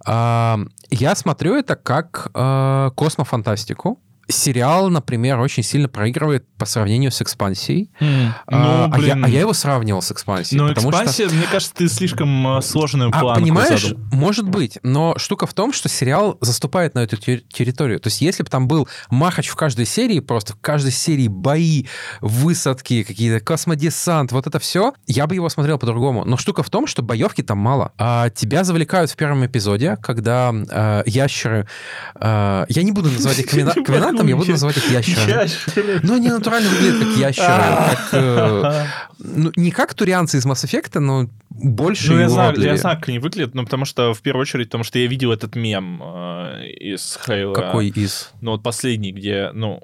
а, 0.05 0.59
я 0.91 1.15
смотрю 1.15 1.55
это 1.55 1.77
как 1.77 2.31
а, 2.35 2.91
космофантастику. 2.97 4.01
Сериал, 4.31 4.91
например, 4.91 5.39
очень 5.41 5.63
сильно 5.63 5.89
проигрывает 5.89 6.45
по 6.59 6.67
сравнению 6.67 7.11
с 7.11 7.23
экспансией. 7.23 7.91
Ну, 8.01 8.33
А, 8.47 8.91
а 8.93 8.99
я, 9.01 9.15
а 9.23 9.29
я 9.29 9.41
его 9.41 9.53
сравнивал 9.53 10.03
с 10.03 10.13
экспансией. 10.13 10.61
Но 10.61 10.69
потому 10.69 10.93
что- 10.93 11.05
экспансия, 11.05 11.29
мне 11.35 11.47
кажется, 11.51 11.75
ты 11.75 11.89
слишком 11.89 12.59
э, 12.59 12.63
сложную 12.63 13.11
а, 13.15 13.19
планку 13.21 13.41
понимаешь, 13.41 13.83
задал. 13.83 13.99
может 14.13 14.49
быть, 14.49 14.79
но 14.83 15.15
штука 15.17 15.47
в 15.47 15.55
том, 15.55 15.73
что 15.73 15.89
сериал 15.89 16.37
заступает 16.41 16.95
на 16.95 17.01
эту 17.01 17.17
те- 17.17 17.39
территорию. 17.53 18.01
То 18.01 18.09
есть, 18.09 18.21
если 18.21 18.43
бы 18.43 18.51
там 18.51 18.69
был 18.69 18.87
махач 19.11 19.49
в 19.49 19.57
каждой 19.57 19.87
серии, 19.87 20.21
просто 20.21 20.53
в 20.53 20.61
каждой 20.61 20.93
серии 20.93 21.29
бои, 21.29 21.87
высадки, 22.21 23.03
какие-то 23.05 23.45
космодесант, 23.45 24.33
вот 24.33 24.47
это 24.47 24.59
все, 24.59 24.93
я 25.07 25.27
бы 25.27 25.35
его 25.35 25.49
смотрел 25.49 25.79
по-другому. 25.79 26.25
Но 26.25 26.37
штука 26.37 26.63
в 26.63 26.71
том, 26.71 26.87
что 26.87 27.03
боевки 27.03 27.43
там 27.43 27.59
мало. 27.59 27.93
А 27.99 28.31
тебя 28.31 28.65
завлекают 28.65 29.11
в 29.11 29.17
первом 29.17 29.47
эпизоде, 29.47 29.97
когда 30.03 30.53
э, 30.53 31.03
ящеры... 31.07 31.67
э, 32.17 32.67
я 32.69 32.83
не 32.83 32.93
буду 32.93 33.11
называть 33.11 33.39
их 33.39 33.47
ковена- 33.53 33.75
Ковенантом, 34.19 34.27
я 34.29 34.37
буду 34.37 34.51
называть 34.51 34.77
их 34.77 34.91
ящерами. 34.91 35.31
Ящеры. 35.31 36.01
Но 36.03 36.15
они 36.15 36.29
натурально 36.29 36.69
выглядят 36.69 36.99
как 36.99 37.17
ящеры. 37.17 37.47
как, 37.47 38.09
э, 38.13 38.87
ну, 39.19 39.53
не 39.57 39.71
как 39.71 39.95
турианцы 39.95 40.39
из 40.39 40.47
Mass 40.47 40.65
Effect, 40.65 40.99
но 40.99 41.29
больше 41.51 42.13
Ну, 42.13 42.21
я 42.21 42.29
знаю, 42.29 42.61
я 42.61 42.77
знаю, 42.77 42.99
как 42.99 43.09
они 43.09 43.19
выглядят, 43.19 43.55
ну, 43.55 43.65
потому 43.65 43.85
что, 43.85 44.15
в 44.15 44.23
первую 44.23 44.43
очередь, 44.43 44.67
потому 44.67 44.85
что 44.85 44.99
я 44.99 45.07
видел 45.07 45.33
этот 45.33 45.57
мем 45.57 46.01
э, 46.03 46.69
из 46.81 47.19
Хейла. 47.27 47.55
Какой 47.55 47.89
из? 47.89 48.31
Ну, 48.41 48.53
вот 48.53 48.63
последний, 48.63 49.13
где, 49.13 49.51
ну, 49.53 49.83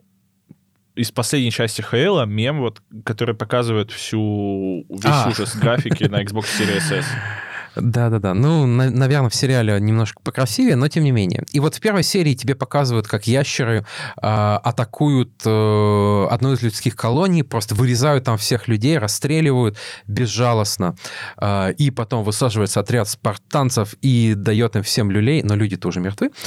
из 0.95 1.11
последней 1.11 1.51
части 1.51 1.83
Хейла 1.83 2.25
мем, 2.25 2.61
вот, 2.61 2.81
который 3.05 3.35
показывает 3.35 3.91
всю 3.91 4.87
весь 4.89 5.05
А. 5.05 5.29
ужас 5.29 5.57
графики 5.57 6.05
на 6.05 6.23
Xbox 6.23 6.47
Series 6.59 6.99
S. 6.99 7.07
Да-да-да. 7.77 8.35
Ну, 8.35 8.67
наверное, 8.67 9.31
в 9.31 9.35
сериале 9.35 9.79
немножко 9.81 10.21
покрасивее, 10.23 10.77
но 10.77 10.89
тем 10.89 11.05
не 11.05 11.11
менее. 11.11 11.45
И 11.53 11.61
вот 11.61 11.75
в 11.75 11.81
первой 11.81 12.03
серии 12.03 12.35
тебе 12.35 12.55
показывают, 12.55 13.07
как 13.07 13.27
ящеры 13.27 13.85
а, 14.17 14.59
атакуют 14.59 15.33
э, 15.45 16.27
одну 16.31 16.53
из 16.53 16.63
людских 16.63 16.97
колоний, 16.97 17.43
просто 17.43 17.75
вырезают 17.75 18.25
там 18.25 18.39
всех 18.39 18.69
людей, 18.69 18.99
расстреливают 18.99 19.77
безжалостно. 20.07 20.97
А, 21.37 21.71
и 21.71 21.91
потом 21.91 22.25
высаживается 22.25 22.81
отряд 22.81 23.09
спартанцев 23.09 23.95
и 24.03 24.35
дает 24.37 24.77
им 24.77 24.83
всем 24.83 25.11
люлей, 25.11 25.43
но 25.43 25.55
люди 25.55 25.77
тоже 25.77 26.01
мертвы. 26.01 26.31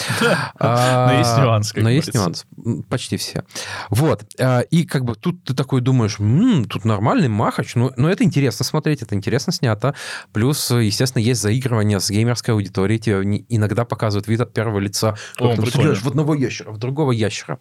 А, 0.59 1.07
Но 1.07 1.19
есть 1.19 1.37
нюанс, 1.37 1.73
Но 1.75 1.89
есть 1.89 2.13
нюанс. 2.13 2.45
Почти 2.89 3.17
все. 3.17 3.43
Вот. 3.89 4.23
И 4.71 4.85
как 4.85 5.05
бы 5.05 5.15
тут 5.15 5.43
ты 5.43 5.53
такой 5.53 5.81
думаешь, 5.81 6.19
«М, 6.19 6.65
тут 6.65 6.85
нормальный 6.85 7.27
махач, 7.27 7.75
ну, 7.75 7.91
ну 7.95 8.07
это 8.07 8.23
интересно 8.23 8.65
смотреть, 8.65 9.01
это 9.01 9.15
интересно 9.15 9.53
снято. 9.53 9.93
Плюс, 10.33 10.71
естественно, 10.71 11.16
есть 11.17 11.41
заигрывание 11.41 11.99
с 11.99 12.09
геймерской 12.09 12.53
аудиторией. 12.53 12.99
Тебе 12.99 13.45
иногда 13.49 13.85
показывают 13.85 14.27
вид 14.27 14.41
от 14.41 14.53
первого 14.53 14.79
лица. 14.79 15.15
О, 15.39 15.55
ты 15.55 15.65
стреляешь 15.65 16.01
в 16.01 16.07
одного 16.07 16.35
ящера, 16.35 16.71
в 16.71 16.77
другого 16.77 17.11
ящера. 17.11 17.59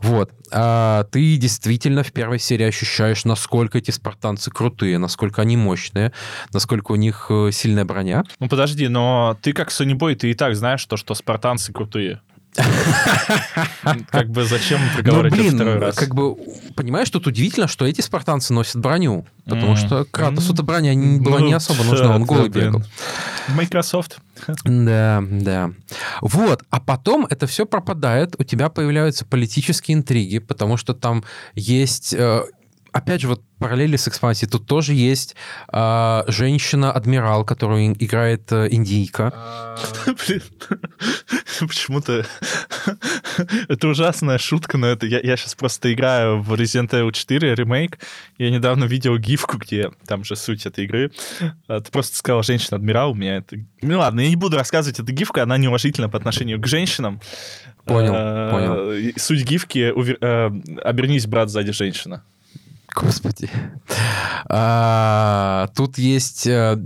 Вот. 0.00 0.30
А 0.50 1.04
ты 1.04 1.36
действительно 1.36 2.02
в 2.02 2.12
первой 2.12 2.38
серии 2.38 2.66
ощущаешь, 2.66 3.24
насколько 3.24 3.78
эти 3.78 3.90
спартанцы 3.90 4.50
крутые, 4.50 4.98
насколько 4.98 5.42
они 5.42 5.56
мощные, 5.56 6.12
насколько 6.52 6.92
у 6.92 6.96
них 6.96 7.26
э, 7.30 7.50
сильная 7.52 7.84
броня. 7.84 8.24
Ну, 8.38 8.48
подожди, 8.48 8.88
но 8.88 9.36
ты 9.42 9.52
как 9.52 9.68
Boy, 9.68 10.14
ты 10.14 10.30
и 10.30 10.34
так 10.34 10.56
знаешь 10.56 10.84
то, 10.84 10.96
что 10.96 11.14
спартанцы 11.14 11.72
крутые. 11.72 12.20
Как 14.10 14.30
бы 14.30 14.44
зачем 14.44 14.80
Ну, 14.80 14.94
проговаривать 14.94 15.32
это 15.34 15.42
блин, 15.42 15.54
второй 15.56 15.78
раз? 15.78 15.96
как 15.96 16.14
бы, 16.14 16.36
понимаешь, 16.76 17.10
тут 17.10 17.26
удивительно, 17.26 17.68
что 17.68 17.84
эти 17.86 18.00
спартанцы 18.00 18.52
носят 18.52 18.76
броню. 18.80 19.26
Потому 19.44 19.76
что 19.76 20.04
Кратосу-то 20.04 20.62
броня 20.62 20.94
не- 20.94 21.20
была 21.20 21.40
Ну, 21.40 21.46
не 21.46 21.52
особо 21.52 21.84
нужна, 21.84 22.14
он 22.14 22.24
голый 22.24 22.48
бегал. 22.48 22.82
Microsoft. 23.48 24.18
Да, 24.64 25.22
да. 25.30 25.70
Вот, 26.20 26.62
а 26.70 26.80
потом 26.80 27.26
это 27.28 27.46
все 27.46 27.66
пропадает, 27.66 28.34
у 28.38 28.44
тебя 28.44 28.68
появляются 28.68 29.24
политические 29.26 29.96
интриги, 29.96 30.38
потому 30.38 30.76
что 30.76 30.94
там 30.94 31.24
есть... 31.54 32.14
опять 32.94 33.20
же, 33.20 33.28
вот 33.28 33.42
параллели 33.58 33.96
с 33.96 34.08
экспансией. 34.08 34.48
Тут 34.48 34.66
тоже 34.66 34.94
есть 34.94 35.34
э, 35.72 36.22
женщина-адмирал, 36.28 37.44
которую 37.44 37.92
играет 37.92 38.50
э, 38.52 38.68
индийка. 38.70 39.32
Блин, 40.06 40.42
почему-то... 41.60 42.24
это 43.68 43.88
ужасная 43.88 44.38
шутка, 44.38 44.78
но 44.78 44.86
это 44.86 45.06
я, 45.06 45.18
я 45.20 45.36
сейчас 45.36 45.56
просто 45.56 45.92
играю 45.92 46.40
в 46.40 46.52
Resident 46.54 46.90
Evil 46.90 47.12
4 47.12 47.54
ремейк. 47.54 47.98
Я 48.38 48.50
недавно 48.50 48.84
видел 48.84 49.18
гифку, 49.18 49.58
где 49.58 49.90
там 50.06 50.24
же 50.24 50.36
суть 50.36 50.64
этой 50.64 50.84
игры. 50.84 51.10
А, 51.66 51.80
ты 51.80 51.90
просто 51.90 52.16
сказал 52.16 52.42
женщина-адмирал, 52.44 53.10
у 53.10 53.14
меня 53.14 53.38
это... 53.38 53.56
Ну 53.82 53.98
ладно, 53.98 54.20
я 54.20 54.28
не 54.28 54.36
буду 54.36 54.56
рассказывать 54.56 55.00
эту 55.00 55.12
гифку, 55.12 55.40
она 55.40 55.56
неуважительна 55.56 56.08
по 56.08 56.16
отношению 56.16 56.60
к 56.60 56.66
женщинам. 56.66 57.20
Понял, 57.84 58.12
А, 58.14 58.50
понял. 58.50 59.12
Суть 59.16 59.44
гифки 59.44 59.92
э, 60.20 60.50
«Обернись, 60.82 61.26
брат, 61.26 61.50
сзади 61.50 61.72
женщина». 61.72 62.22
Господи. 62.94 63.50
А, 64.48 65.68
тут 65.74 65.98
есть 65.98 66.46
э, 66.46 66.78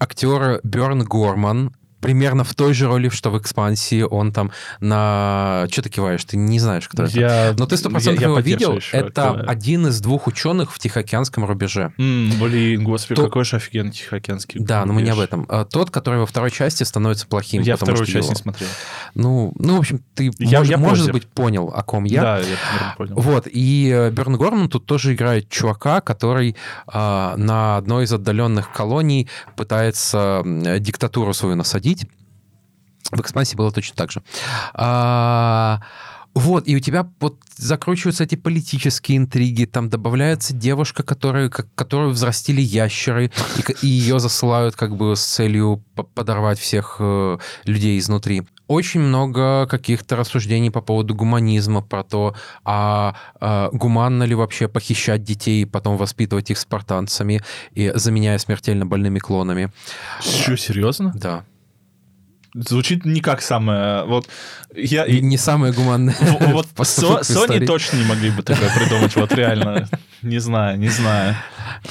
актер 0.00 0.60
Берн 0.64 1.04
Горман, 1.04 1.72
примерно 2.00 2.44
в 2.44 2.54
той 2.54 2.74
же 2.74 2.86
роли, 2.86 3.08
что 3.08 3.30
в 3.30 3.38
экспансии. 3.38 4.02
Он 4.02 4.32
там 4.32 4.50
на... 4.80 5.66
Что 5.70 5.82
ты 5.82 5.90
киваешь? 5.90 6.24
Ты 6.24 6.36
не 6.36 6.58
знаешь, 6.60 6.88
кто 6.88 7.04
это. 7.04 7.18
Я, 7.18 7.54
Но 7.58 7.66
ты 7.66 7.76
сто 7.76 7.90
процентов 7.90 8.20
я- 8.22 8.26
я 8.28 8.32
его 8.32 8.40
видел. 8.40 8.68
поддерживаю, 8.74 9.06
Это 9.06 9.22
киваю. 9.22 9.50
один 9.50 9.86
из 9.88 10.00
двух 10.00 10.26
ученых 10.26 10.72
в 10.72 10.78
Тихоокеанском 10.78 11.44
рубеже. 11.44 11.92
М, 11.98 12.32
блин, 12.40 12.84
господи, 12.84 13.20
То- 13.20 13.26
какой 13.26 13.44
же 13.44 13.56
офигенный 13.56 13.90
Тихоокеанский 13.92 14.60
Да, 14.60 14.84
но 14.84 14.92
мы 14.92 15.02
не 15.02 15.10
об 15.10 15.16
рубеж. 15.16 15.28
этом. 15.28 15.46
А, 15.48 15.64
Тот, 15.64 15.90
который 15.90 16.20
во 16.20 16.26
второй 16.26 16.50
части 16.50 16.82
становится 16.84 17.26
плохим. 17.26 17.62
Я 17.62 17.76
вторую 17.76 18.06
часть 18.06 18.16
его- 18.18 18.28
не 18.28 18.34
смотрел. 18.36 18.68
Ну, 19.14 19.52
ну, 19.58 19.76
в 19.76 19.78
общем, 19.80 20.00
ты, 20.14 20.30
Я- 20.38 20.60
мож- 20.60 20.66
я 20.68 20.78
может 20.78 21.12
быть, 21.12 21.26
понял, 21.26 21.72
о 21.74 21.82
ком 21.82 22.04
я. 22.04 22.20
Да, 22.22 22.38
я 22.38 22.44
примерно 22.44 22.94
понял. 22.96 23.14
Вот, 23.16 23.46
и 23.50 23.90
э, 23.92 24.10
Берн 24.10 24.36
Горман 24.36 24.68
тут 24.68 24.86
тоже 24.86 25.14
играет 25.14 25.48
чувака, 25.48 26.00
который 26.00 26.56
а, 26.86 27.36
на 27.36 27.76
одной 27.78 28.04
из 28.04 28.12
отдаленных 28.12 28.72
колоний 28.72 29.28
пытается 29.56 30.42
диктатуру 30.78 31.34
свою 31.34 31.56
насадить. 31.56 31.95
В 33.12 33.20
экспансии 33.20 33.56
было 33.56 33.70
точно 33.70 33.94
так 33.96 34.10
же. 34.10 34.22
А, 34.74 35.80
вот, 36.34 36.68
и 36.68 36.76
у 36.76 36.80
тебя 36.80 37.08
вот 37.20 37.38
закручиваются 37.56 38.24
эти 38.24 38.34
политические 38.34 39.16
интриги, 39.16 39.64
там 39.64 39.88
добавляется 39.88 40.52
девушка, 40.52 41.02
которая, 41.02 41.48
как- 41.48 41.72
которую 41.74 42.10
взрастили 42.10 42.60
ящеры, 42.60 43.30
и, 43.56 43.86
и 43.86 43.88
ее 43.88 44.18
засылают 44.18 44.76
как 44.76 44.96
бы 44.96 45.16
с 45.16 45.24
целью 45.24 45.82
по- 45.94 46.02
подорвать 46.02 46.58
всех 46.58 46.96
э, 46.98 47.38
людей 47.64 47.98
изнутри. 47.98 48.42
Очень 48.66 49.00
много 49.00 49.66
каких-то 49.66 50.16
рассуждений 50.16 50.70
по 50.72 50.80
поводу 50.80 51.14
гуманизма, 51.14 51.80
про 51.82 52.02
то, 52.02 52.34
а, 52.64 53.14
а, 53.40 53.70
гуманно 53.72 54.24
ли 54.24 54.34
вообще 54.34 54.66
похищать 54.68 55.22
детей 55.22 55.62
и 55.62 55.64
потом 55.64 55.96
воспитывать 55.96 56.50
их 56.50 56.58
спартанцами, 56.58 57.40
и 57.72 57.92
заменяя 57.94 58.36
смертельно 58.38 58.84
больными 58.84 59.20
клонами. 59.20 59.70
Что, 60.20 60.56
серьезно? 60.56 61.12
Да. 61.14 61.44
Звучит 62.56 63.04
не 63.04 63.20
как 63.20 63.42
самое... 63.42 64.04
Вот 64.04 64.28
я... 64.74 65.06
Не 65.06 65.36
самое 65.36 65.72
гуманное. 65.72 66.16
Вот 66.52 66.66
Со-. 66.86 67.20
Sony 67.20 67.64
точно 67.66 67.98
не 67.98 68.04
могли 68.04 68.30
бы 68.30 68.42
такое 68.42 68.70
придумать, 68.74 69.14
вот 69.16 69.32
реально. 69.32 69.88
Не 70.22 70.38
знаю, 70.38 70.78
не 70.78 70.88
знаю. 70.88 71.36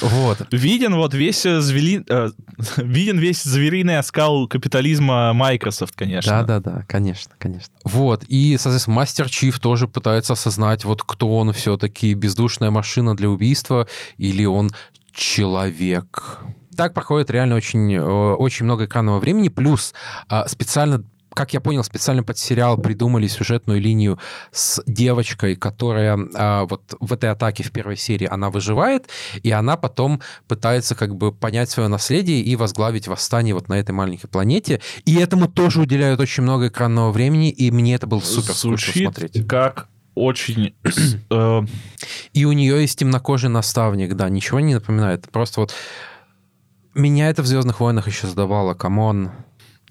Вот. 0.01 0.39
Виден 0.51 0.95
вот 0.95 1.13
весь 1.13 1.45
э, 1.45 1.59
звери- 1.59 2.03
э, 2.09 2.31
виден 2.77 3.19
весь 3.19 3.43
звериный 3.43 3.97
оскал 3.99 4.47
капитализма 4.47 5.31
Microsoft, 5.33 5.95
конечно. 5.95 6.31
Да-да-да, 6.31 6.83
конечно, 6.87 7.33
конечно. 7.37 7.73
Вот, 7.83 8.23
и, 8.27 8.57
соответственно, 8.59 8.95
Мастер 8.95 9.29
Чиф 9.29 9.59
тоже 9.59 9.87
пытается 9.87 10.33
осознать, 10.33 10.83
вот 10.85 11.03
кто 11.03 11.37
он 11.37 11.53
все-таки, 11.53 12.13
бездушная 12.13 12.71
машина 12.71 13.15
для 13.15 13.29
убийства 13.29 13.87
или 14.17 14.45
он 14.45 14.71
человек. 15.13 16.39
Так 16.75 16.93
проходит 16.93 17.29
реально 17.29 17.55
очень, 17.55 17.93
э, 17.93 18.01
очень 18.01 18.65
много 18.65 18.85
экранного 18.85 19.19
времени, 19.19 19.49
плюс 19.49 19.93
а, 20.27 20.47
специально 20.47 21.03
как 21.35 21.53
я 21.53 21.59
понял, 21.59 21.83
специально 21.83 22.23
под 22.23 22.37
сериал 22.37 22.77
придумали 22.77 23.27
сюжетную 23.27 23.81
линию 23.81 24.17
с 24.51 24.81
девочкой, 24.87 25.55
которая 25.57 26.17
а, 26.33 26.65
вот 26.65 26.95
в 26.99 27.11
этой 27.11 27.29
атаке 27.29 27.61
в 27.61 27.71
первой 27.71 27.97
серии 27.97 28.25
она 28.25 28.49
выживает, 28.49 29.09
и 29.43 29.51
она 29.51 29.75
потом 29.75 30.21
пытается 30.47 30.95
как 30.95 31.13
бы 31.15 31.33
понять 31.33 31.69
свое 31.69 31.89
наследие 31.89 32.39
и 32.41 32.55
возглавить 32.55 33.07
восстание 33.09 33.53
вот 33.53 33.67
на 33.67 33.73
этой 33.73 33.91
маленькой 33.91 34.27
планете. 34.27 34.79
И 35.03 35.15
этому 35.17 35.49
тоже 35.49 35.81
уделяют 35.81 36.21
очень 36.21 36.43
много 36.43 36.69
экранного 36.69 37.11
времени, 37.11 37.49
и 37.49 37.69
мне 37.69 37.95
это 37.95 38.07
было 38.07 38.21
супер 38.21 38.53
скучно 38.53 38.77
Звучит 38.77 39.03
смотреть. 39.03 39.47
как 39.47 39.89
очень... 40.15 40.73
э, 41.29 41.61
И 42.31 42.45
у 42.45 42.53
нее 42.53 42.79
есть 42.81 42.97
темнокожий 42.97 43.49
наставник, 43.49 44.13
да, 44.13 44.29
ничего 44.29 44.61
не 44.61 44.73
напоминает. 44.73 45.29
Просто 45.29 45.59
вот 45.59 45.73
меня 46.95 47.29
это 47.29 47.41
в 47.43 47.45
«Звездных 47.45 47.79
войнах» 47.79 48.07
еще 48.07 48.27
задавало, 48.27 48.73
come 48.73 49.06
on. 49.06 49.31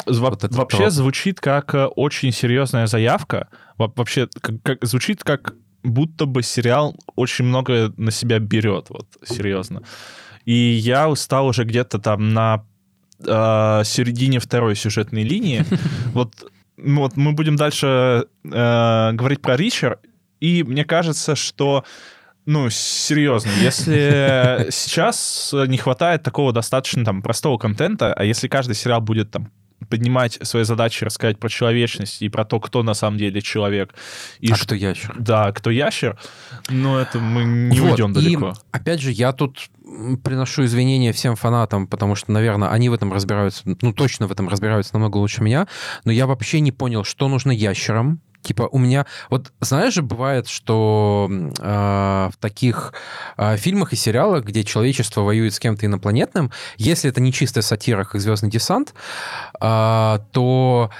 Во- 0.06 0.30
Вот 0.30 0.42
вообще 0.54 0.78
троп. 0.78 0.90
звучит 0.90 1.40
как 1.40 1.74
э, 1.74 1.86
очень 1.86 2.32
серьезная 2.32 2.86
заявка. 2.86 3.48
Во- 3.78 3.92
Вообще 3.94 4.28
как, 4.40 4.62
как- 4.62 4.84
звучит 4.84 5.22
как 5.22 5.54
будто 5.82 6.26
бы 6.26 6.42
сериал 6.42 6.96
очень 7.14 7.44
много 7.44 7.92
на 7.96 8.10
себя 8.10 8.38
берет, 8.38 8.86
вот 8.90 9.06
серьезно. 9.24 9.82
И 10.44 10.52
я 10.54 11.08
устал 11.08 11.46
уже 11.46 11.64
где-то 11.64 11.98
там 11.98 12.32
на 12.34 12.64
э, 13.20 13.82
середине 13.84 14.40
второй 14.40 14.74
сюжетной 14.76 15.22
линии. 15.22 15.64
Вот, 16.12 16.32
ну 16.76 17.00
вот 17.02 17.16
мы 17.16 17.32
будем 17.32 17.56
дальше 17.56 18.26
э, 18.44 19.12
говорить 19.12 19.40
про 19.42 19.56
Ричард, 19.56 20.00
и 20.40 20.62
мне 20.64 20.84
кажется, 20.84 21.34
что 21.36 21.84
ну, 22.46 22.68
серьезно, 22.70 23.50
если 23.60 24.66
сейчас 24.70 25.50
не 25.66 25.78
хватает 25.78 26.22
такого 26.22 26.52
достаточно 26.52 27.04
там 27.04 27.22
простого 27.22 27.58
контента, 27.58 28.12
а 28.12 28.24
если 28.24 28.48
каждый 28.48 28.74
сериал 28.74 29.00
будет 29.00 29.30
там 29.30 29.50
поднимать 29.88 30.38
свои 30.42 30.64
задачи, 30.64 31.04
рассказать 31.04 31.38
про 31.38 31.48
человечность 31.48 32.22
и 32.22 32.28
про 32.30 32.44
то, 32.46 32.58
кто 32.58 32.82
на 32.82 32.94
самом 32.94 33.18
деле 33.18 33.42
человек. 33.42 33.94
И 34.40 34.50
а 34.50 34.56
ш- 34.56 34.64
кто 34.64 34.74
ящер? 34.74 35.14
Да, 35.18 35.52
кто 35.52 35.70
ящер, 35.70 36.18
но 36.70 36.98
это 36.98 37.18
мы 37.18 37.44
не 37.44 37.78
Вот, 37.80 37.92
уйдем 37.92 38.12
и, 38.12 38.14
далеко. 38.14 38.54
опять 38.72 39.00
же, 39.00 39.10
я 39.10 39.32
тут 39.32 39.68
приношу 40.22 40.64
извинения 40.64 41.12
всем 41.12 41.36
фанатам, 41.36 41.86
потому 41.86 42.14
что, 42.14 42.32
наверное, 42.32 42.70
они 42.70 42.88
в 42.88 42.94
этом 42.94 43.12
разбираются, 43.12 43.62
ну, 43.64 43.92
точно 43.92 44.26
в 44.26 44.32
этом 44.32 44.48
разбираются 44.48 44.94
намного 44.94 45.18
лучше 45.18 45.42
меня, 45.42 45.66
но 46.04 46.12
я 46.12 46.26
вообще 46.26 46.60
не 46.60 46.72
понял, 46.72 47.04
что 47.04 47.28
нужно 47.28 47.50
ящерам. 47.50 48.20
Типа 48.44 48.68
у 48.70 48.78
меня... 48.78 49.06
Вот 49.30 49.52
знаешь 49.60 49.94
же, 49.94 50.02
бывает, 50.02 50.48
что 50.48 51.30
а, 51.60 52.30
в 52.30 52.36
таких 52.36 52.92
а, 53.36 53.56
фильмах 53.56 53.92
и 53.92 53.96
сериалах, 53.96 54.44
где 54.44 54.62
человечество 54.64 55.22
воюет 55.22 55.54
с 55.54 55.58
кем-то 55.58 55.86
инопланетным, 55.86 56.52
если 56.76 57.10
это 57.10 57.20
не 57.20 57.32
чистая 57.32 57.62
сатира, 57.62 58.04
как 58.04 58.20
«Звездный 58.20 58.50
десант», 58.50 58.94
а, 59.60 60.20
то 60.32 60.90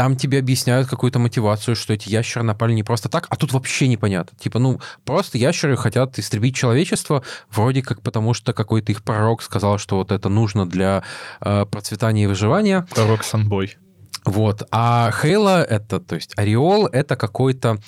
там 0.00 0.16
тебе 0.16 0.38
объясняют 0.38 0.88
какую-то 0.88 1.18
мотивацию, 1.18 1.76
что 1.76 1.92
эти 1.92 2.08
ящеры 2.08 2.42
напали 2.42 2.72
не 2.72 2.82
просто 2.82 3.10
так, 3.10 3.26
а 3.28 3.36
тут 3.36 3.52
вообще 3.52 3.86
непонятно. 3.86 4.38
Типа, 4.38 4.58
ну, 4.58 4.80
просто 5.04 5.36
ящеры 5.36 5.76
хотят 5.76 6.18
истребить 6.18 6.56
человечество, 6.56 7.22
вроде 7.50 7.82
как 7.82 8.00
потому, 8.00 8.32
что 8.32 8.54
какой-то 8.54 8.92
их 8.92 9.02
пророк 9.02 9.42
сказал, 9.42 9.76
что 9.76 9.96
вот 9.96 10.10
это 10.10 10.30
нужно 10.30 10.66
для 10.66 11.04
э, 11.42 11.66
процветания 11.66 12.24
и 12.24 12.26
выживания. 12.26 12.86
Пророк 12.94 13.24
Санбой. 13.24 13.76
Вот. 14.24 14.66
А 14.70 15.10
Хейла 15.12 15.62
это, 15.62 16.00
то 16.00 16.14
есть 16.14 16.32
Ореол, 16.36 16.86
это 16.86 17.16
какой-то 17.16 17.78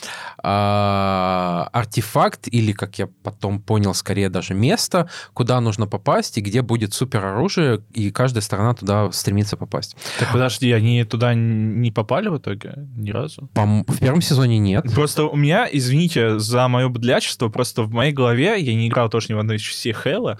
а, 0.42 1.68
артефакт 1.72 2.48
или, 2.48 2.72
как 2.72 2.98
я 2.98 3.08
потом 3.22 3.60
понял, 3.60 3.94
скорее 3.94 4.28
даже 4.28 4.54
место, 4.54 5.08
куда 5.34 5.60
нужно 5.60 5.86
попасть 5.86 6.38
и 6.38 6.40
где 6.40 6.62
будет 6.62 6.94
супероружие, 6.94 7.82
и 7.92 8.10
каждая 8.10 8.42
сторона 8.42 8.74
туда 8.74 9.12
стремится 9.12 9.56
попасть. 9.56 9.96
Так 10.18 10.32
подожди, 10.32 10.72
они 10.72 11.04
туда 11.04 11.34
не 11.34 11.90
попали 11.90 12.28
в 12.28 12.38
итоге 12.38 12.74
ни 12.96 13.10
разу? 13.10 13.48
По- 13.54 13.84
в 13.86 13.98
первом 13.98 14.22
сезоне 14.22 14.58
нет. 14.58 14.84
Просто 14.94 15.24
у 15.24 15.36
меня, 15.36 15.68
извините 15.70 16.38
за 16.38 16.68
мое 16.68 16.88
быдлячество, 16.88 17.48
просто 17.48 17.82
в 17.82 17.90
моей 17.92 18.12
голове, 18.12 18.58
я 18.58 18.74
не 18.74 18.88
играл 18.88 19.08
тоже 19.08 19.26
ни 19.28 19.34
в 19.34 19.38
одной 19.38 19.56
из 19.56 19.60
частей 19.62 19.92
Хейла, 19.92 20.38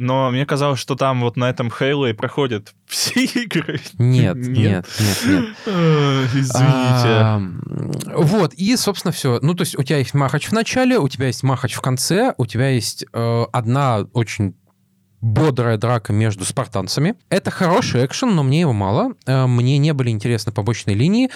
но 0.00 0.30
мне 0.30 0.46
казалось, 0.46 0.80
что 0.80 0.94
там 0.96 1.20
вот 1.20 1.36
на 1.36 1.50
этом 1.50 1.70
Хейло 1.70 2.06
и 2.06 2.12
проходят 2.12 2.72
все 2.86 3.24
игры. 3.24 3.80
Нет, 3.98 4.36
нет, 4.36 4.86
нет, 4.98 5.18
нет. 5.26 5.44
Извините. 6.34 8.12
Вот, 8.14 8.54
и, 8.54 8.76
собственно, 8.76 9.12
все. 9.12 9.38
Ну, 9.42 9.54
то 9.54 9.62
есть 9.62 9.78
у 9.78 9.82
тебя 9.82 9.98
есть 9.98 10.14
махач 10.14 10.46
в 10.48 10.52
начале, 10.52 10.98
у 10.98 11.08
тебя 11.08 11.26
есть 11.26 11.42
махач 11.42 11.74
в 11.74 11.80
конце, 11.80 12.34
у 12.38 12.46
тебя 12.46 12.68
есть 12.70 13.04
э, 13.12 13.44
одна 13.52 14.06
очень 14.12 14.54
бодрая 15.20 15.76
драка 15.76 16.12
между 16.12 16.44
спартанцами. 16.44 17.14
Это 17.28 17.50
хороший 17.50 18.04
экшен, 18.06 18.34
но 18.34 18.42
мне 18.42 18.60
его 18.60 18.72
мало. 18.72 19.14
Э, 19.26 19.46
Мне 19.46 19.78
не 19.78 19.92
были 19.92 20.10
интересны 20.10 20.50
побочные 20.52 20.96
линии, 20.96 21.30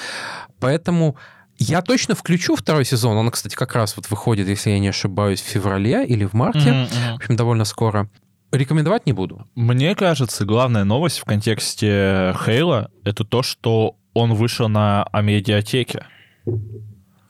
поэтому 0.59 1.17
я 1.59 1.83
точно 1.83 2.15
включу 2.15 2.57
второй 2.57 2.85
сезон. 2.85 3.17
Он, 3.17 3.31
кстати, 3.31 3.55
как 3.55 3.75
раз 3.75 3.97
вот 3.97 4.11
выходит, 4.11 4.49
если 4.49 4.71
я 4.71 4.79
не 4.79 4.89
ошибаюсь, 4.89 5.41
в 5.41 5.45
феврале 5.45 6.05
или 6.07 6.25
в 6.25 6.33
марте. 6.33 6.73
Мгм, 6.73 6.87
В 7.13 7.15
общем, 7.17 7.37
довольно 7.37 7.65
скоро. 7.65 8.09
Рекомендовать 8.55 9.07
не 9.07 9.13
буду. 9.13 9.47
Мне 9.55 9.95
кажется, 9.95 10.45
главная 10.45 10.85
новость 10.85 11.19
в 11.19 11.25
контексте 11.25 12.35
Хейла— 12.45 12.91
это 13.05 13.25
то, 13.25 13.43
что 13.43 13.97
он 14.13 14.35
вышел 14.35 14.69
на 14.69 15.05
Амедиатеке. 15.05 16.07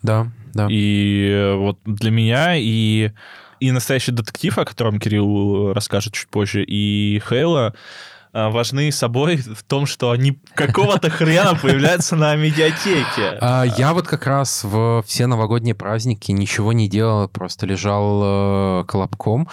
Да, 0.03 0.31
да. 0.53 0.67
И 0.71 1.29
э, 1.31 1.55
вот 1.55 1.79
для 1.85 2.11
меня 2.11 2.57
и 2.57 3.11
и 3.61 3.73
«Настоящий 3.73 4.13
детектив», 4.13 4.59
о 4.59 4.65
котором 4.67 4.99
Кирилл 4.99 5.73
расскажет 5.73 6.13
чуть 6.13 6.29
позже, 6.29 6.63
и 6.65 7.23
«Хейла», 7.27 7.75
а, 8.35 8.51
важны 8.51 8.91
собой 8.91 9.37
в 9.37 9.63
том, 9.63 9.87
что 9.87 10.11
они 10.11 10.41
какого-то 10.55 11.09
хрена 11.09 11.55
появляются 11.55 12.17
на 12.17 12.35
медиатеке. 12.35 13.39
А, 13.41 13.63
я 13.63 13.95
вот 13.95 14.09
как 14.09 14.27
раз 14.27 14.65
в 14.65 15.05
все 15.07 15.29
новогодние 15.29 15.77
праздники 15.77 16.33
ничего 16.33 16.73
не 16.73 16.89
делал, 16.89 17.29
просто 17.29 17.65
лежал 17.65 18.81
э, 18.81 18.85
колобком, 18.87 19.49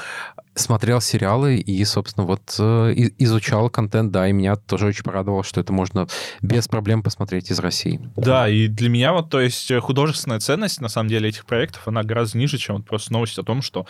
смотрел 0.54 1.00
сериалы 1.02 1.58
и, 1.58 1.84
собственно, 1.86 2.26
вот 2.26 2.56
э, 2.60 2.94
изучал 3.18 3.70
контент, 3.70 4.12
да, 4.12 4.28
и 4.28 4.34
меня 4.34 4.56
тоже 4.56 4.88
очень 4.88 5.04
порадовало, 5.04 5.44
что 5.44 5.62
это 5.62 5.72
можно 5.72 6.08
без 6.42 6.68
проблем 6.68 7.04
посмотреть 7.04 7.52
из 7.52 7.60
России. 7.60 8.02
Да, 8.18 8.50
и 8.50 8.68
для 8.68 8.90
меня 8.90 9.14
вот, 9.14 9.30
то 9.30 9.40
есть 9.40 9.72
художественная 9.80 10.40
ценность, 10.40 10.82
на 10.82 10.90
самом 10.90 11.10
деле, 11.10 11.30
этих 11.30 11.46
проектов, 11.46 11.88
она 11.88 12.04
гораздо 12.04 12.38
ниже, 12.38 12.58
чем 12.58 12.78
вот 12.78 12.86
просто 12.86 13.14
новость 13.14 13.38
о 13.40 13.44
том, 13.44 13.62
что 13.62 13.88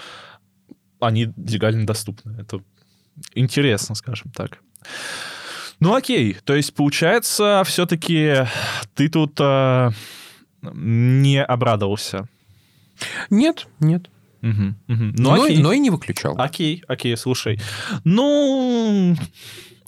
они 1.00 1.34
легально 1.36 1.86
доступны. 1.86 2.40
Это 2.40 2.62
интересно, 3.34 3.96
скажем 3.96 4.32
так. 4.32 4.60
Ну 5.80 5.96
окей, 5.96 6.38
то 6.44 6.56
есть 6.56 6.76
получается, 6.76 7.64
все-таки 7.66 8.46
ты 8.94 9.10
тут 9.10 9.36
э, 9.40 9.90
не 10.62 11.44
обрадовался. 11.44 12.28
Нет, 13.32 13.68
нет. 13.80 14.08
Угу, 14.42 14.50
угу. 14.50 14.76
Ну, 14.88 15.14
но, 15.18 15.44
окей. 15.44 15.58
но 15.58 15.74
и 15.74 15.80
не 15.80 15.90
выключал. 15.90 16.36
Окей, 16.38 16.84
окей, 16.88 17.16
слушай. 17.16 17.60
Ну, 18.04 19.16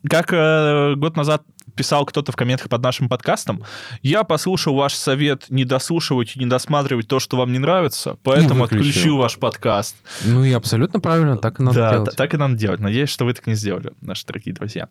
как 0.07 0.31
э, 0.31 0.95
год 0.95 1.15
назад 1.15 1.43
писал 1.75 2.05
кто-то 2.05 2.31
в 2.31 2.35
комментах 2.35 2.69
под 2.69 2.81
нашим 2.81 3.09
подкастом, 3.09 3.63
я 4.01 4.23
послушал 4.23 4.75
ваш 4.75 4.93
совет 4.93 5.45
не 5.49 5.65
дослушивать 5.65 6.35
и 6.35 6.39
не 6.39 6.45
досматривать 6.45 7.07
то, 7.07 7.19
что 7.19 7.37
вам 7.37 7.51
не 7.51 7.59
нравится, 7.59 8.17
поэтому 8.23 8.63
отключил 8.65 9.17
ваш 9.17 9.37
подкаст. 9.37 9.95
Ну 10.23 10.43
и 10.43 10.51
абсолютно 10.51 10.99
правильно, 10.99 11.37
так 11.37 11.59
и 11.59 11.63
надо 11.63 11.79
да, 11.79 11.91
делать. 11.93 12.15
так 12.15 12.33
и 12.33 12.37
надо 12.37 12.55
делать. 12.55 12.79
Надеюсь, 12.79 13.09
что 13.09 13.25
вы 13.25 13.33
так 13.33 13.47
не 13.47 13.55
сделали, 13.55 13.93
наши 14.01 14.25
дорогие 14.25 14.53
друзья. 14.53 14.87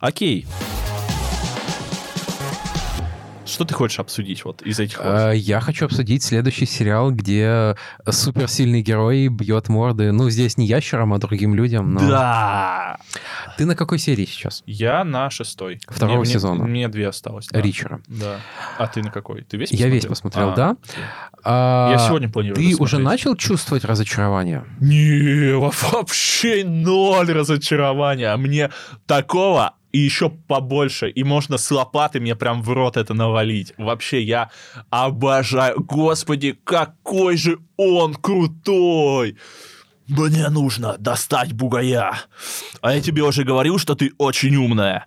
Окей. 0.00 0.46
Что 3.54 3.64
ты 3.64 3.72
хочешь 3.72 4.00
обсудить 4.00 4.44
вот 4.44 4.62
из 4.62 4.80
этих? 4.80 4.98
А, 5.00 5.30
я 5.30 5.60
хочу 5.60 5.86
обсудить 5.86 6.24
следующий 6.24 6.66
сериал, 6.66 7.12
где 7.12 7.76
суперсильный 8.04 8.82
герой 8.82 9.28
бьет 9.28 9.68
морды. 9.68 10.10
Ну, 10.10 10.28
здесь 10.28 10.56
не 10.56 10.66
ящерам, 10.66 11.14
а 11.14 11.18
другим 11.18 11.54
людям. 11.54 11.94
Но... 11.94 12.00
Да! 12.00 12.98
Ты 13.56 13.64
на 13.64 13.76
какой 13.76 14.00
серии 14.00 14.24
сейчас? 14.24 14.64
Я 14.66 15.04
на 15.04 15.30
шестой. 15.30 15.78
Второго 15.86 16.22
мне, 16.22 16.32
сезона. 16.32 16.64
Мне, 16.64 16.70
мне 16.70 16.88
две 16.88 17.06
осталось. 17.06 17.46
Да. 17.46 17.60
Ричера. 17.60 18.00
Да. 18.08 18.40
А 18.76 18.88
ты 18.88 19.04
на 19.04 19.12
какой? 19.12 19.42
Ты 19.42 19.56
весь 19.56 19.70
посмотрел? 19.70 19.88
Я 19.88 19.94
весь 19.94 20.06
посмотрел, 20.06 20.48
а, 20.50 20.54
да. 20.56 20.76
А, 21.44 21.90
я 21.92 21.98
сегодня 21.98 22.28
планирую 22.28 22.56
Ты 22.56 22.74
уже 22.76 22.98
начал 22.98 23.36
чувствовать 23.36 23.84
разочарование? 23.84 24.64
Не, 24.80 25.56
вообще 25.92 26.64
ноль 26.64 27.30
разочарования. 27.30 28.36
Мне 28.36 28.70
такого 29.06 29.74
и 29.94 29.98
еще 29.98 30.28
побольше, 30.28 31.08
и 31.08 31.22
можно 31.22 31.56
с 31.56 31.70
лопаты 31.70 32.18
мне 32.18 32.34
прям 32.34 32.62
в 32.62 32.70
рот 32.70 32.96
это 32.96 33.14
навалить. 33.14 33.74
Вообще, 33.78 34.20
я 34.22 34.50
обожаю. 34.90 35.80
Господи, 35.84 36.58
какой 36.64 37.36
же 37.36 37.60
он 37.76 38.14
крутой! 38.14 39.36
Мне 40.08 40.48
нужно 40.48 40.96
достать 40.98 41.52
бугая. 41.52 42.12
А 42.80 42.92
я 42.92 43.00
тебе 43.00 43.22
уже 43.22 43.44
говорил, 43.44 43.78
что 43.78 43.94
ты 43.94 44.10
очень 44.18 44.56
умная. 44.56 45.06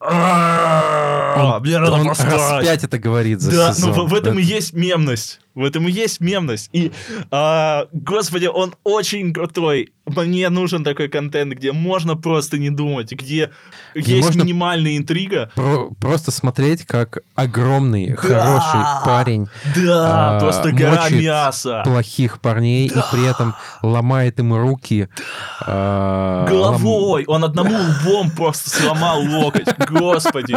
Он, 0.00 1.60
мне 1.60 1.78
надо 1.78 1.92
он 1.92 2.06
раз 2.08 2.18
пять 2.64 2.84
это 2.84 2.98
говорит 2.98 3.40
за 3.40 3.50
да, 3.50 3.74
сезон. 3.74 3.90
ну 3.90 4.06
в, 4.06 4.10
в 4.10 4.14
этом 4.14 4.38
и 4.38 4.42
есть 4.42 4.72
мемность. 4.72 5.40
В 5.54 5.64
этом 5.64 5.86
и 5.86 5.90
есть 5.90 6.20
мемность. 6.20 6.70
И, 6.72 6.92
а, 7.30 7.86
господи, 7.92 8.46
он 8.46 8.74
очень 8.84 9.34
крутой. 9.34 9.92
Мне 10.06 10.48
нужен 10.48 10.82
такой 10.82 11.08
контент, 11.08 11.52
где 11.52 11.72
можно 11.72 12.16
просто 12.16 12.58
не 12.58 12.70
думать, 12.70 13.12
где, 13.12 13.50
где 13.94 14.16
есть 14.16 14.34
минимальная 14.34 14.96
интрига. 14.96 15.50
Про 15.54 15.90
просто 16.00 16.30
смотреть, 16.30 16.86
как 16.86 17.18
огромный, 17.34 18.08
да, 18.08 18.16
хороший 18.16 19.04
парень 19.04 19.48
да, 19.76 20.36
а, 20.36 20.40
просто 20.40 20.72
гора 20.72 21.10
мяса. 21.10 21.82
плохих 21.84 22.40
парней 22.40 22.88
да. 22.88 23.00
и 23.00 23.14
при 23.14 23.30
этом 23.30 23.54
ломает 23.82 24.40
им 24.40 24.54
руки. 24.54 25.08
Да. 25.16 25.24
А, 25.66 26.46
Головой. 26.48 27.24
Лом... 27.26 27.36
Он 27.36 27.44
одному 27.44 27.76
лбом 27.76 28.30
просто 28.30 28.70
сломал 28.70 29.20
локоть. 29.22 29.68
Господи. 29.90 30.56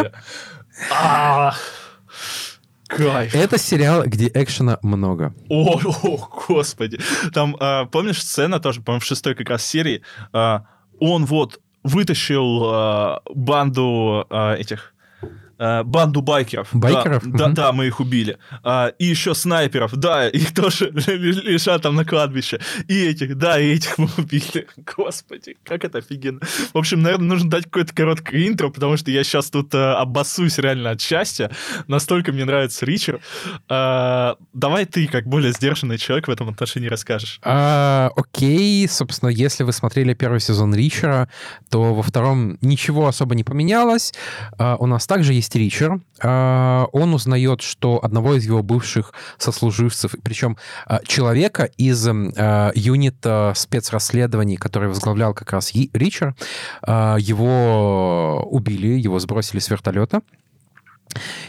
Кайф. 2.87 3.33
Это 3.33 3.57
сериал, 3.57 4.03
где 4.05 4.29
экшена 4.33 4.79
много. 4.81 5.33
О, 5.49 5.79
о 6.03 6.29
господи. 6.47 6.99
Там, 7.33 7.55
а, 7.59 7.85
помнишь, 7.85 8.21
сцена 8.21 8.59
тоже, 8.59 8.81
по-моему, 8.81 9.01
в 9.01 9.05
шестой 9.05 9.35
как 9.35 9.49
раз 9.49 9.65
серии, 9.65 10.01
а, 10.33 10.65
он 10.99 11.25
вот 11.25 11.59
вытащил 11.83 12.61
а, 12.65 13.21
банду 13.33 14.25
а, 14.29 14.55
этих 14.55 14.94
банду 15.57 16.21
байкеров. 16.21 16.69
Байкеров? 16.73 17.23
Да, 17.23 17.29
угу. 17.29 17.37
да, 17.37 17.47
да, 17.49 17.71
мы 17.71 17.87
их 17.87 17.99
убили. 17.99 18.37
А, 18.63 18.87
и 18.99 19.05
еще 19.05 19.33
снайперов, 19.33 19.95
да, 19.95 20.27
их 20.27 20.53
тоже 20.53 20.89
лежат 20.91 21.81
там 21.81 21.95
на 21.95 22.05
кладбище. 22.05 22.59
И 22.87 23.05
этих, 23.05 23.37
да, 23.37 23.59
и 23.59 23.73
этих 23.73 23.97
мы 23.97 24.09
убили. 24.17 24.67
Господи, 24.95 25.57
как 25.63 25.83
это 25.83 25.99
офигенно. 25.99 26.39
В 26.73 26.77
общем, 26.77 27.01
наверное, 27.01 27.27
нужно 27.27 27.49
дать 27.49 27.65
какое-то 27.65 27.93
короткое 27.93 28.47
интро, 28.47 28.69
потому 28.69 28.97
что 28.97 29.11
я 29.11 29.23
сейчас 29.23 29.49
тут 29.49 29.73
а, 29.73 29.99
обоссусь 29.99 30.57
реально 30.57 30.91
от 30.91 31.01
счастья. 31.01 31.51
Настолько 31.87 32.31
мне 32.31 32.45
нравится 32.45 32.85
Ричард. 32.85 33.21
А, 33.69 34.35
давай 34.53 34.85
ты, 34.85 35.07
как 35.07 35.27
более 35.27 35.51
сдержанный 35.51 35.97
человек, 35.97 36.27
в 36.27 36.31
этом 36.31 36.49
отношении 36.49 36.87
расскажешь. 36.87 37.39
А, 37.43 38.11
окей, 38.15 38.87
собственно, 38.87 39.29
если 39.29 39.63
вы 39.63 39.73
смотрели 39.73 40.13
первый 40.13 40.39
сезон 40.39 40.73
Ричера, 40.73 41.29
то 41.69 41.93
во 41.93 42.03
втором 42.03 42.57
ничего 42.61 43.07
особо 43.07 43.35
не 43.35 43.43
поменялось. 43.43 44.13
А, 44.57 44.75
у 44.77 44.85
нас 44.85 45.07
также 45.07 45.33
есть 45.33 45.44
есть 45.45 45.55
Ричер. 45.55 46.01
А, 46.21 46.87
он 46.91 47.13
узнает, 47.13 47.61
что 47.61 48.03
одного 48.03 48.35
из 48.35 48.45
его 48.45 48.63
бывших 48.63 49.13
сослуживцев, 49.37 50.15
причем 50.23 50.57
а, 50.85 50.99
человека 51.05 51.69
из 51.77 52.07
а, 52.07 52.71
юнита 52.73 53.53
спецрасследований, 53.55 54.57
который 54.57 54.89
возглавлял 54.89 55.33
как 55.33 55.51
раз 55.51 55.73
Ричер, 55.73 56.35
его 56.85 58.47
убили, 58.49 58.99
его 58.99 59.19
сбросили 59.19 59.59
с 59.59 59.69
вертолета. 59.69 60.21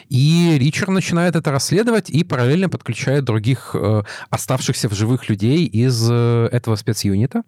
И 0.08 0.56
Ричард 0.58 0.88
начинает 0.88 1.36
это 1.36 1.50
расследовать 1.50 2.10
и 2.10 2.24
параллельно 2.24 2.68
подключает 2.68 3.24
других 3.24 3.74
э, 3.74 4.02
оставшихся 4.30 4.88
в 4.88 4.94
живых 4.94 5.28
людей 5.28 5.66
из 5.66 6.08
э, 6.10 6.48
этого 6.52 6.76
спецюнита. 6.76 7.42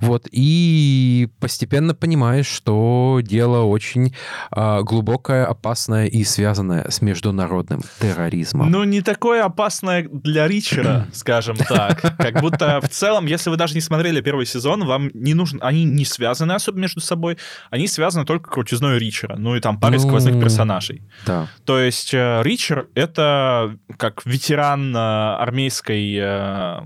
Вот. 0.00 0.28
И 0.30 1.28
постепенно 1.40 1.94
понимаешь, 1.94 2.46
что 2.46 3.20
дело 3.22 3.64
очень 3.64 4.14
э, 4.54 4.82
глубокое, 4.82 5.46
опасное 5.46 6.06
и 6.06 6.24
связанное 6.24 6.88
с 6.90 7.02
международным 7.02 7.82
терроризмом. 8.00 8.70
Ну, 8.70 8.84
не 8.84 9.00
такое 9.00 9.44
опасное 9.44 10.08
для 10.08 10.46
Ричера, 10.46 11.08
скажем 11.12 11.56
так. 11.56 12.16
Как 12.18 12.40
будто 12.40 12.80
в 12.80 12.88
целом, 12.88 13.26
если 13.26 13.50
вы 13.50 13.56
даже 13.56 13.74
не 13.74 13.80
смотрели 13.80 14.20
первый 14.20 14.46
сезон, 14.46 14.84
вам 14.86 15.10
не 15.14 15.34
нужно... 15.34 15.60
Они 15.62 15.84
не 15.84 16.04
связаны 16.04 16.52
особо 16.52 16.78
между 16.78 17.00
собой. 17.00 17.38
Они 17.70 17.88
связаны 17.88 18.24
только 18.24 18.50
крутизной 18.50 18.98
Ричера. 18.98 19.36
Ну 19.36 19.56
и 19.56 19.60
там 19.60 19.80
парой 19.80 19.98
ну, 19.98 20.06
сквозных 20.06 20.40
персонажей. 20.40 21.02
Да. 21.26 21.37
То 21.64 21.78
есть 21.78 22.12
э, 22.14 22.42
Ричер— 22.42 22.88
это 22.94 23.76
как 23.96 24.24
ветеран 24.24 24.94
э, 24.94 24.98
армейской 24.98 26.16
э, 26.18 26.80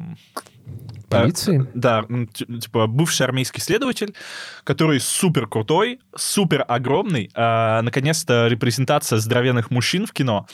Полиции? 1.08 1.66
Да, 1.74 2.04
типа 2.34 2.86
бывший 2.86 3.26
армейский 3.26 3.60
следователь, 3.60 4.14
который 4.64 4.98
супер 4.98 5.46
крутой, 5.46 6.00
супер 6.16 6.64
огромный. 6.66 7.30
наконец-то 7.34 8.46
репрезентация 8.46 9.18
здоровенных 9.18 9.70
мужчин 9.70 10.06
в 10.06 10.12
кино 10.12 10.46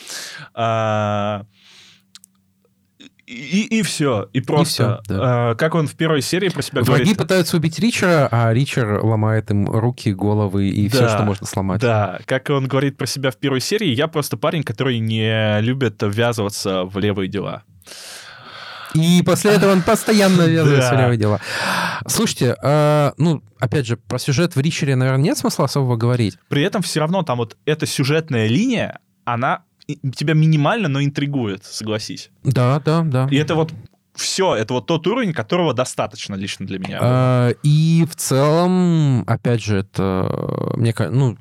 и, 3.29 3.79
и 3.79 3.83
все. 3.83 4.29
И 4.33 4.41
просто. 4.41 5.01
И 5.01 5.05
все, 5.05 5.15
да. 5.15 5.51
э, 5.51 5.55
как 5.57 5.75
он 5.75 5.87
в 5.87 5.95
первой 5.95 6.23
серии 6.23 6.49
про 6.49 6.63
себя 6.63 6.83
Враги 6.83 7.03
говорит... 7.03 7.19
пытаются 7.19 7.59
убить 7.59 7.79
Ричера, 7.79 8.27
а 8.31 8.53
Ричер 8.55 9.05
ломает 9.05 9.51
им 9.51 9.69
руки, 9.69 10.13
головы 10.13 10.69
и 10.69 10.89
да, 10.89 10.97
все, 10.97 11.09
что 11.09 11.23
можно 11.25 11.47
сломать. 11.47 11.81
Да, 11.81 12.21
как 12.25 12.49
он 12.49 12.67
говорит 12.67 12.97
про 12.97 13.07
себя 13.07 13.31
в 13.31 13.37
первой 13.37 13.61
серии, 13.61 13.89
я 13.89 14.09
просто 14.09 14.39
парень, 14.39 14.63
который 14.63 14.99
не 14.99 15.61
любит 15.61 16.03
ввязываться 16.03 16.85
в 16.85 16.97
левые 16.99 17.29
дела. 17.29 17.65
И 18.95 19.23
после 19.27 19.53
этого 19.53 19.73
он 19.73 19.83
постоянно 19.83 20.43
ввязывается 20.47 20.95
в 20.95 20.99
левые 20.99 21.19
дела. 21.19 21.41
Слушайте, 22.07 22.57
э, 22.63 23.13
ну, 23.19 23.43
опять 23.59 23.87
же, 23.87 23.99
про 23.99 24.19
сюжет 24.19 24.57
в 24.57 24.61
Ричере, 24.61 24.97
наверное, 24.97 25.23
нет 25.23 25.37
смысла 25.37 25.67
особого 25.67 25.97
говорить. 25.97 26.39
При 26.49 26.63
этом 26.63 26.81
все 26.81 27.01
равно 27.01 27.23
там 27.23 27.37
вот 27.37 27.59
эта 27.67 27.85
сюжетная 27.85 28.47
линия, 28.47 29.01
она 29.27 29.65
тебя 30.15 30.35
минимально, 30.35 30.89
но 30.89 31.03
интригует, 31.03 31.65
согласись. 31.65 32.31
Да, 32.45 32.81
да, 32.85 33.03
да. 33.03 33.29
И 33.31 33.37
это 33.37 33.55
вот 33.55 33.73
все, 34.19 34.55
это 34.55 34.75
вот 34.75 34.87
тот 34.87 35.07
уровень, 35.07 35.33
которого 35.33 35.75
достаточно 35.75 36.35
лично 36.35 36.67
для 36.67 36.79
меня. 36.79 36.99
А, 37.01 37.51
и 37.63 38.07
в 38.11 38.17
целом, 38.17 39.25
опять 39.27 39.63
же, 39.63 39.79
это, 39.79 40.73
мне 40.75 40.93
кажется, 40.93 41.19
ну, 41.19 41.37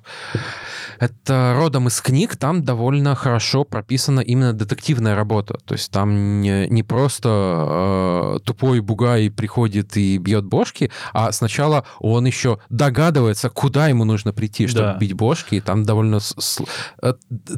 это 0.99 1.53
родом 1.55 1.87
из 1.87 2.01
книг, 2.01 2.35
там 2.35 2.63
довольно 2.63 3.15
хорошо 3.15 3.63
прописана 3.63 4.19
именно 4.19 4.53
детективная 4.53 5.15
работа. 5.15 5.57
То 5.65 5.73
есть 5.75 5.91
там 5.91 6.41
не, 6.41 6.67
не 6.67 6.83
просто 6.83 8.37
э, 8.37 8.39
тупой 8.43 8.79
бугай 8.79 9.29
приходит 9.29 9.97
и 9.97 10.17
бьет 10.17 10.45
бошки, 10.45 10.91
а 11.13 11.31
сначала 11.31 11.85
он 11.99 12.25
еще 12.25 12.59
догадывается, 12.69 13.49
куда 13.49 13.87
ему 13.87 14.05
нужно 14.05 14.33
прийти, 14.33 14.67
чтобы 14.67 14.93
да. 14.93 14.97
бить 14.97 15.13
бошки. 15.13 15.55
И 15.55 15.61
там 15.61 15.83
довольно... 15.83 16.19
Э, 17.01 17.13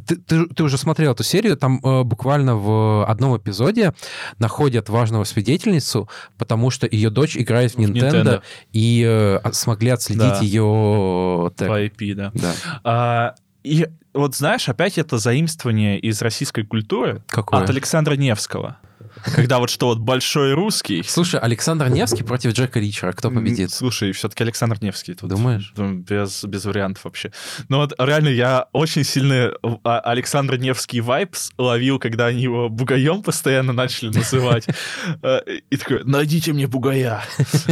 ты, 0.06 0.16
ты, 0.16 0.46
ты 0.46 0.62
уже 0.62 0.78
смотрел 0.78 1.12
эту 1.12 1.22
серию, 1.22 1.56
там 1.56 1.80
э, 1.82 2.02
буквально 2.02 2.56
в 2.56 3.04
одном 3.06 3.36
эпизоде 3.36 3.94
находят 4.38 4.88
важного 5.10 5.24
свидетельницу, 5.24 6.08
потому 6.38 6.70
что 6.70 6.86
ее 6.90 7.10
дочь 7.10 7.36
играет 7.36 7.74
в 7.74 7.78
Nintendo, 7.78 8.22
Nintendo. 8.22 8.42
и 8.72 9.04
э, 9.06 9.52
смогли 9.52 9.90
отследить 9.90 10.20
да. 10.20 10.40
ее 10.40 11.50
тег. 11.56 11.68
По 11.68 11.84
IP, 11.84 12.14
да. 12.14 12.30
да. 12.34 12.54
А, 12.84 13.34
и 13.64 13.88
вот 14.14 14.36
знаешь, 14.36 14.68
опять 14.68 14.98
это 14.98 15.18
заимствование 15.18 15.98
из 15.98 16.22
российской 16.22 16.64
культуры 16.64 17.22
Какое? 17.26 17.60
от 17.60 17.70
Александра 17.70 18.14
Невского. 18.14 18.76
Когда 19.34 19.58
вот 19.58 19.70
что 19.70 19.86
вот 19.86 19.98
большой 19.98 20.54
русский. 20.54 21.02
Слушай, 21.06 21.40
Александр 21.40 21.88
Невский 21.88 22.22
против 22.22 22.52
Джека 22.52 22.80
Ричера. 22.80 23.12
Кто 23.12 23.30
победит? 23.30 23.70
Слушай, 23.72 24.12
все-таки 24.12 24.42
Александр 24.42 24.78
Невский. 24.80 25.14
Тут, 25.14 25.30
Думаешь? 25.30 25.72
Без, 25.76 26.44
без 26.44 26.64
вариантов 26.64 27.04
вообще. 27.04 27.32
Но 27.68 27.78
вот 27.78 27.94
реально 27.98 28.28
я 28.28 28.66
очень 28.72 29.04
сильно 29.04 29.52
а, 29.84 30.00
Александр 30.00 30.56
Невский 30.56 31.00
vibes 31.00 31.50
ловил, 31.58 31.98
когда 31.98 32.26
они 32.26 32.42
его 32.42 32.68
бугаем 32.68 33.22
постоянно 33.22 33.72
начали 33.72 34.08
называть. 34.10 34.66
Э, 35.22 35.40
и 35.70 35.76
такой, 35.76 36.04
найдите 36.04 36.52
мне 36.52 36.66
бугая. 36.66 37.22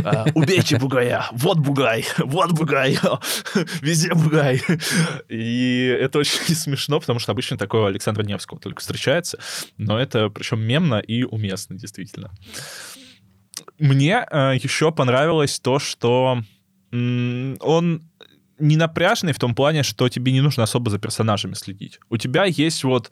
А, 0.04 0.26
убейте 0.34 0.78
бугая. 0.78 1.26
Вот 1.32 1.58
бугай. 1.58 2.04
Вот 2.18 2.52
бугай. 2.52 2.98
Везде 3.80 4.12
бугай. 4.14 4.62
И 5.28 5.96
это 6.00 6.18
очень 6.18 6.54
смешно, 6.54 7.00
потому 7.00 7.18
что 7.18 7.32
обычно 7.32 7.56
такого 7.56 7.88
Александра 7.88 8.22
Невского 8.22 8.60
только 8.60 8.80
встречается. 8.80 9.38
Но 9.76 9.98
это 9.98 10.28
причем 10.30 10.60
мемно 10.60 10.96
и 10.96 11.17
уместно, 11.24 11.76
действительно. 11.76 12.30
Мне 13.78 14.26
э, 14.30 14.54
еще 14.62 14.92
понравилось 14.92 15.60
то, 15.60 15.78
что 15.78 16.42
м- 16.92 17.56
он 17.60 18.02
не 18.58 18.76
напряжный 18.76 19.32
в 19.32 19.38
том 19.38 19.54
плане, 19.54 19.82
что 19.84 20.08
тебе 20.08 20.32
не 20.32 20.40
нужно 20.40 20.64
особо 20.64 20.90
за 20.90 20.98
персонажами 20.98 21.54
следить. 21.54 22.00
У 22.10 22.16
тебя 22.16 22.44
есть 22.44 22.82
вот 22.84 23.10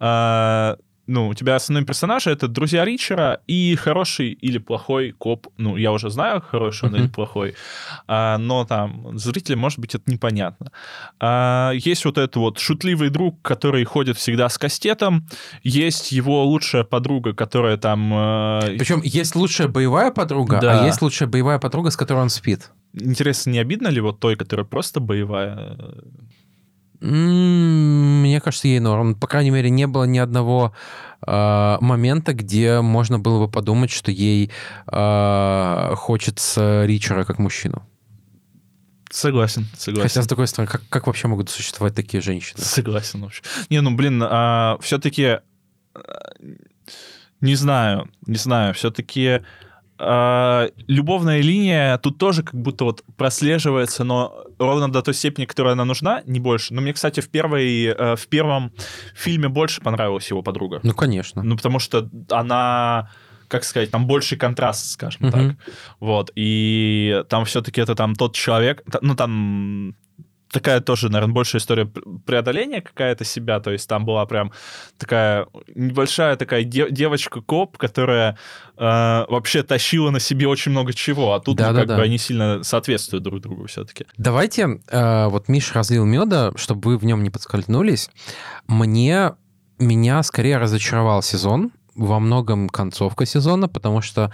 э, 0.00 0.76
ну, 1.08 1.28
у 1.28 1.34
тебя 1.34 1.56
основной 1.56 1.84
персонаж 1.84 2.26
это 2.26 2.48
друзья 2.48 2.84
Ричера 2.84 3.40
и 3.46 3.74
хороший 3.76 4.32
или 4.32 4.58
плохой 4.58 5.12
коп. 5.12 5.46
Ну, 5.56 5.76
я 5.76 5.90
уже 5.90 6.10
знаю, 6.10 6.42
хороший 6.42 6.88
он 6.88 6.96
или 6.96 7.06
плохой, 7.08 7.54
а, 8.06 8.36
но 8.38 8.64
там 8.64 9.18
зрителям, 9.18 9.60
может 9.60 9.78
быть, 9.78 9.94
это 9.94 10.10
непонятно. 10.10 10.70
А, 11.18 11.72
есть 11.72 12.04
вот 12.04 12.18
этот 12.18 12.36
вот 12.36 12.58
шутливый 12.58 13.08
друг, 13.08 13.40
который 13.42 13.84
ходит 13.84 14.18
всегда 14.18 14.48
с 14.48 14.58
кастетом, 14.58 15.26
есть 15.62 16.12
его 16.12 16.44
лучшая 16.44 16.84
подруга, 16.84 17.32
которая 17.32 17.78
там... 17.78 18.12
Э... 18.12 18.76
Причем 18.78 19.00
есть 19.02 19.34
лучшая 19.34 19.68
боевая 19.68 20.10
подруга, 20.10 20.58
да. 20.60 20.82
а 20.82 20.86
есть 20.86 21.00
лучшая 21.00 21.28
боевая 21.28 21.58
подруга, 21.58 21.90
с 21.90 21.96
которой 21.96 22.20
он 22.20 22.28
спит. 22.28 22.70
Интересно, 22.92 23.50
не 23.50 23.58
обидно 23.58 23.88
ли 23.88 24.00
вот 24.00 24.20
той, 24.20 24.36
которая 24.36 24.66
просто 24.66 25.00
боевая? 25.00 25.76
Мне 27.00 28.40
кажется, 28.40 28.68
ей 28.68 28.80
норм. 28.80 29.14
По 29.14 29.26
крайней 29.26 29.50
мере, 29.50 29.70
не 29.70 29.86
было 29.86 30.04
ни 30.04 30.18
одного 30.18 30.72
э, 31.26 31.76
момента, 31.80 32.32
где 32.32 32.80
можно 32.80 33.18
было 33.18 33.46
бы 33.46 33.50
подумать, 33.50 33.90
что 33.90 34.10
ей 34.10 34.50
э, 34.90 35.92
хочется 35.96 36.84
Ричера 36.86 37.24
как 37.24 37.38
мужчину. 37.38 37.86
Согласен, 39.10 39.66
согласен. 39.76 40.08
Хотя, 40.08 40.22
с 40.22 40.26
другой 40.26 40.48
стороны, 40.48 40.70
как, 40.70 40.82
как 40.88 41.06
вообще 41.06 41.28
могут 41.28 41.48
существовать 41.50 41.94
такие 41.94 42.20
женщины? 42.20 42.62
Согласен 42.62 43.22
вообще. 43.22 43.42
Не, 43.70 43.80
ну, 43.80 43.94
блин, 43.94 44.22
а, 44.22 44.76
все-таки... 44.80 45.38
Не 47.40 47.54
знаю, 47.54 48.10
не 48.26 48.36
знаю, 48.36 48.74
все-таки 48.74 49.42
э, 49.98 50.70
любовная 50.86 51.40
линия 51.40 51.98
тут 51.98 52.18
тоже 52.18 52.42
как 52.42 52.54
будто 52.54 52.84
вот 52.84 53.04
прослеживается, 53.16 54.04
но 54.04 54.44
ровно 54.58 54.90
до 54.90 55.02
той 55.02 55.14
степени, 55.14 55.44
которая 55.44 55.72
она 55.72 55.84
нужна, 55.84 56.22
не 56.26 56.40
больше. 56.40 56.74
Но 56.74 56.80
мне, 56.80 56.92
кстати, 56.92 57.20
в, 57.20 57.28
первой, 57.28 57.84
э, 57.84 58.16
в 58.16 58.26
первом 58.28 58.72
фильме 59.14 59.48
больше 59.48 59.80
понравилась 59.80 60.30
его 60.30 60.42
подруга. 60.42 60.80
Ну, 60.82 60.94
конечно. 60.94 61.42
Ну, 61.42 61.56
потому 61.56 61.78
что 61.78 62.08
она 62.30 63.10
как 63.48 63.64
сказать, 63.64 63.90
там 63.90 64.06
больший 64.06 64.36
контраст, 64.36 64.90
скажем 64.90 65.26
uh-huh. 65.26 65.30
так. 65.30 65.56
Вот. 66.00 66.30
И 66.34 67.24
там 67.30 67.46
все-таки 67.46 67.80
это 67.80 67.94
там 67.94 68.14
тот 68.14 68.34
человек, 68.34 68.82
ну, 69.00 69.14
там 69.14 69.94
такая 70.50 70.80
тоже, 70.80 71.08
наверное, 71.08 71.34
большая 71.34 71.60
история 71.60 71.86
преодоления 72.26 72.80
какая-то 72.80 73.24
себя, 73.24 73.60
то 73.60 73.70
есть 73.70 73.88
там 73.88 74.04
была 74.04 74.24
прям 74.26 74.52
такая 74.96 75.46
небольшая 75.74 76.36
такая 76.36 76.64
де- 76.64 76.90
девочка-коп, 76.90 77.76
которая 77.76 78.38
э, 78.76 78.80
вообще 79.28 79.62
тащила 79.62 80.10
на 80.10 80.20
себе 80.20 80.48
очень 80.48 80.72
много 80.72 80.92
чего, 80.92 81.34
а 81.34 81.40
тут 81.40 81.56
да, 81.56 81.68
ну, 81.68 81.74
да, 81.74 81.80
как 81.80 81.88
да. 81.88 81.96
бы 81.96 82.02
они 82.02 82.18
сильно 82.18 82.62
соответствуют 82.62 83.24
друг 83.24 83.40
другу 83.40 83.66
все-таки. 83.66 84.06
Давайте, 84.16 84.80
э, 84.88 85.26
вот 85.28 85.48
Миш 85.48 85.72
разлил 85.72 86.04
меда, 86.04 86.52
чтобы 86.56 86.90
вы 86.90 86.98
в 86.98 87.04
нем 87.04 87.22
не 87.22 87.30
подскользнулись. 87.30 88.10
Мне 88.66 89.32
меня 89.78 90.22
скорее 90.22 90.58
разочаровал 90.58 91.22
сезон, 91.22 91.70
во 91.98 92.20
многом 92.20 92.68
концовка 92.68 93.26
сезона, 93.26 93.68
потому 93.68 94.00
что 94.00 94.32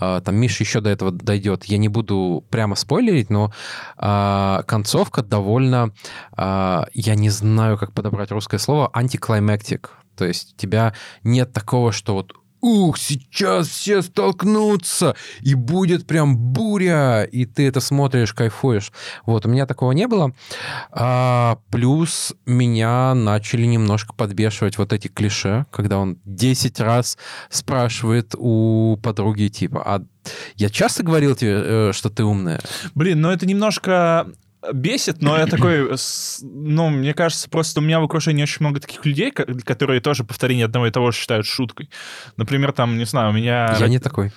э, 0.00 0.20
там 0.24 0.36
Миша 0.36 0.62
еще 0.62 0.80
до 0.80 0.90
этого 0.90 1.10
дойдет. 1.10 1.64
Я 1.64 1.78
не 1.78 1.88
буду 1.88 2.44
прямо 2.50 2.76
спойлерить, 2.76 3.30
но 3.30 3.52
э, 3.98 4.62
концовка 4.66 5.22
довольно, 5.22 5.92
э, 6.36 6.82
я 6.92 7.14
не 7.14 7.30
знаю, 7.30 7.78
как 7.78 7.92
подобрать 7.92 8.30
русское 8.30 8.58
слово, 8.58 8.90
антиклаймактик. 8.92 9.90
То 10.16 10.24
есть 10.24 10.54
у 10.54 10.56
тебя 10.56 10.94
нет 11.24 11.52
такого, 11.52 11.92
что 11.92 12.14
вот 12.14 12.32
ух, 12.66 12.98
сейчас 12.98 13.68
все 13.68 14.02
столкнутся, 14.02 15.14
и 15.40 15.54
будет 15.54 16.06
прям 16.06 16.36
буря, 16.36 17.22
и 17.22 17.44
ты 17.44 17.68
это 17.68 17.80
смотришь, 17.80 18.34
кайфуешь. 18.34 18.92
Вот, 19.24 19.46
у 19.46 19.48
меня 19.48 19.66
такого 19.66 19.92
не 19.92 20.08
было. 20.08 20.32
А, 20.90 21.58
плюс 21.70 22.34
меня 22.44 23.14
начали 23.14 23.66
немножко 23.66 24.14
подбешивать 24.14 24.78
вот 24.78 24.92
эти 24.92 25.08
клише, 25.08 25.66
когда 25.70 25.98
он 25.98 26.18
10 26.24 26.80
раз 26.80 27.16
спрашивает 27.50 28.34
у 28.36 28.98
подруги, 29.02 29.48
типа, 29.48 29.82
а 29.86 30.02
я 30.56 30.68
часто 30.68 31.04
говорил 31.04 31.36
тебе, 31.36 31.54
э, 31.54 31.92
что 31.92 32.10
ты 32.10 32.24
умная. 32.24 32.60
Блин, 32.94 33.20
ну 33.20 33.30
это 33.30 33.46
немножко 33.46 34.26
бесит, 34.72 35.22
но 35.22 35.36
я 35.36 35.46
такой, 35.46 35.90
ну, 36.42 36.90
мне 36.90 37.14
кажется, 37.14 37.48
просто 37.48 37.80
у 37.80 37.82
меня 37.82 38.00
в 38.00 38.04
окружении 38.04 38.42
очень 38.42 38.58
много 38.60 38.80
таких 38.80 39.04
людей, 39.04 39.30
которые 39.30 40.00
тоже 40.00 40.24
повторение 40.24 40.66
одного 40.66 40.86
и 40.86 40.90
того 40.90 41.10
же 41.10 41.18
считают 41.18 41.46
шуткой. 41.46 41.90
Например, 42.36 42.72
там, 42.72 42.98
не 42.98 43.04
знаю, 43.04 43.30
у 43.30 43.32
меня... 43.32 43.76
Я 43.78 43.88
не 43.88 43.98
такой. 43.98 44.32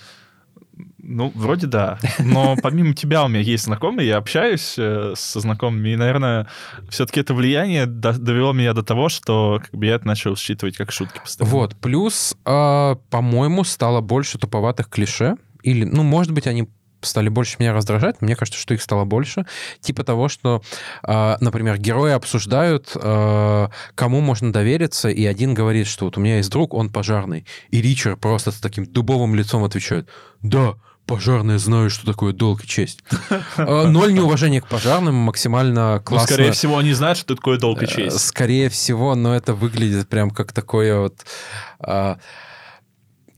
Ну, 0.97 1.31
вроде 1.35 1.67
да. 1.67 1.97
Но 2.19 2.55
помимо 2.61 2.93
тебя 2.93 3.23
у 3.23 3.27
меня 3.27 3.41
есть 3.41 3.65
знакомые, 3.65 4.07
я 4.07 4.17
общаюсь 4.17 4.75
э, 4.77 5.13
со 5.15 5.39
знакомыми, 5.39 5.89
и, 5.89 5.95
наверное, 5.95 6.47
все-таки 6.89 7.19
это 7.19 7.33
влияние 7.33 7.85
довело 7.85 8.53
меня 8.53 8.73
до 8.73 8.83
того, 8.83 9.09
что 9.09 9.59
как 9.61 9.73
бы, 9.73 9.87
я 9.87 9.95
это 9.95 10.07
начал 10.07 10.35
считывать 10.35 10.77
как 10.77 10.91
шутки 10.91 11.19
постоянно. 11.19 11.53
Вот, 11.53 11.75
плюс, 11.75 12.35
э, 12.45 12.95
по-моему, 13.09 13.63
стало 13.63 14.01
больше 14.01 14.37
туповатых 14.37 14.89
клише, 14.89 15.35
или, 15.63 15.83
ну, 15.83 16.03
может 16.03 16.31
быть, 16.31 16.47
они 16.47 16.69
стали 17.01 17.29
больше 17.29 17.57
меня 17.59 17.73
раздражать, 17.73 18.21
мне 18.21 18.35
кажется, 18.35 18.59
что 18.59 18.73
их 18.73 18.81
стало 18.81 19.05
больше. 19.05 19.45
Типа 19.81 20.03
того, 20.03 20.29
что, 20.29 20.61
э, 21.03 21.37
например, 21.39 21.77
герои 21.77 22.11
обсуждают, 22.11 22.91
э, 22.95 23.67
кому 23.95 24.21
можно 24.21 24.51
довериться, 24.51 25.09
и 25.09 25.25
один 25.25 25.53
говорит, 25.53 25.87
что 25.87 26.05
вот 26.05 26.17
у 26.17 26.21
меня 26.21 26.37
есть 26.37 26.51
друг, 26.51 26.73
он 26.73 26.89
пожарный. 26.89 27.45
И 27.69 27.81
Ричард 27.81 28.19
просто 28.19 28.51
с 28.51 28.59
таким 28.59 28.85
дубовым 28.85 29.35
лицом 29.35 29.63
отвечает, 29.63 30.07
да, 30.41 30.75
пожарные 31.09 31.57
знают, 31.57 31.91
что 31.91 32.05
такое 32.05 32.33
долг 32.33 32.63
и 32.63 32.67
честь. 32.67 33.03
А, 33.57 33.87
ноль 33.87 34.13
неуважения 34.13 34.61
к 34.61 34.67
пожарным, 34.67 35.15
максимально 35.15 36.01
классно. 36.05 36.27
Ну, 36.29 36.33
скорее 36.33 36.51
всего, 36.51 36.77
они 36.77 36.93
знают, 36.93 37.17
что 37.17 37.35
такое 37.35 37.57
долг 37.57 37.81
и 37.81 37.85
э, 37.85 37.87
честь. 37.87 38.19
Скорее 38.19 38.69
всего, 38.69 39.15
но 39.15 39.35
это 39.35 39.53
выглядит 39.53 40.07
прям 40.07 40.29
как 40.29 40.53
такое 40.53 40.99
вот 40.99 41.15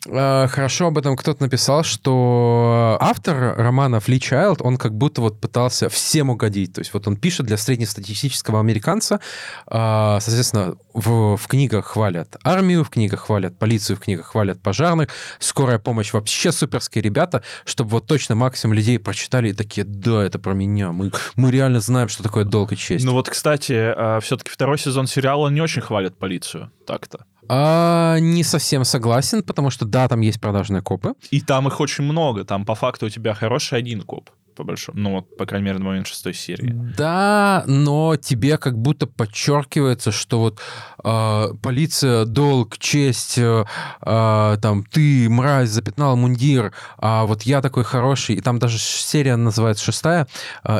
хорошо 0.05 0.87
об 0.87 0.97
этом 0.97 1.15
кто-то 1.15 1.43
написал, 1.43 1.83
что 1.83 2.97
автор 2.99 3.55
романа 3.57 3.99
Фли 3.99 4.19
Чайлд, 4.19 4.61
он 4.61 4.77
как 4.77 4.95
будто 4.95 5.21
вот 5.21 5.39
пытался 5.39 5.89
всем 5.89 6.29
угодить. 6.29 6.73
То 6.73 6.81
есть 6.81 6.93
вот 6.93 7.07
он 7.07 7.17
пишет 7.17 7.45
для 7.45 7.57
среднестатистического 7.57 8.59
американца, 8.59 9.19
э, 9.67 10.17
соответственно, 10.19 10.75
в, 10.93 11.37
в 11.37 11.47
книгах 11.47 11.85
хвалят 11.85 12.35
армию, 12.43 12.83
в 12.83 12.89
книгах 12.89 13.21
хвалят 13.21 13.57
полицию, 13.59 13.97
в 13.97 13.99
книгах 13.99 14.27
хвалят 14.27 14.61
пожарных, 14.61 15.09
скорая 15.39 15.77
помощь, 15.77 16.13
вообще 16.13 16.51
суперские 16.51 17.03
ребята, 17.03 17.43
чтобы 17.65 17.91
вот 17.91 18.07
точно 18.07 18.35
максимум 18.35 18.73
людей 18.73 18.97
прочитали 18.97 19.49
и 19.49 19.53
такие, 19.53 19.85
да, 19.85 20.23
это 20.23 20.39
про 20.39 20.53
меня, 20.53 20.91
мы, 20.91 21.11
мы 21.35 21.51
реально 21.51 21.79
знаем, 21.79 22.09
что 22.09 22.23
такое 22.23 22.43
долг 22.43 22.73
и 22.73 22.77
честь. 22.77 23.05
Ну 23.05 23.11
вот, 23.11 23.29
кстати, 23.29 23.73
э, 23.73 24.19
все-таки 24.21 24.49
второй 24.49 24.79
сезон 24.79 25.07
сериала 25.07 25.49
не 25.49 25.61
очень 25.61 25.81
хвалит 25.81 26.17
полицию, 26.17 26.71
так-то. 26.87 27.25
А, 27.53 28.17
не 28.19 28.45
совсем 28.45 28.85
согласен, 28.85 29.43
потому 29.43 29.71
что 29.71 29.83
да, 29.83 30.07
там 30.07 30.21
есть 30.21 30.39
продажные 30.39 30.81
копы. 30.81 31.15
И 31.31 31.41
там 31.41 31.67
их 31.67 31.81
очень 31.81 32.05
много. 32.05 32.45
Там 32.45 32.63
по 32.65 32.75
факту 32.75 33.07
у 33.07 33.09
тебя 33.09 33.33
хороший 33.33 33.77
один 33.77 34.03
коп 34.03 34.29
по 34.61 34.65
большому. 34.65 34.99
Ну, 34.99 35.11
вот, 35.15 35.37
по 35.37 35.45
крайней 35.47 35.65
мере, 35.65 35.79
на 35.79 35.85
момент 35.85 36.07
шестой 36.07 36.35
серии. 36.35 36.71
Да, 36.95 37.63
но 37.65 38.15
тебе 38.15 38.59
как 38.59 38.77
будто 38.77 39.07
подчеркивается, 39.07 40.11
что 40.11 40.39
вот 40.39 40.59
э, 41.03 41.53
полиция, 41.63 42.25
долг, 42.25 42.77
честь, 42.77 43.39
э, 43.39 43.65
э, 44.01 44.57
там, 44.61 44.83
ты, 44.83 45.27
мразь, 45.29 45.69
запятнал 45.69 46.15
мундир, 46.15 46.73
а 46.97 47.25
вот 47.25 47.41
я 47.41 47.61
такой 47.61 47.83
хороший. 47.83 48.35
И 48.35 48.41
там 48.41 48.59
даже 48.59 48.77
серия 48.77 49.35
называется 49.35 49.83
шестая, 49.83 50.27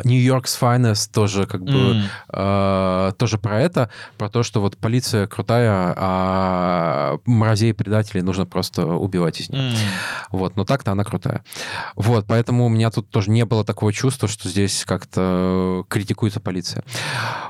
New 0.04 0.20
York's 0.20 0.56
Finest 0.60 1.10
тоже 1.12 1.46
как 1.46 1.64
бы 1.64 1.72
mm. 1.72 2.02
э, 2.28 3.12
тоже 3.18 3.38
про 3.38 3.60
это, 3.60 3.90
про 4.16 4.28
то, 4.28 4.44
что 4.44 4.60
вот 4.60 4.76
полиция 4.76 5.26
крутая, 5.26 5.92
а 5.96 7.18
мразей 7.26 7.74
предателей 7.74 8.22
нужно 8.22 8.46
просто 8.46 8.86
убивать 8.86 9.40
из 9.40 9.50
них. 9.50 9.60
Mm. 9.60 9.76
Вот, 10.30 10.56
но 10.56 10.64
так-то 10.64 10.92
она 10.92 11.02
крутая. 11.02 11.42
Вот, 11.96 12.26
поэтому 12.28 12.66
у 12.66 12.68
меня 12.68 12.90
тут 12.90 13.10
тоже 13.10 13.30
не 13.30 13.44
было 13.44 13.64
такого 13.72 13.92
чувства, 13.92 14.28
что 14.28 14.48
здесь 14.48 14.84
как-то 14.86 15.84
критикуется 15.88 16.40
полиция. 16.40 16.84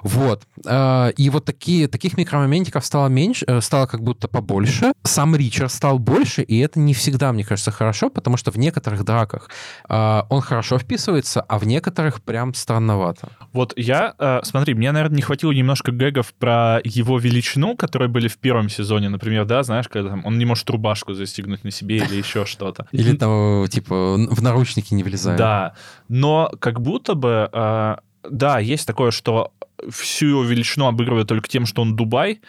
Вот. 0.03 0.43
А, 0.66 1.09
и 1.09 1.31
вот 1.31 1.45
такие, 1.45 1.89
таких 1.89 2.16
микромоментиков 2.16 2.85
стало 2.87 3.09
меньше, 3.09 3.45
э, 3.49 3.61
стало 3.61 3.87
как 3.87 4.03
будто 4.03 4.29
побольше. 4.29 4.93
Сам 5.03 5.37
Ричард 5.37 5.73
стал 5.73 5.99
больше, 5.99 6.43
и 6.43 6.59
это 6.59 6.79
не 6.79 6.95
всегда, 6.95 7.33
мне 7.33 7.45
кажется, 7.45 7.70
хорошо, 7.70 8.09
потому 8.11 8.37
что 8.37 8.51
в 8.51 8.57
некоторых 8.57 9.05
драках 9.05 9.51
он 9.89 10.41
хорошо 10.41 10.79
вписывается, 10.79 11.41
а 11.41 11.59
в 11.59 11.66
некоторых 11.66 12.23
прям 12.23 12.55
странновато. 12.55 13.29
Вот 13.53 13.73
я, 13.77 14.14
э, 14.18 14.41
смотри, 14.45 14.75
мне, 14.75 14.93
наверное, 14.93 15.16
не 15.16 15.23
хватило 15.23 15.53
немножко 15.53 15.93
гэгов 15.93 16.33
про 16.35 16.81
его 16.85 17.18
величину, 17.18 17.77
которые 17.77 18.09
были 18.09 18.29
в 18.29 18.39
первом 18.39 18.68
сезоне, 18.68 19.09
например, 19.09 19.45
да, 19.45 19.62
знаешь, 19.62 19.89
когда 19.89 20.11
там, 20.11 20.25
он 20.25 20.39
не 20.39 20.45
может 20.45 20.68
рубашку 20.70 21.14
застегнуть 21.14 21.64
на 21.64 21.70
себе 21.70 21.97
или 21.97 22.16
еще 22.16 22.47
что-то. 22.47 22.87
Или 22.93 23.16
там, 23.16 23.66
типа, 23.68 24.14
в 24.16 24.43
наручники 24.43 24.95
не 24.95 25.03
влезает. 25.03 25.39
Да, 25.39 25.75
но 26.12 26.52
как 26.60 26.82
будто 26.82 27.14
бы, 27.14 27.48
э, 27.50 27.96
да, 28.30 28.58
есть 28.58 28.86
такое, 28.86 29.10
что 29.12 29.50
всю 29.88 30.26
его 30.26 30.44
величину 30.44 30.86
обыгрывает 30.86 31.26
только 31.26 31.48
тем, 31.48 31.64
что 31.64 31.80
он 31.80 31.96
Дубай. 31.96 32.42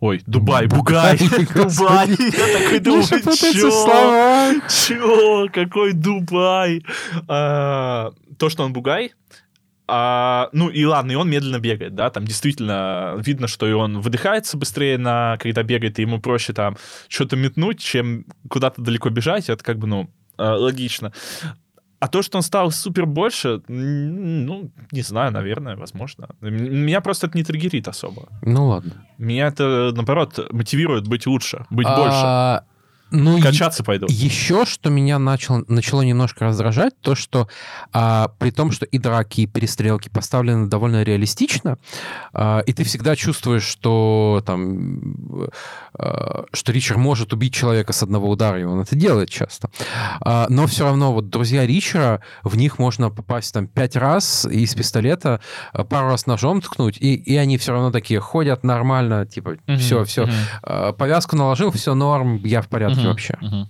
Ой, 0.00 0.20
Дубай, 0.26 0.66
Бугай, 0.66 1.16
Дубай. 1.54 2.08
Я 2.18 2.58
такой 2.60 2.78
думаю, 2.80 3.04
чё? 3.04 4.60
Чё? 4.68 5.48
Какой 5.50 5.94
Дубай? 5.94 6.84
А, 7.26 8.12
то, 8.38 8.50
что 8.50 8.64
он 8.64 8.74
Бугай, 8.74 9.14
а, 9.88 10.50
ну 10.52 10.68
и 10.68 10.84
ладно, 10.84 11.12
и 11.12 11.14
он 11.14 11.30
медленно 11.30 11.58
бегает, 11.58 11.94
да, 11.94 12.10
там 12.10 12.26
действительно 12.26 13.14
видно, 13.16 13.48
что 13.48 13.66
и 13.66 13.72
он 13.72 14.00
выдыхается 14.02 14.58
быстрее, 14.58 14.98
на, 14.98 15.38
когда 15.38 15.62
бегает, 15.62 15.98
и 15.98 16.02
ему 16.02 16.20
проще 16.20 16.52
там 16.52 16.76
что-то 17.08 17.36
метнуть, 17.36 17.80
чем 17.80 18.26
куда-то 18.50 18.82
далеко 18.82 19.08
бежать, 19.08 19.48
это 19.48 19.64
как 19.64 19.78
бы, 19.78 19.86
ну, 19.86 20.10
а, 20.36 20.56
логично. 20.56 21.14
А 21.98 22.08
то, 22.08 22.22
что 22.22 22.38
он 22.38 22.42
стал 22.42 22.70
супер 22.70 23.06
больше, 23.06 23.62
ну, 23.68 24.70
не 24.92 25.02
знаю, 25.02 25.32
наверное, 25.32 25.76
возможно. 25.76 26.28
Меня 26.40 27.00
просто 27.00 27.26
это 27.26 27.38
не 27.38 27.44
триггерит 27.44 27.88
особо. 27.88 28.28
Ну 28.42 28.68
ладно. 28.68 28.92
Меня 29.18 29.46
это, 29.46 29.92
наоборот, 29.94 30.38
мотивирует 30.52 31.08
быть 31.08 31.26
лучше, 31.26 31.64
быть 31.70 31.86
а, 31.88 31.96
больше. 31.96 32.75
Ну, 33.10 33.40
Качаться 33.40 33.84
пойду. 33.84 34.06
Еще, 34.08 34.66
что 34.66 34.90
меня 34.90 35.18
начало, 35.20 35.64
начало 35.68 36.02
немножко 36.02 36.46
раздражать, 36.46 37.00
то, 37.00 37.14
что 37.14 37.48
а, 37.92 38.32
при 38.38 38.50
том, 38.50 38.72
что 38.72 38.84
и 38.84 38.98
драки, 38.98 39.42
и 39.42 39.46
перестрелки 39.46 40.08
поставлены 40.08 40.66
довольно 40.66 41.04
реалистично, 41.04 41.78
а, 42.32 42.60
и 42.66 42.72
ты 42.72 42.82
всегда 42.82 43.14
чувствуешь, 43.14 43.62
что 43.62 44.42
там, 44.44 45.48
а, 45.94 46.46
что 46.52 46.72
Ричард 46.72 46.98
может 46.98 47.32
убить 47.32 47.54
человека 47.54 47.92
с 47.92 48.02
одного 48.02 48.28
удара, 48.28 48.60
и 48.60 48.64
он 48.64 48.80
это 48.80 48.96
делает 48.96 49.30
часто. 49.30 49.70
А, 50.20 50.46
но 50.48 50.66
все 50.66 50.84
равно 50.84 51.12
вот 51.12 51.30
друзья 51.30 51.64
Ричера, 51.64 52.22
в 52.42 52.56
них 52.56 52.80
можно 52.80 53.10
попасть 53.10 53.54
там 53.54 53.68
пять 53.68 53.94
раз 53.94 54.46
из 54.46 54.74
пистолета, 54.74 55.40
а, 55.72 55.84
пару 55.84 56.08
раз 56.08 56.26
ножом 56.26 56.60
ткнуть, 56.60 56.98
и, 56.98 57.14
и 57.14 57.36
они 57.36 57.56
все 57.56 57.70
равно 57.70 57.92
такие 57.92 58.18
ходят 58.18 58.64
нормально, 58.64 59.26
типа, 59.26 59.50
mm-hmm. 59.50 59.76
все, 59.76 60.04
все, 60.04 60.24
mm-hmm. 60.24 60.32
а, 60.64 60.92
повязку 60.92 61.36
наложил, 61.36 61.70
все 61.70 61.94
норм, 61.94 62.42
я 62.44 62.62
в 62.62 62.68
порядке 62.68 62.95
угу, 63.00 63.08
вообще. 63.08 63.38
Угу. 63.40 63.68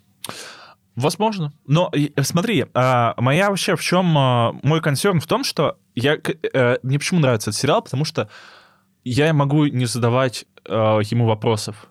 Возможно. 0.96 1.52
Но 1.66 1.92
смотри, 2.22 2.66
а, 2.72 3.14
моя 3.18 3.50
вообще 3.50 3.76
в 3.76 3.82
чем 3.82 4.16
а, 4.16 4.54
мой 4.62 4.80
консерн 4.80 5.20
в 5.20 5.26
том, 5.26 5.44
что 5.44 5.78
я, 5.94 6.16
э, 6.16 6.78
мне 6.82 6.98
почему 6.98 7.20
нравится 7.20 7.50
этот 7.50 7.60
сериал, 7.60 7.82
потому 7.82 8.04
что 8.04 8.30
я 9.04 9.32
могу 9.34 9.66
не 9.66 9.84
задавать 9.84 10.46
а, 10.64 11.00
ему 11.00 11.26
вопросов. 11.26 11.88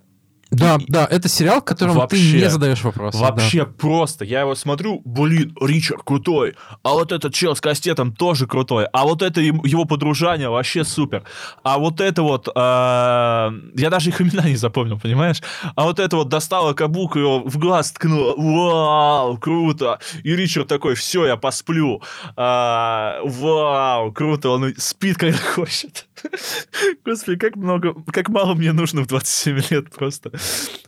Да, 0.51 0.77
и, 0.79 0.85
да, 0.87 1.07
это 1.09 1.27
сериал, 1.27 1.61
которому 1.61 2.01
вообще, 2.01 2.17
ты 2.17 2.37
не 2.43 2.49
задаешь 2.49 2.83
вопросы. 2.83 3.17
Вообще 3.17 3.65
да. 3.65 3.71
просто. 3.77 4.25
Я 4.25 4.41
его 4.41 4.55
смотрю, 4.55 5.01
блин, 5.03 5.55
Ричард 5.59 6.03
крутой, 6.03 6.55
а 6.83 6.93
вот 6.93 7.11
этот 7.11 7.33
чел 7.33 7.55
с 7.55 7.61
кастетом 7.61 8.13
тоже 8.13 8.45
крутой, 8.45 8.85
а 8.93 9.03
вот 9.03 9.21
это 9.21 9.41
его 9.41 9.85
подружание 9.85 10.49
вообще 10.49 10.83
супер. 10.83 11.23
А 11.63 11.77
вот 11.79 11.99
это 11.99 12.21
вот, 12.21 12.47
э, 12.47 12.51
я 12.55 13.89
даже 13.89 14.09
их 14.09 14.21
имена 14.21 14.43
не 14.43 14.55
запомнил, 14.55 14.99
понимаешь? 14.99 15.41
А 15.75 15.83
вот 15.83 15.99
это 15.99 16.15
вот 16.17 16.29
достала 16.29 16.73
кабуку, 16.73 17.19
его 17.19 17.39
в 17.39 17.57
глаз 17.57 17.91
ткнула, 17.91 18.35
вау, 18.37 19.37
круто. 19.37 19.99
И 20.23 20.35
Ричард 20.35 20.67
такой, 20.67 20.95
все, 20.95 21.25
я 21.25 21.37
посплю. 21.37 22.01
А, 22.35 23.19
вау, 23.23 24.11
круто, 24.11 24.49
он 24.49 24.73
спит, 24.77 25.17
когда 25.17 25.37
хочет. 25.37 26.07
Господи, 27.05 27.37
как 27.37 27.55
много, 27.55 27.93
как 28.11 28.29
мало 28.29 28.53
мне 28.53 28.71
нужно 28.71 29.01
в 29.01 29.07
27 29.07 29.61
лет 29.69 29.91
просто. 29.91 30.31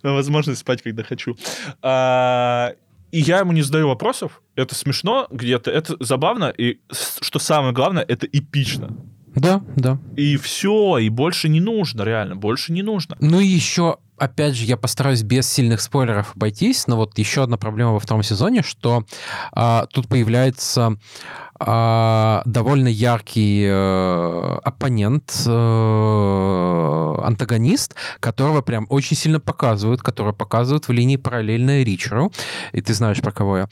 Возможность 0.04 0.62
спать, 0.62 0.82
когда 0.82 1.04
хочу. 1.04 1.38
А, 1.82 2.74
и 3.12 3.20
я 3.20 3.40
ему 3.40 3.52
не 3.52 3.62
задаю 3.62 3.88
вопросов. 3.88 4.42
Это 4.56 4.76
смешно 4.76 5.28
где-то, 5.32 5.72
это 5.72 5.96
забавно. 6.00 6.54
И 6.56 6.80
что 6.92 7.40
самое 7.40 7.74
главное, 7.74 8.04
это 8.04 8.28
эпично. 8.28 8.96
Да, 9.36 9.62
да. 9.76 10.00
И 10.16 10.36
все, 10.38 10.98
и 10.98 11.10
больше 11.10 11.48
не 11.48 11.60
нужно, 11.60 12.02
реально, 12.02 12.36
больше 12.36 12.74
не 12.74 12.82
нужно. 12.82 13.18
Ну 13.20 13.40
и 13.40 13.46
еще 13.46 13.98
опять 14.18 14.56
же, 14.56 14.66
я 14.66 14.78
постараюсь 14.78 15.24
без 15.24 15.48
сильных 15.48 15.82
спойлеров 15.82 16.36
обойтись, 16.36 16.88
но 16.88 16.98
вот 16.98 17.18
еще 17.18 17.44
одна 17.44 17.58
проблема 17.58 17.94
во 17.94 18.00
втором 18.00 18.24
сезоне, 18.24 18.64
что 18.64 19.06
а, 19.52 19.86
тут 19.88 20.08
появляется 20.08 20.98
а, 21.60 22.42
довольно 22.46 22.88
яркий 22.88 23.66
э, 23.68 24.60
оппонент, 24.64 25.44
э, 25.46 27.16
антагонист, 27.24 27.96
которого 28.20 28.62
прям 28.62 28.86
очень 28.90 29.18
сильно 29.18 29.40
показывают, 29.40 30.02
которого 30.02 30.34
показывают 30.34 30.88
в 30.88 30.92
линии 30.92 31.18
параллельной 31.18 31.84
Ричеру, 31.84 32.32
и 32.74 32.82
ты 32.82 32.94
знаешь, 32.94 33.22
про 33.22 33.32
кого 33.32 33.58
я. 33.58 33.70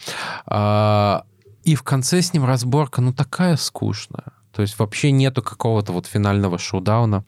А, 0.48 1.24
и 1.64 1.76
в 1.76 1.84
конце 1.84 2.22
с 2.22 2.34
ним 2.34 2.46
разборка, 2.46 3.02
ну, 3.02 3.14
такая 3.14 3.56
скучная. 3.56 4.34
То 4.52 4.62
есть 4.62 4.80
вообще 4.80 5.12
нету 5.12 5.44
какого-то 5.44 5.92
вот 5.92 6.08
финального 6.08 6.58
шоудауна, 6.58 7.26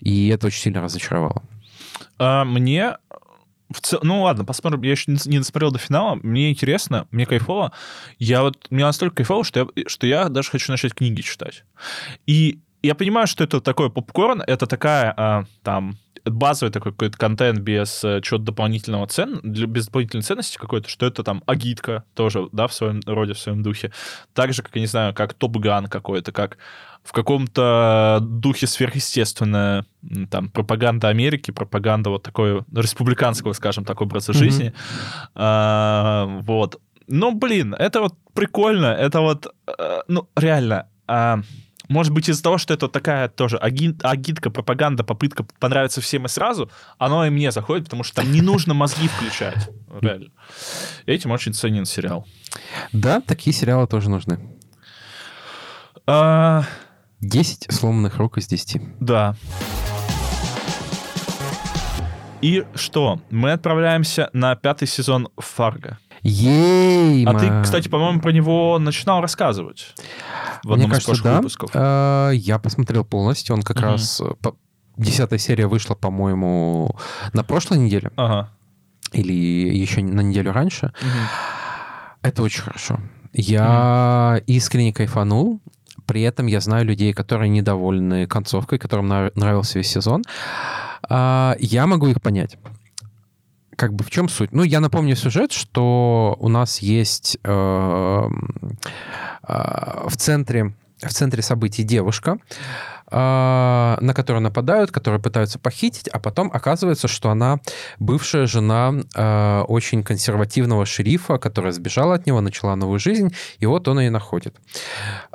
и 0.00 0.28
это 0.28 0.46
очень 0.48 0.62
сильно 0.62 0.82
разочаровало. 0.82 1.42
А, 2.18 2.44
мне 2.44 2.96
в 3.70 3.80
цел... 3.80 4.00
Ну 4.02 4.22
ладно, 4.22 4.44
посмотрим. 4.44 4.82
Я 4.82 4.92
еще 4.92 5.10
не 5.26 5.38
досмотрел 5.38 5.70
до 5.70 5.78
финала. 5.78 6.18
Мне 6.22 6.50
интересно, 6.50 7.06
мне 7.10 7.26
кайфово. 7.26 7.72
Я 8.18 8.42
вот... 8.42 8.66
Мне 8.70 8.84
настолько 8.84 9.16
кайфово, 9.16 9.44
что 9.44 9.60
я, 9.60 9.84
что 9.86 10.06
я 10.06 10.28
даже 10.28 10.50
хочу 10.50 10.72
начать 10.72 10.94
книги 10.94 11.20
читать. 11.20 11.64
И 12.26 12.60
я 12.82 12.94
понимаю, 12.94 13.26
что 13.26 13.44
это 13.44 13.60
такой 13.60 13.90
попкорн, 13.90 14.42
это 14.46 14.66
такая 14.66 15.12
а, 15.16 15.44
там 15.62 15.98
базовый 16.24 16.72
такой 16.72 16.92
какой-то 16.92 17.16
контент 17.16 17.60
без 17.60 18.04
э, 18.04 18.20
чего-то 18.22 18.44
дополнительного 18.44 19.06
цен, 19.06 19.40
для, 19.42 19.66
без 19.66 19.86
дополнительной 19.86 20.22
ценности 20.22 20.58
какой-то, 20.58 20.88
что 20.88 21.06
это 21.06 21.22
там 21.22 21.42
агитка 21.46 22.04
тоже, 22.14 22.48
да, 22.52 22.66
в 22.66 22.74
своем 22.74 23.00
роде, 23.06 23.34
в 23.34 23.38
своем 23.38 23.62
духе. 23.62 23.92
Так 24.34 24.52
же, 24.52 24.62
как, 24.62 24.74
я 24.74 24.80
не 24.80 24.86
знаю, 24.86 25.14
как 25.14 25.34
Топ-Ган 25.34 25.86
какой-то, 25.86 26.32
как 26.32 26.58
в 27.08 27.12
каком-то 27.12 28.18
духе 28.20 28.66
сверхъестественная 28.66 29.86
там 30.30 30.50
пропаганда 30.50 31.08
Америки, 31.08 31.50
пропаганда 31.50 32.10
вот 32.10 32.22
такой 32.22 32.64
республиканского, 32.74 33.54
скажем 33.54 33.86
так, 33.86 34.02
образа 34.02 34.32
mm-hmm. 34.32 34.34
жизни. 34.34 34.74
А, 35.34 36.26
вот. 36.42 36.82
Ну, 37.06 37.34
блин, 37.34 37.72
это 37.72 38.02
вот 38.02 38.14
прикольно, 38.34 38.88
это 38.88 39.22
вот, 39.22 39.46
а, 39.66 40.02
ну, 40.06 40.28
реально, 40.36 40.90
а, 41.06 41.40
может 41.88 42.12
быть, 42.12 42.28
из-за 42.28 42.42
того, 42.42 42.58
что 42.58 42.74
это 42.74 42.88
такая 42.88 43.30
тоже 43.30 43.56
агитка, 43.56 44.50
пропаганда, 44.50 45.02
попытка 45.02 45.46
понравиться 45.58 46.02
всем 46.02 46.26
и 46.26 46.28
сразу, 46.28 46.70
оно 46.98 47.24
и 47.24 47.30
мне 47.30 47.50
заходит, 47.52 47.84
потому 47.84 48.04
что 48.04 48.16
там 48.16 48.30
не 48.30 48.42
нужно 48.42 48.74
мозги 48.74 49.08
включать. 49.08 49.70
Реально. 50.02 50.28
Этим 51.06 51.30
очень 51.30 51.54
ценен 51.54 51.86
сериал. 51.86 52.26
Да, 52.92 53.22
такие 53.22 53.56
сериалы 53.56 53.86
тоже 53.86 54.10
нужны. 54.10 54.38
А... 57.20 57.24
10 57.26 57.66
сломанных 57.70 58.18
рук 58.18 58.38
из 58.38 58.46
10. 58.46 58.80
Да. 59.00 59.34
И 62.40 62.64
что? 62.74 63.20
Мы 63.30 63.52
отправляемся 63.52 64.30
на 64.32 64.54
пятый 64.54 64.86
сезон 64.86 65.28
Фарго. 65.36 65.98
Ей! 66.22 67.24
А 67.26 67.34
ты, 67.34 67.62
кстати, 67.62 67.88
по-моему, 67.88 68.20
про 68.20 68.32
него 68.32 68.78
начинал 68.78 69.20
рассказывать 69.20 69.94
в 70.64 70.72
одном 70.72 70.88
Мне 70.88 70.88
кажется, 70.88 71.12
из 71.12 71.20
да. 71.20 71.36
выпусков. 71.36 71.70
Э, 71.74 72.30
я 72.34 72.58
посмотрел 72.58 73.04
полностью, 73.04 73.54
он 73.54 73.62
как 73.62 73.76
угу. 73.78 73.86
раз 73.86 74.22
десятая 74.96 75.38
серия 75.38 75.66
вышла, 75.66 75.94
по-моему, 75.94 76.96
на 77.32 77.44
прошлой 77.44 77.78
неделе. 77.78 78.10
Ага. 78.16 78.50
Или 79.12 79.32
еще 79.32 80.02
на 80.02 80.20
неделю 80.20 80.52
раньше. 80.52 80.92
Это 82.22 82.42
очень 82.42 82.62
хорошо. 82.62 83.00
Я 83.32 84.40
искренне 84.46 84.92
кайфанул. 84.92 85.60
При 86.08 86.22
этом 86.22 86.46
я 86.46 86.60
знаю 86.60 86.86
людей, 86.86 87.12
которые 87.12 87.50
недовольны 87.50 88.26
концовкой, 88.26 88.78
которым 88.78 89.08
нравился 89.08 89.78
весь 89.78 89.90
сезон. 89.90 90.24
А, 91.08 91.54
я 91.60 91.86
могу 91.86 92.08
их 92.08 92.20
понять 92.20 92.56
как 93.76 93.94
бы 93.94 94.02
в 94.02 94.10
чем 94.10 94.28
суть? 94.28 94.50
Ну, 94.50 94.64
я 94.64 94.80
напомню 94.80 95.14
сюжет, 95.14 95.52
что 95.52 96.36
у 96.40 96.48
нас 96.48 96.80
есть 96.80 97.38
э, 97.44 98.28
э, 99.48 100.08
в 100.08 100.16
центре 100.16 100.74
в 101.00 101.12
центре 101.12 101.42
событий 101.42 101.84
девушка, 101.84 102.38
а, 103.10 103.96
на 104.00 104.14
которую 104.14 104.42
нападают, 104.42 104.90
которую 104.90 105.20
пытаются 105.20 105.58
похитить, 105.58 106.08
а 106.08 106.18
потом 106.18 106.50
оказывается, 106.52 107.08
что 107.08 107.30
она 107.30 107.60
бывшая 107.98 108.46
жена 108.46 108.94
а, 109.14 109.62
очень 109.62 110.02
консервативного 110.02 110.84
шерифа, 110.84 111.38
которая 111.38 111.72
сбежала 111.72 112.14
от 112.14 112.26
него, 112.26 112.40
начала 112.40 112.76
новую 112.76 112.98
жизнь, 112.98 113.32
и 113.58 113.66
вот 113.66 113.88
он 113.88 114.00
ее 114.00 114.10
находит. 114.10 114.56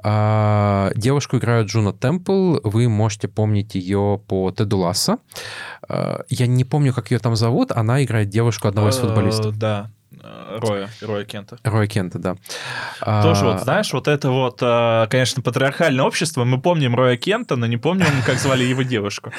А, 0.03 0.91
девушку 0.95 1.37
играет 1.37 1.67
Джуна 1.67 1.93
Темпл, 1.93 2.57
вы 2.63 2.89
можете 2.89 3.27
помнить 3.27 3.75
ее 3.75 4.21
по 4.27 4.51
Теду 4.51 4.77
Лассо. 4.77 5.17
Я 6.29 6.47
не 6.47 6.63
помню, 6.63 6.93
как 6.93 7.11
ее 7.11 7.19
там 7.19 7.35
зовут, 7.35 7.71
она 7.71 8.03
играет 8.03 8.29
девушку 8.29 8.67
одного 8.67 8.89
из 8.89 8.97
э, 8.97 9.01
футболистов. 9.01 9.57
Да, 9.57 9.89
Роя, 10.23 10.89
Роя 11.01 11.25
Кента. 11.25 11.57
Роя 11.63 11.87
Кента, 11.87 12.19
да. 12.19 12.35
Тоже 13.21 13.45
вот, 13.45 13.61
знаешь, 13.61 13.91
вот 13.93 14.07
это 14.07 14.29
вот, 14.29 14.59
э, 14.61 15.07
конечно, 15.09 15.41
патриархальное 15.41 16.05
общество. 16.05 16.45
Мы 16.45 16.61
помним 16.61 16.95
Роя 16.95 17.17
Кента, 17.17 17.55
но 17.55 17.65
не 17.65 17.77
помним, 17.77 18.07
как 18.25 18.37
звали 18.37 18.63
его 18.63 18.83
девушку. 18.83 19.31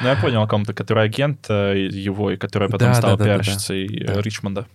Ну, 0.00 0.08
я 0.08 0.16
понял 0.16 0.42
о 0.42 0.48
ком-то, 0.48 0.72
который 0.72 1.04
агент 1.04 1.46
э, 1.48 1.88
его, 1.90 2.30
и 2.30 2.36
которая 2.36 2.68
потом 2.68 2.88
да, 2.88 2.94
стала 2.94 3.16
да, 3.16 3.24
пиарщицей 3.24 4.04
да, 4.06 4.14
да. 4.14 4.20
Ричмонда. 4.22 4.66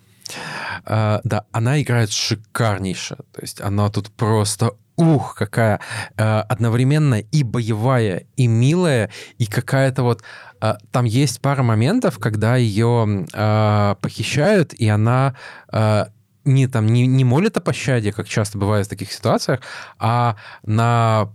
Uh, 0.85 1.21
да, 1.23 1.45
она 1.51 1.81
играет 1.81 2.11
шикарнейше. 2.11 3.15
То 3.31 3.41
есть 3.41 3.61
она 3.61 3.89
тут 3.89 4.11
просто 4.11 4.71
ух, 4.95 5.35
какая 5.35 5.79
uh, 6.17 6.41
одновременно 6.41 7.19
и 7.19 7.43
боевая, 7.43 8.25
и 8.35 8.47
милая, 8.47 9.09
и 9.37 9.45
какая-то 9.45 10.03
вот 10.03 10.23
а, 10.61 10.77
там 10.91 11.05
есть 11.05 11.41
пара 11.41 11.63
моментов, 11.63 12.17
когда 12.17 12.55
ее 12.55 13.25
похищают, 14.01 14.73
и 14.73 14.87
она 14.87 15.35
не, 16.45 16.67
там, 16.67 16.87
не, 16.87 17.07
не 17.07 17.23
молит 17.23 17.57
о 17.57 17.61
пощаде, 17.61 18.13
как 18.13 18.27
часто 18.27 18.57
бывает 18.57 18.85
в 18.85 18.89
таких 18.89 19.11
ситуациях, 19.11 19.59
а 19.99 20.37
на 20.63 21.29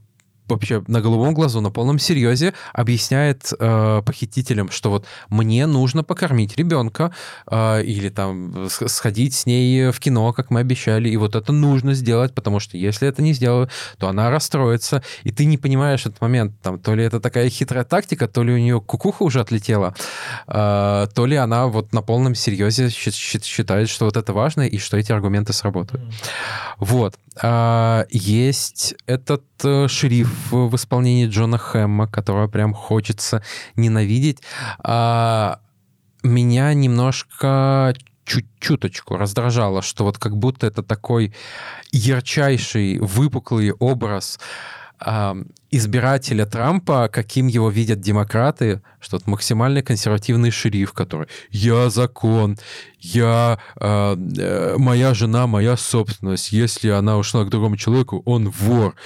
вообще 0.50 0.82
на 0.86 1.00
голубом 1.00 1.34
глазу, 1.34 1.60
на 1.60 1.70
полном 1.70 1.98
серьезе 1.98 2.54
объясняет 2.72 3.52
э, 3.58 4.02
похитителям, 4.04 4.70
что 4.70 4.90
вот 4.90 5.06
мне 5.28 5.66
нужно 5.66 6.04
покормить 6.04 6.56
ребенка 6.56 7.12
э, 7.50 7.82
или 7.82 8.08
там 8.08 8.68
сходить 8.68 9.34
с 9.34 9.46
ней 9.46 9.90
в 9.90 9.98
кино, 10.00 10.32
как 10.32 10.50
мы 10.50 10.60
обещали, 10.60 11.08
и 11.08 11.16
вот 11.16 11.34
это 11.34 11.52
нужно 11.52 11.94
сделать, 11.94 12.34
потому 12.34 12.60
что 12.60 12.76
если 12.76 13.08
это 13.08 13.22
не 13.22 13.32
сделаю, 13.32 13.68
то 13.98 14.08
она 14.08 14.30
расстроится, 14.30 15.02
и 15.22 15.30
ты 15.30 15.44
не 15.44 15.58
понимаешь 15.58 16.06
этот 16.06 16.20
момент, 16.20 16.60
там, 16.62 16.78
то 16.78 16.94
ли 16.94 17.04
это 17.04 17.20
такая 17.20 17.48
хитрая 17.48 17.84
тактика, 17.84 18.28
то 18.28 18.42
ли 18.42 18.52
у 18.52 18.58
нее 18.58 18.80
кукуха 18.80 19.22
уже 19.22 19.40
отлетела, 19.40 19.94
э, 20.46 21.06
то 21.14 21.26
ли 21.26 21.36
она 21.36 21.66
вот 21.66 21.92
на 21.92 22.02
полном 22.02 22.34
серьезе 22.34 22.90
считает, 22.90 23.88
что 23.88 24.04
вот 24.06 24.16
это 24.16 24.32
важно, 24.32 24.62
и 24.62 24.78
что 24.78 24.96
эти 24.96 25.12
аргументы 25.12 25.52
сработают. 25.52 26.02
Mm. 26.02 26.12
Вот. 26.78 27.14
А, 27.42 28.06
есть 28.10 28.94
этот 29.06 29.44
э, 29.62 29.88
шериф 29.88 30.50
в 30.50 30.74
исполнении 30.74 31.26
Джона 31.26 31.58
Хэмма, 31.58 32.08
которого 32.08 32.48
прям 32.48 32.74
хочется 32.74 33.42
ненавидеть. 33.76 34.38
А, 34.80 35.60
меня 36.22 36.74
немножко 36.74 37.94
чуть-чуточку 38.24 39.16
раздражало, 39.16 39.82
что 39.82 40.04
вот 40.04 40.18
как 40.18 40.36
будто 40.36 40.66
это 40.66 40.82
такой 40.82 41.34
ярчайший, 41.92 42.98
выпуклый 42.98 43.72
образ 43.72 44.38
избирателя 45.70 46.46
Трампа, 46.46 47.08
каким 47.08 47.46
его 47.46 47.70
видят 47.70 48.00
демократы, 48.00 48.82
что 49.00 49.16
это 49.16 49.30
максимально 49.30 49.82
консервативный 49.82 50.50
шериф, 50.50 50.92
который 50.92 51.28
«я 51.50 51.90
закон», 51.90 52.58
«я... 52.98 53.58
Э, 53.80 54.16
э, 54.16 54.74
моя 54.78 55.14
жена, 55.14 55.46
моя 55.46 55.76
собственность», 55.76 56.52
«если 56.52 56.88
она 56.88 57.16
ушла 57.18 57.44
к 57.44 57.50
другому 57.50 57.76
человеку, 57.76 58.22
он 58.26 58.50
вор», 58.50 58.96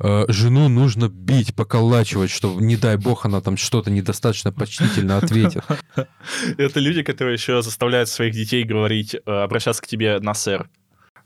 э, 0.00 0.24
«жену 0.28 0.68
нужно 0.68 1.08
бить, 1.08 1.54
поколачивать, 1.54 2.30
чтобы, 2.30 2.62
не 2.62 2.76
дай 2.76 2.96
бог, 2.96 3.26
она 3.26 3.40
там 3.40 3.56
что-то 3.56 3.90
недостаточно 3.90 4.50
почтительно 4.50 5.18
ответит». 5.18 5.62
Это 6.58 6.80
люди, 6.80 7.02
которые 7.02 7.34
еще 7.34 7.62
заставляют 7.62 8.08
своих 8.08 8.32
детей 8.32 8.64
говорить, 8.64 9.14
э, 9.14 9.30
обращаться 9.30 9.82
к 9.82 9.86
тебе 9.86 10.18
на 10.20 10.34
«сэр». 10.34 10.68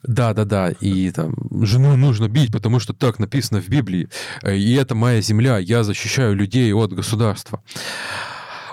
Да, 0.03 0.33
да, 0.33 0.45
да. 0.45 0.71
И 0.81 1.11
там 1.11 1.35
жену 1.63 1.97
нужно 1.97 2.29
бить, 2.29 2.53
потому 2.53 2.81
что 2.81 2.93
так 2.93 3.19
написано 3.19 3.61
в 3.61 3.69
Библии. 3.69 4.09
Э, 4.43 4.57
и 4.57 4.75
это 4.75 4.95
моя 4.95 5.21
земля. 5.21 5.59
Я 5.59 5.83
защищаю 5.83 6.35
людей 6.35 6.73
от 6.73 6.93
государства. 6.93 7.63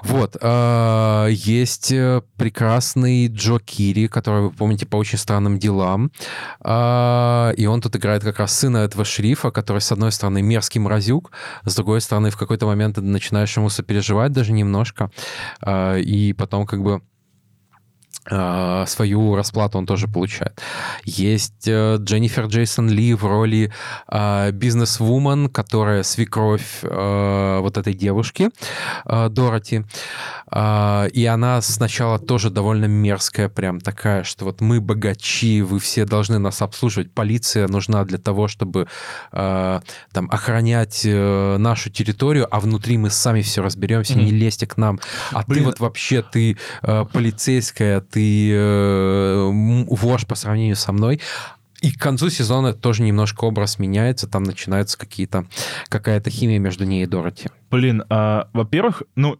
Вот. 0.05 0.37
А, 0.39 1.27
есть 1.27 1.91
э, 1.91 2.21
прекрасный 2.37 3.27
Джо 3.27 3.57
Кири, 3.57 4.07
который 4.07 4.43
вы 4.43 4.51
помните 4.51 4.85
по 4.85 4.97
очень 4.97 5.17
странным 5.17 5.57
делам. 5.57 6.11
А, 6.61 7.51
и 7.57 7.65
он 7.65 7.81
тут 7.81 7.95
играет 7.95 8.23
как 8.23 8.37
раз 8.37 8.53
сына 8.53 8.77
этого 8.77 9.03
шерифа, 9.03 9.49
который, 9.49 9.81
с 9.81 9.91
одной 9.91 10.11
стороны, 10.11 10.43
мерзкий 10.43 10.79
мразюк, 10.79 11.31
с 11.65 11.75
другой 11.75 12.01
стороны, 12.01 12.29
в 12.29 12.37
какой-то 12.37 12.67
момент 12.67 12.95
ты 12.95 13.01
начинаешь 13.01 13.57
ему 13.57 13.69
сопереживать 13.69 14.31
даже 14.31 14.53
немножко. 14.53 15.09
А, 15.59 15.97
и 15.97 16.33
потом 16.33 16.67
как 16.67 16.83
бы 16.83 17.01
свою 18.27 19.35
расплату 19.35 19.77
он 19.77 19.85
тоже 19.85 20.07
получает. 20.07 20.61
Есть 21.03 21.67
э, 21.67 21.97
Дженнифер 21.99 22.45
Джейсон 22.45 22.89
Ли 22.89 23.13
в 23.13 23.23
роли 23.25 23.71
э, 24.07 24.51
бизнес-вумен, 24.51 25.49
которая 25.49 26.03
свекровь 26.03 26.79
э, 26.83 27.59
вот 27.61 27.77
этой 27.77 27.93
девушки, 27.93 28.49
э, 29.05 29.29
Дороти. 29.29 29.83
Э, 30.51 31.07
и 31.13 31.25
она 31.25 31.61
сначала 31.61 32.19
тоже 32.19 32.49
довольно 32.49 32.85
мерзкая, 32.85 33.49
прям 33.49 33.79
такая, 33.79 34.23
что 34.23 34.45
вот 34.45 34.61
мы 34.61 34.81
богачи, 34.81 35.61
вы 35.61 35.79
все 35.79 36.05
должны 36.05 36.39
нас 36.39 36.61
обслуживать. 36.61 37.11
Полиция 37.13 37.67
нужна 37.67 38.03
для 38.05 38.17
того, 38.17 38.47
чтобы 38.47 38.87
там 39.31 40.29
охранять 40.29 41.01
нашу 41.05 41.89
территорию, 41.89 42.47
а 42.49 42.59
внутри 42.59 42.97
мы 42.97 43.09
сами 43.09 43.41
все 43.41 43.61
разберемся, 43.61 44.13
mm-hmm. 44.13 44.23
не 44.23 44.31
лезьте 44.31 44.67
к 44.67 44.77
нам. 44.77 44.99
А 45.31 45.43
Блин. 45.45 45.63
ты 45.63 45.65
вот 45.65 45.79
вообще, 45.79 46.21
ты 46.21 46.57
полицейская, 46.81 48.01
ты 48.15 48.49
э, 48.53 49.49
вож 49.89 50.25
по 50.25 50.35
сравнению 50.35 50.77
со 50.77 50.93
мной. 50.93 51.19
И 51.81 51.91
к 51.91 51.99
концу 51.99 52.29
сезона 52.29 52.73
тоже 52.73 53.03
немножко 53.03 53.43
образ 53.43 53.77
меняется, 53.77 54.25
там 54.25 54.43
начинается 54.43 54.97
какие-то 54.97 55.45
какая-то 55.89 56.29
химия 56.29 56.57
между 56.57 56.85
ней 56.85 57.03
и 57.03 57.05
Дороти. 57.05 57.49
Блин, 57.69 58.03
а, 58.09 58.47
во-первых, 58.53 59.03
ну 59.15 59.37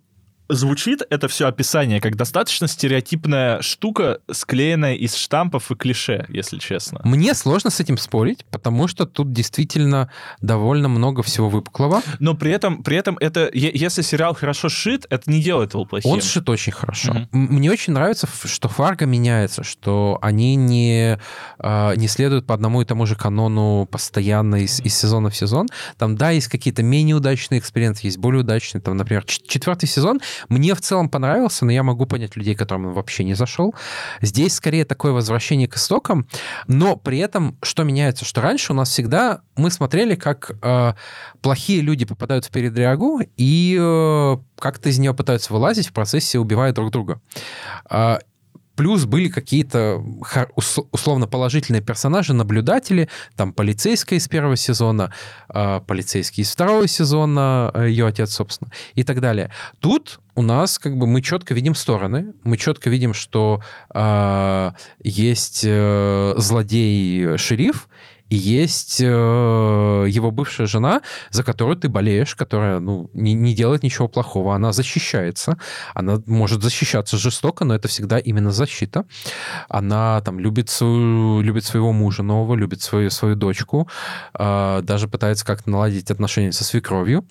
звучит 0.50 1.02
это 1.10 1.28
все 1.28 1.48
описание 1.48 2.00
как 2.02 2.16
достаточно 2.16 2.68
стереотипная 2.68 3.62
штука, 3.62 4.20
склеенная 4.32 4.96
из 4.96 5.16
штампов 5.16 5.72
и 5.72 5.76
клише, 5.76 6.26
если 6.30 6.58
честно. 6.60 7.02
Мне 7.04 7.34
сложно 7.34 7.70
с 7.70 7.80
этим 7.80 7.98
спорить, 7.98 8.46
потому 8.52 8.88
что 8.88 9.06
тут 9.06 9.32
действительно 9.32 10.10
довольно 10.42 10.88
много 10.88 11.24
всего 11.24 11.50
выпуклого. 11.50 12.02
Но 12.20 12.36
при 12.36 12.52
этом, 12.52 12.84
при 12.84 12.98
этом 12.98 13.18
это, 13.20 13.50
если 13.54 14.02
сериал 14.02 14.36
хорошо 14.36 14.70
шит, 14.70 15.06
это 15.10 15.30
не 15.32 15.42
делает 15.42 15.74
его 15.74 15.86
плохим. 15.86 16.12
Он 16.12 16.22
шит 16.22 16.50
очень 16.50 16.72
хорошо. 16.72 17.12
Mm-hmm. 17.14 17.28
Мне 17.32 17.72
очень 17.72 17.94
нравится, 17.94 18.28
что 18.46 18.70
Фарго 18.70 19.06
меняется, 19.06 19.64
что 19.64 20.20
они 20.22 20.56
не, 20.56 21.20
а, 21.60 21.96
не 21.96 22.08
следуют 22.08 22.46
по 22.46 22.54
одному 22.54 22.82
и 22.82 22.86
тому 22.86 23.06
же 23.06 23.16
канону 23.16 23.88
постоянно 23.90 24.58
из, 24.58 24.80
из 24.82 24.96
сезона 24.96 25.30
в 25.30 25.36
сезон. 25.36 25.68
Там, 25.98 26.16
да, 26.16 26.32
есть 26.32 26.48
какие-то 26.48 26.84
менее 26.84 27.16
удачные 27.16 27.60
эксперименты, 27.60 28.02
есть 28.04 28.18
более 28.18 28.42
удачные. 28.42 28.82
Там, 28.82 28.98
например, 28.98 29.26
четвертый 29.26 29.88
сезон 29.88 30.22
мне 30.50 30.76
в 30.76 30.82
целом 30.82 31.10
понравился, 31.10 31.66
но 31.66 31.72
я 31.72 31.84
могу 31.84 32.06
понять 32.06 32.36
людей, 32.36 32.56
которым 32.56 32.88
он 32.88 32.94
вообще 32.94 33.24
не 33.24 33.34
зашел. 33.34 33.76
Здесь 34.22 34.54
скорее 34.54 34.86
такое 34.86 35.12
возвращение 35.12 35.68
к 35.68 35.76
истокам, 35.76 36.28
но 36.68 36.96
при 36.96 37.20
этом 37.20 37.58
что 37.62 37.84
меняется, 37.84 38.26
что 38.26 38.42
раньше 38.42 38.74
у 38.74 38.76
нас 38.76 38.90
всегда 38.90 39.42
мы 39.56 39.72
смотрели, 39.72 40.16
как 40.16 40.52
э, 40.62 40.94
плохие 41.42 41.82
люди 41.82 42.06
попадают 42.06 42.46
в 42.46 42.52
передрягу 42.52 43.22
и 43.38 43.78
э, 43.80 44.38
как-то 44.60 44.90
из 44.90 45.00
нее 45.00 45.14
пытаются 45.14 45.54
вылазить, 45.54 45.88
в 45.88 45.94
процессе 45.94 46.40
убивая 46.40 46.74
друг 46.74 46.92
друга. 46.92 47.22
Э, 47.90 48.18
Плюс 48.76 49.06
были 49.06 49.30
какие-то 49.30 50.04
условно 50.92 51.28
положительные 51.28 51.82
персонажи, 51.82 52.34
наблюдатели, 52.34 53.10
там 53.36 53.54
полицейская 53.54 54.20
из 54.20 54.28
первого 54.28 54.56
сезона, 54.56 55.14
э, 55.50 55.82
полицейский 55.86 56.44
из 56.44 56.52
второго 56.52 56.88
сезона, 56.88 57.72
э, 57.74 57.88
ее 57.90 58.08
отец, 58.08 58.34
собственно, 58.34 58.72
и 58.94 59.04
так 59.04 59.22
далее. 59.22 59.52
Тут 59.80 60.20
у 60.36 60.42
нас 60.42 60.78
как 60.78 60.98
бы 60.98 61.08
мы 61.08 61.22
четко 61.22 61.54
видим 61.54 61.76
стороны, 61.76 62.34
мы 62.44 62.58
четко 62.58 62.90
видим, 62.90 63.14
что 63.14 63.62
э, 63.94 64.72
есть 65.04 65.64
э, 65.66 66.34
злодей-шериф, 66.38 67.88
и 68.30 68.36
есть 68.36 69.02
э, 69.02 69.06
его 69.06 70.32
бывшая 70.32 70.66
жена, 70.66 71.02
за 71.30 71.44
которую 71.44 71.78
ты 71.78 71.90
болеешь, 71.90 72.36
которая 72.36 72.80
ну, 72.80 73.10
не, 73.14 73.34
не 73.34 73.54
делает 73.54 73.84
ничего 73.84 74.08
плохого, 74.08 74.56
она 74.56 74.74
защищается, 74.74 75.58
она 75.94 76.22
может 76.26 76.64
защищаться 76.64 77.18
жестоко, 77.18 77.66
но 77.66 77.76
это 77.76 77.88
всегда 77.88 78.18
именно 78.18 78.52
защита. 78.52 79.06
Она 79.70 80.22
там 80.22 80.40
любит, 80.40 80.70
свою, 80.70 81.42
любит 81.42 81.66
своего 81.66 81.92
мужа 81.92 82.24
нового, 82.24 82.56
любит 82.56 82.82
свою, 82.82 83.12
свою 83.12 83.36
дочку, 83.36 83.88
э, 84.34 84.82
даже 84.82 85.08
пытается 85.08 85.46
как-то 85.46 85.70
наладить 85.70 86.10
отношения 86.10 86.52
со 86.52 86.64
свекровью 86.64 87.26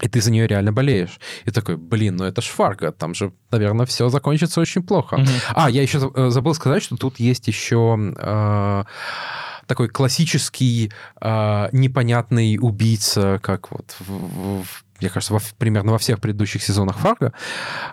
и 0.00 0.08
ты 0.08 0.20
за 0.20 0.30
нее 0.30 0.46
реально 0.46 0.72
болеешь. 0.72 1.18
И 1.44 1.50
такой, 1.50 1.76
блин, 1.76 2.16
ну 2.16 2.24
это 2.24 2.40
ж 2.40 2.46
Фарго, 2.46 2.92
там 2.92 3.14
же, 3.14 3.32
наверное, 3.50 3.84
все 3.84 4.08
закончится 4.08 4.60
очень 4.60 4.82
плохо. 4.82 5.16
Mm-hmm. 5.16 5.52
А, 5.54 5.70
я 5.70 5.82
еще 5.82 6.12
э, 6.14 6.30
забыл 6.30 6.54
сказать, 6.54 6.84
что 6.84 6.96
тут 6.96 7.18
есть 7.18 7.48
еще 7.48 8.14
э, 8.16 8.84
такой 9.68 9.88
классический 9.88 10.90
э, 11.20 11.68
непонятный 11.72 12.58
убийца, 12.60 13.38
как 13.42 13.70
вот 13.70 13.94
в, 14.00 14.62
в, 14.62 14.84
мне 15.00 15.10
кажется, 15.10 15.34
во, 15.34 15.40
примерно 15.58 15.92
во 15.92 15.98
всех 15.98 16.20
предыдущих 16.20 16.62
сезонах 16.62 16.96
Фарго, 16.96 17.32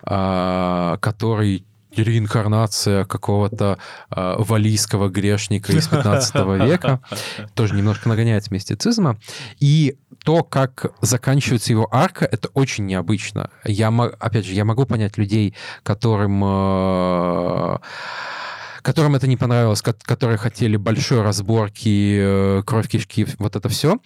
э, 0.07 0.97
который 1.01 1.65
реинкарнация 1.95 3.05
какого-то 3.05 3.78
э, 4.09 4.36
валийского 4.38 5.09
грешника 5.09 5.71
из 5.71 5.88
15 5.88 6.36
века. 6.65 6.99
Тоже 7.53 7.76
немножко 7.76 8.09
нагоняет 8.09 8.51
мистицизма. 8.51 9.17
И 9.59 9.97
то, 10.23 10.43
как 10.43 10.91
заканчивается 11.01 11.71
его 11.71 11.88
арка, 11.91 12.26
это 12.26 12.49
очень 12.53 12.86
необычно. 12.86 13.49
Я, 13.63 13.89
опять 14.19 14.45
же, 14.45 14.53
я 14.53 14.65
могу 14.65 14.86
понять 14.86 15.17
людей, 15.17 15.55
которым... 15.84 16.43
Э, 16.43 17.78
которым 18.86 19.15
это 19.15 19.25
не 19.25 19.36
понравилось, 19.36 19.81
которые 19.81 20.38
хотели 20.38 20.77
большой 20.77 21.23
разборки, 21.23 22.19
э, 22.19 22.63
кровь 22.63 22.88
кишки, 22.88 23.25
вот 23.39 23.55
это 23.55 23.67
все. 23.67 23.97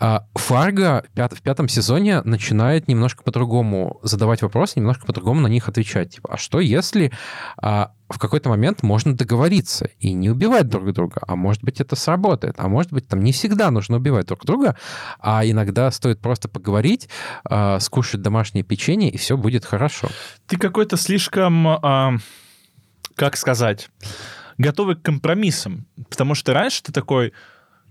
А 0.00 0.26
Фарго 0.34 1.04
в 1.14 1.42
пятом 1.42 1.68
сезоне 1.68 2.22
начинает 2.22 2.88
немножко 2.88 3.22
по-другому 3.22 4.00
задавать 4.02 4.42
вопросы, 4.42 4.80
немножко 4.80 5.06
по-другому 5.06 5.42
на 5.42 5.46
них 5.46 5.68
отвечать. 5.68 6.16
Типа, 6.16 6.30
а 6.32 6.36
что 6.38 6.58
если 6.58 7.12
а, 7.56 7.92
в 8.08 8.18
какой-то 8.18 8.48
момент 8.48 8.82
можно 8.82 9.16
договориться 9.16 9.90
и 10.00 10.12
не 10.12 10.28
убивать 10.28 10.68
друг 10.68 10.92
друга, 10.92 11.22
а 11.24 11.36
может 11.36 11.62
быть 11.62 11.80
это 11.80 11.94
сработает, 11.94 12.56
а 12.58 12.66
может 12.66 12.92
быть 12.92 13.06
там 13.06 13.22
не 13.22 13.30
всегда 13.30 13.70
нужно 13.70 13.98
убивать 13.98 14.26
друг 14.26 14.44
друга, 14.44 14.76
а 15.20 15.46
иногда 15.46 15.88
стоит 15.92 16.20
просто 16.20 16.48
поговорить, 16.48 17.08
э, 17.48 17.78
скушать 17.78 18.22
домашнее 18.22 18.64
печенье 18.64 19.08
и 19.08 19.16
все 19.18 19.36
будет 19.36 19.64
хорошо. 19.64 20.08
Ты 20.48 20.56
какой-то 20.56 20.96
слишком 20.96 21.68
э, 21.68 22.18
как 23.16 23.36
сказать, 23.36 23.88
готовы 24.58 24.94
к 24.94 25.02
компромиссам. 25.02 25.86
Потому 26.08 26.34
что 26.34 26.52
раньше 26.52 26.82
ты 26.82 26.92
такой, 26.92 27.32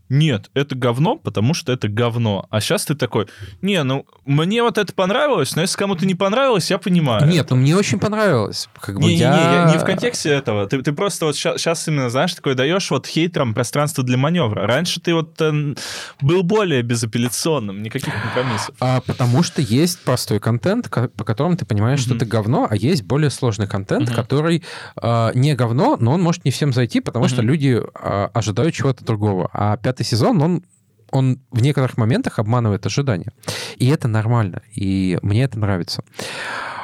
нет, 0.10 0.52
это 0.54 0.76
говно, 0.76 1.18
потому 1.18 1.54
что 1.54 1.72
это 1.72 1.88
говно. 1.88 2.46
А 2.50 2.62
сейчас 2.62 2.86
ты 2.86 2.96
такой, 2.96 3.28
не, 3.62 3.82
ну, 3.84 4.06
мне 4.26 4.62
вот 4.62 4.78
это 4.78 4.94
понравилось, 4.94 5.56
но 5.56 5.64
если 5.64 5.78
кому-то 5.78 6.06
не 6.06 6.14
понравилось, 6.14 6.70
я 6.70 6.78
понимаю. 6.78 7.28
Нет, 7.28 7.50
ну, 7.50 7.56
мне 7.56 7.76
очень 7.76 8.00
понравилось. 8.00 8.70
Как 8.80 8.96
бы 8.96 9.02
не, 9.02 9.16
я... 9.16 9.66
не, 9.66 9.72
не, 9.72 9.74
не 9.74 9.80
в 9.80 9.86
контексте 9.86 10.30
этого. 10.30 10.68
Ты, 10.68 10.82
ты 10.84 10.94
просто 10.94 11.26
вот 11.26 11.36
сейчас, 11.36 11.60
сейчас 11.60 11.88
именно, 11.88 12.10
знаешь, 12.12 12.36
такой 12.36 12.54
даешь 12.54 12.90
вот 12.92 13.08
хейтерам 13.08 13.56
пространство 13.56 14.04
для 14.04 14.18
маневра. 14.18 14.68
Раньше 14.68 15.02
ты 15.02 15.14
вот 15.16 15.42
э, 15.42 15.74
был 16.22 16.44
более 16.44 16.84
безапелляционным, 16.84 17.82
никаких 17.82 18.14
компромиссов. 18.22 18.76
А, 18.80 19.02
потому 19.02 19.42
что 19.42 19.62
есть 19.62 20.04
простой 20.04 20.40
контент, 20.40 20.90
по 20.90 21.24
которому 21.24 21.58
ты 21.58 21.66
понимаешь, 21.66 22.02
mm-hmm. 22.02 22.04
что 22.04 22.16
это 22.16 22.26
говно, 22.26 22.68
а 22.70 22.76
есть 22.76 23.04
более 23.04 23.32
сложный 23.32 23.68
контент, 23.68 24.10
mm-hmm. 24.10 24.16
который 24.16 24.64
э, 25.02 25.32
не 25.34 25.56
говно, 25.56 25.98
но 26.00 26.14
он 26.14 26.22
может 26.22 26.46
не 26.46 26.52
всем 26.52 26.74
зайти, 26.74 27.00
потому 27.00 27.26
mm-hmm. 27.26 27.30
что 27.30 27.42
люди 27.42 27.82
э, 27.82 28.30
ожидают 28.34 28.76
чего-то 28.76 29.04
другого. 29.04 29.50
А 29.52 29.78
пятый 29.96 30.06
сезон, 30.06 30.42
он 30.42 30.64
он 31.12 31.40
в 31.52 31.62
некоторых 31.62 31.98
моментах 31.98 32.40
обманывает 32.40 32.86
ожидания. 32.86 33.32
И 33.78 33.88
это 33.88 34.08
нормально. 34.08 34.62
И 34.76 35.18
мне 35.22 35.44
это 35.44 35.58
нравится. 35.58 36.04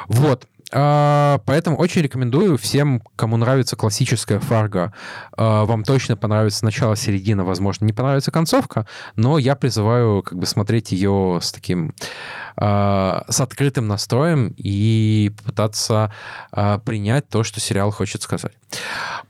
Вот. 0.06 0.48
А, 0.74 1.40
поэтому 1.44 1.76
очень 1.76 2.00
рекомендую 2.00 2.56
всем, 2.56 3.02
кому 3.16 3.36
нравится 3.36 3.76
классическая 3.76 4.40
фарго, 4.40 4.94
а, 5.36 5.66
вам 5.66 5.84
точно 5.84 6.16
понравится 6.16 6.64
начало, 6.64 6.96
середина, 6.96 7.44
возможно, 7.44 7.84
не 7.84 7.92
понравится 7.92 8.30
концовка, 8.30 8.86
но 9.14 9.36
я 9.36 9.54
призываю 9.54 10.22
как 10.22 10.38
бы 10.38 10.46
смотреть 10.46 10.92
ее 10.92 11.40
с 11.42 11.52
таким 11.52 11.94
а, 12.56 13.24
с 13.28 13.40
открытым 13.40 13.86
настроем 13.86 14.54
и 14.56 15.32
пытаться 15.44 16.12
принять 16.84 17.28
то, 17.28 17.44
что 17.44 17.60
сериал 17.60 17.90
хочет 17.90 18.22
сказать. 18.22 18.52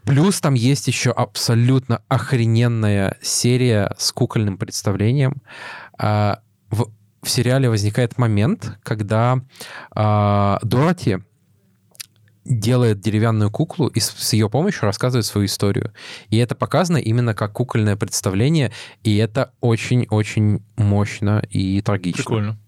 Плюс 0.04 0.40
там 0.40 0.54
есть 0.54 0.86
еще 0.86 1.10
абсолютно 1.10 2.02
охрененная 2.08 3.16
серия 3.20 3.94
с 3.98 4.12
кукольным 4.12 4.58
представлением. 4.58 5.42
В, 5.98 6.50
в 6.70 7.28
сериале 7.28 7.68
возникает 7.68 8.18
момент, 8.18 8.78
когда 8.82 9.40
Дороти 9.94 11.18
делает 12.44 13.00
деревянную 13.00 13.50
куклу 13.50 13.86
и 13.88 14.00
с 14.00 14.32
ее 14.32 14.50
помощью 14.50 14.82
рассказывает 14.82 15.26
свою 15.26 15.46
историю. 15.46 15.92
И 16.28 16.36
это 16.38 16.54
показано 16.54 16.96
именно 16.96 17.34
как 17.34 17.52
кукольное 17.52 17.96
представление, 17.96 18.72
и 19.02 19.16
это 19.16 19.52
очень-очень 19.60 20.64
мощно 20.76 21.42
и 21.50 21.80
трагично. 21.82 22.18
Прикольно. 22.18 22.58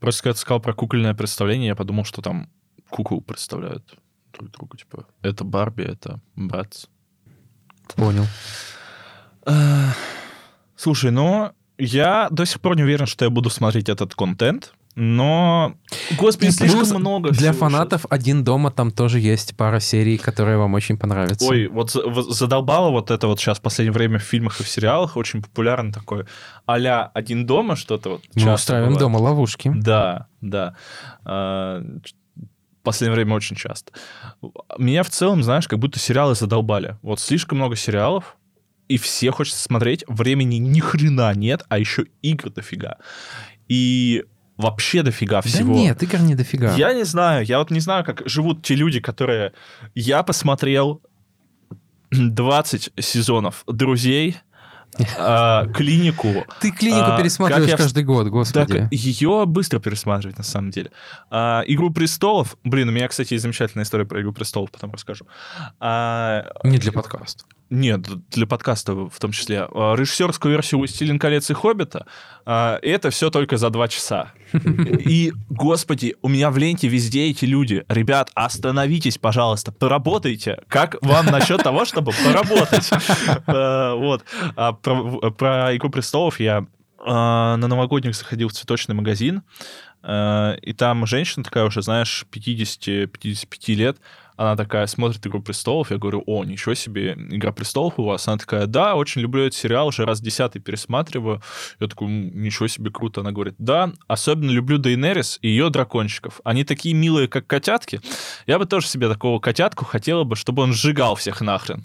Просто 0.00 0.22
когда 0.22 0.34
ты 0.34 0.40
сказал 0.40 0.60
про 0.60 0.74
кукольное 0.74 1.14
представление, 1.14 1.68
я 1.68 1.76
подумал, 1.76 2.04
что 2.04 2.22
там 2.22 2.50
кукол 2.90 3.20
представляют 3.20 3.96
друг 4.32 4.50
другу. 4.50 4.76
Типа, 4.76 5.06
это 5.22 5.44
Барби, 5.44 5.84
это 5.84 6.20
братц. 6.34 6.86
Понял. 7.94 8.26
Слушай, 10.76 11.10
но 11.10 11.52
я 11.78 12.28
до 12.30 12.44
сих 12.44 12.60
пор 12.60 12.76
не 12.76 12.82
уверен, 12.82 13.06
что 13.06 13.24
я 13.24 13.30
буду 13.30 13.50
смотреть 13.50 13.88
этот 13.88 14.14
контент, 14.14 14.74
но, 14.96 15.74
господи, 16.18 16.48
и 16.48 16.52
слишком 16.52 17.00
много. 17.00 17.30
Для 17.30 17.52
фанатов 17.52 18.02
сейчас. 18.02 18.12
«Один 18.12 18.44
дома» 18.44 18.70
там 18.70 18.90
тоже 18.90 19.18
есть 19.20 19.56
пара 19.56 19.80
серий, 19.80 20.18
которые 20.18 20.56
вам 20.58 20.74
очень 20.74 20.96
понравятся. 20.96 21.46
Ой, 21.46 21.66
вот 21.66 21.90
задолбало 21.90 22.90
вот 22.90 23.10
это 23.10 23.26
вот 23.26 23.40
сейчас 23.40 23.58
в 23.58 23.62
последнее 23.62 23.92
время 23.92 24.18
в 24.18 24.22
фильмах 24.22 24.60
и 24.60 24.64
в 24.64 24.68
сериалах 24.68 25.16
очень 25.16 25.42
популярно 25.42 25.92
такое 25.92 26.26
а 26.66 27.10
«Один 27.14 27.46
дома» 27.46 27.76
что-то 27.76 28.10
вот 28.10 28.22
Мы 28.34 28.52
устраиваем 28.52 28.94
бывает. 28.94 29.00
дома 29.00 29.18
ловушки. 29.18 29.70
Да, 29.74 30.28
да. 30.40 30.76
А, 31.24 31.82
в 32.36 32.82
последнее 32.82 33.16
время 33.16 33.34
очень 33.34 33.56
часто. 33.56 33.92
Меня 34.78 35.02
в 35.02 35.10
целом, 35.10 35.42
знаешь, 35.42 35.68
как 35.68 35.78
будто 35.78 35.98
сериалы 35.98 36.34
задолбали. 36.34 36.98
Вот 37.02 37.20
слишком 37.20 37.58
много 37.58 37.76
сериалов, 37.76 38.36
и 38.88 38.98
все 38.98 39.30
хочется 39.30 39.62
смотреть, 39.62 40.04
времени 40.08 40.56
ни 40.56 40.80
хрена 40.80 41.34
нет, 41.34 41.64
а 41.68 41.78
еще 41.78 42.06
игр 42.22 42.50
дофига. 42.50 42.98
И 43.68 44.24
вообще 44.56 45.02
дофига 45.02 45.40
всего. 45.40 45.74
Да 45.74 45.80
нет, 45.80 46.02
игр 46.02 46.18
не 46.20 46.34
дофига. 46.34 46.74
Я 46.74 46.94
не 46.94 47.04
знаю, 47.04 47.44
я 47.44 47.58
вот 47.58 47.70
не 47.70 47.80
знаю, 47.80 48.04
как 48.04 48.22
живут 48.26 48.62
те 48.62 48.74
люди, 48.74 49.00
которые... 49.00 49.52
Я 49.94 50.22
посмотрел 50.22 51.02
20 52.10 52.92
сезонов 52.98 53.64
«Друзей», 53.66 54.36
а, 55.18 55.66
клинику. 55.66 56.46
Ты 56.60 56.70
клинику 56.70 57.12
а, 57.12 57.18
пересматриваешь 57.18 57.70
я... 57.70 57.76
каждый 57.76 58.04
год, 58.04 58.28
господи. 58.28 58.78
Так, 58.78 58.92
ее 58.92 59.44
быстро 59.46 59.80
пересматривать, 59.80 60.38
на 60.38 60.44
самом 60.44 60.70
деле. 60.70 60.90
А, 61.30 61.62
Игру 61.66 61.90
престолов. 61.90 62.56
Блин, 62.64 62.88
у 62.88 62.92
меня, 62.92 63.08
кстати, 63.08 63.36
замечательная 63.36 63.84
история 63.84 64.04
про 64.04 64.20
Игру 64.20 64.32
престолов, 64.32 64.70
потом 64.70 64.92
расскажу. 64.92 65.26
А, 65.80 66.46
Не 66.62 66.78
для 66.78 66.92
подкаста. 66.92 67.44
Нет, 67.70 68.02
для 68.30 68.46
подкаста 68.46 68.94
в 68.94 69.18
том 69.18 69.32
числе. 69.32 69.66
А, 69.70 69.94
режиссерскую 69.94 70.52
версию 70.52 70.80
«Властелин 70.80 71.18
колец» 71.18 71.50
и 71.50 71.54
«Хоббита» 71.54 72.06
а, 72.44 72.78
это 72.82 73.10
все 73.10 73.30
только 73.30 73.56
за 73.56 73.70
два 73.70 73.88
часа. 73.88 74.32
И, 74.52 75.32
господи, 75.48 76.14
у 76.20 76.28
меня 76.28 76.50
в 76.50 76.58
ленте 76.58 76.88
везде 76.88 77.30
эти 77.30 77.46
люди. 77.46 77.84
Ребят, 77.88 78.30
остановитесь, 78.34 79.18
пожалуйста, 79.18 79.72
поработайте. 79.72 80.58
Как 80.68 80.96
вам 81.00 81.26
насчет 81.26 81.62
того, 81.62 81.84
чтобы 81.84 82.12
поработать? 82.24 82.90
А, 83.46 83.94
вот. 83.94 84.24
Про 84.54 85.76
«Игру 85.76 85.90
престолов» 85.90 86.40
я 86.40 86.66
на 87.04 87.56
новогодних 87.56 88.14
заходил 88.14 88.48
в 88.48 88.52
цветочный 88.52 88.94
магазин, 88.94 89.42
и 90.02 90.74
там 90.76 91.06
женщина 91.06 91.44
такая 91.44 91.64
уже, 91.64 91.82
знаешь, 91.82 92.24
50-55 92.32 93.74
лет, 93.74 93.98
она 94.36 94.56
такая 94.56 94.86
смотрит 94.86 95.26
«Игру 95.26 95.40
престолов», 95.40 95.90
я 95.90 95.98
говорю, 95.98 96.22
о, 96.26 96.44
ничего 96.44 96.74
себе, 96.74 97.12
«Игра 97.30 97.52
престолов» 97.52 97.94
у 97.98 98.04
вас? 98.04 98.26
Она 98.28 98.38
такая, 98.38 98.66
да, 98.66 98.94
очень 98.94 99.20
люблю 99.20 99.42
этот 99.44 99.54
сериал, 99.54 99.88
уже 99.88 100.04
раз 100.04 100.20
десятый 100.20 100.60
пересматриваю. 100.60 101.40
Я 101.80 101.86
такой, 101.88 102.08
ничего 102.08 102.66
себе, 102.68 102.90
круто. 102.90 103.20
Она 103.20 103.32
говорит, 103.32 103.54
да, 103.58 103.92
особенно 104.06 104.50
люблю 104.50 104.78
Дейнерис 104.78 105.38
и 105.42 105.48
ее 105.48 105.70
дракончиков. 105.70 106.40
Они 106.44 106.64
такие 106.64 106.94
милые, 106.94 107.28
как 107.28 107.46
котятки. 107.46 108.00
Я 108.46 108.58
бы 108.58 108.66
тоже 108.66 108.86
себе 108.86 109.08
такого 109.08 109.38
котятку 109.38 109.84
хотела 109.84 110.24
бы, 110.24 110.36
чтобы 110.36 110.62
он 110.62 110.72
сжигал 110.72 111.14
всех 111.14 111.40
нахрен. 111.40 111.84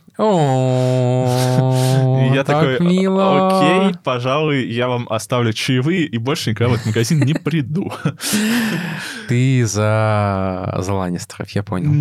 Я 2.34 2.44
такой, 2.44 2.78
окей, 2.78 3.96
пожалуй, 4.04 4.68
я 4.68 4.88
вам 4.88 5.08
оставлю 5.10 5.54
чаевые 5.54 6.06
и 6.06 6.18
больше 6.18 6.52
никогда 6.52 6.72
в 6.72 6.76
этот 6.76 6.88
магазин 6.88 7.20
не 7.22 7.34
приду. 7.34 7.92
Ты 9.28 9.66
за, 9.66 10.84
Ланнистеров, 10.88 11.50
я 11.52 11.64
понял. 11.64 11.92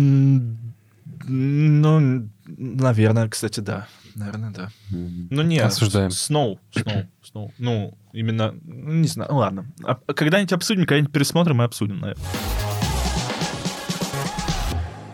Ну, 1.31 2.27
Наверное, 2.47 3.29
кстати, 3.29 3.59
да. 3.59 3.87
Наверное, 4.15 4.49
да. 4.49 4.69
Ну, 4.89 5.43
нет, 5.43 5.65
Осуждаем. 5.65 6.09
Сноу, 6.09 6.59
Сноу, 6.71 7.05
Сноу. 7.21 7.53
Ну, 7.59 7.97
именно, 8.11 8.55
ну, 8.63 8.93
не 8.93 9.07
знаю, 9.07 9.35
ладно. 9.35 9.71
А 9.83 9.95
когда-нибудь 9.95 10.53
обсудим, 10.53 10.81
когда-нибудь 10.81 11.13
пересмотрим 11.13 11.61
и 11.61 11.65
обсудим, 11.65 11.99
наверное. 11.99 12.25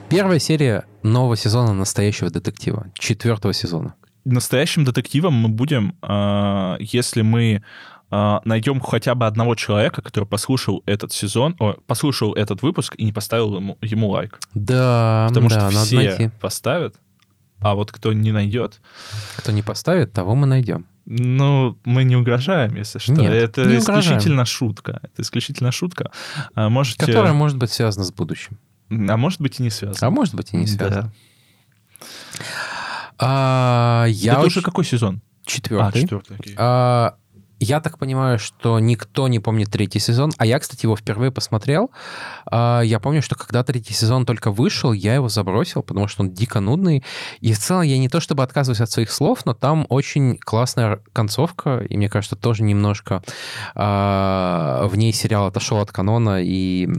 Первая 0.09 0.39
серия 0.39 0.85
нового 1.03 1.35
сезона 1.35 1.73
настоящего 1.73 2.29
детектива, 2.29 2.87
четвертого 2.93 3.53
сезона. 3.53 3.95
Настоящим 4.23 4.85
детективом 4.85 5.33
мы 5.33 5.49
будем, 5.49 5.97
а, 6.01 6.77
если 6.79 7.23
мы 7.23 7.63
а, 8.11 8.41
найдем 8.45 8.79
хотя 8.79 9.15
бы 9.15 9.25
одного 9.27 9.55
человека, 9.55 10.01
который 10.01 10.25
послушал 10.25 10.83
этот 10.85 11.11
сезон, 11.11 11.55
о, 11.59 11.73
послушал 11.87 12.33
этот 12.33 12.61
выпуск 12.61 12.95
и 12.97 13.03
не 13.05 13.11
поставил 13.11 13.55
ему, 13.57 13.77
ему 13.81 14.09
лайк. 14.09 14.39
Да, 14.53 15.25
Потому 15.29 15.49
да, 15.49 15.69
что 15.71 15.81
все 15.83 15.95
найти. 15.95 16.29
поставят, 16.39 16.95
а 17.59 17.73
вот 17.75 17.91
кто 17.91 18.13
не 18.13 18.31
найдет, 18.31 18.81
Кто 19.37 19.51
не 19.51 19.61
поставит, 19.63 20.13
того 20.13 20.35
мы 20.35 20.45
найдем. 20.47 20.85
Ну, 21.07 21.77
мы 21.85 22.03
не 22.03 22.15
угрожаем, 22.15 22.75
если 22.75 22.97
что. 22.99 23.11
Нет, 23.13 23.31
это 23.31 23.63
не 23.65 23.77
исключительно 23.77 24.43
шутка. 24.45 25.01
Это 25.03 25.21
исключительно 25.21 25.71
шутка. 25.71 26.11
А 26.55 26.69
можете... 26.69 27.05
Которая 27.05 27.33
может 27.33 27.57
быть 27.57 27.71
связана 27.71 28.03
с 28.05 28.11
будущим. 28.11 28.57
А 28.89 29.15
может 29.17 29.39
быть 29.39 29.59
и 29.59 29.63
не 29.63 29.69
связано. 29.69 30.07
А 30.07 30.09
может 30.09 30.33
быть 30.33 30.53
и 30.53 30.57
не 30.57 30.65
Да. 30.65 30.71
связана. 30.71 31.13
А, 33.17 34.05
я 34.09 34.33
Это 34.33 34.41
очень- 34.41 34.47
уже 34.47 34.61
какой 34.61 34.83
сезон? 34.85 35.21
А, 35.45 35.49
четвертый. 35.49 36.01
четвертый. 36.01 36.37
окей. 36.39 36.55
А, 36.57 37.15
я 37.59 37.79
так 37.79 37.97
понимаю, 37.97 38.37
что 38.37 38.79
никто 38.79 39.27
не 39.27 39.39
помнит 39.39 39.71
третий 39.71 39.99
сезон. 39.99 40.31
А 40.37 40.45
я, 40.45 40.59
кстати, 40.59 40.85
его 40.85 40.95
впервые 40.95 41.31
посмотрел. 41.31 41.91
А, 42.45 42.81
я 42.81 42.99
помню, 42.99 43.21
что 43.21 43.35
когда 43.35 43.63
третий 43.63 43.93
сезон 43.93 44.25
только 44.25 44.51
вышел, 44.51 44.91
я 44.91 45.15
его 45.15 45.29
забросил, 45.29 45.81
потому 45.81 46.07
что 46.07 46.23
он 46.23 46.31
дико 46.31 46.59
нудный. 46.59 47.03
И 47.39 47.53
в 47.53 47.59
целом 47.59 47.83
я 47.83 47.97
не 47.97 48.09
то 48.09 48.19
чтобы 48.19 48.43
отказываюсь 48.43 48.81
от 48.81 48.91
своих 48.91 49.11
слов, 49.11 49.45
но 49.45 49.53
там 49.53 49.85
очень 49.89 50.37
классная 50.37 50.99
концовка. 51.13 51.79
И 51.89 51.97
мне 51.97 52.09
кажется, 52.09 52.35
тоже 52.35 52.63
немножко 52.63 53.23
а, 53.73 54.87
в 54.87 54.97
ней 54.97 55.13
сериал 55.13 55.47
отошел 55.47 55.79
от 55.79 55.91
канона. 55.91 56.43
И 56.43 56.89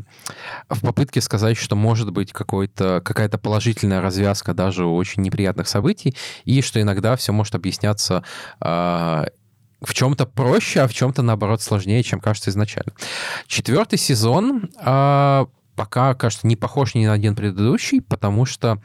в 0.71 0.81
попытке 0.81 1.21
сказать, 1.21 1.57
что 1.57 1.77
может 1.77 2.11
быть 2.13 2.33
какой-то, 2.33 3.03
какая-то 3.05 3.39
положительная 3.39 4.01
развязка 4.01 4.55
даже 4.55 4.87
у 4.87 4.95
очень 4.95 5.23
неприятных 5.23 5.69
событий, 5.69 6.17
и 6.45 6.63
что 6.63 6.81
иногда 6.81 7.17
все 7.17 7.33
может 7.33 7.55
объясняться 7.55 8.25
а, 8.61 9.27
в 9.81 9.95
чем-то 9.95 10.27
проще, 10.27 10.81
а 10.81 10.89
в 10.89 10.95
чем-то, 10.95 11.22
наоборот, 11.22 11.62
сложнее, 11.62 12.03
чем 12.03 12.20
кажется 12.20 12.51
изначально. 12.51 12.93
Четвертый 13.47 13.99
сезон 13.99 14.70
а, 14.79 15.49
пока, 15.74 16.14
кажется, 16.14 16.47
не 16.47 16.57
похож 16.57 16.95
ни 16.95 17.07
на 17.07 17.12
один 17.12 17.35
предыдущий, 17.35 18.01
потому 18.01 18.47
что 18.47 18.81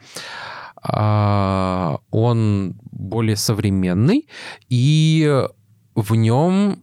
а, 0.82 1.98
он 2.10 2.74
более 2.90 3.36
современный, 3.36 4.28
и 4.68 5.46
в 5.94 6.14
нем 6.14 6.82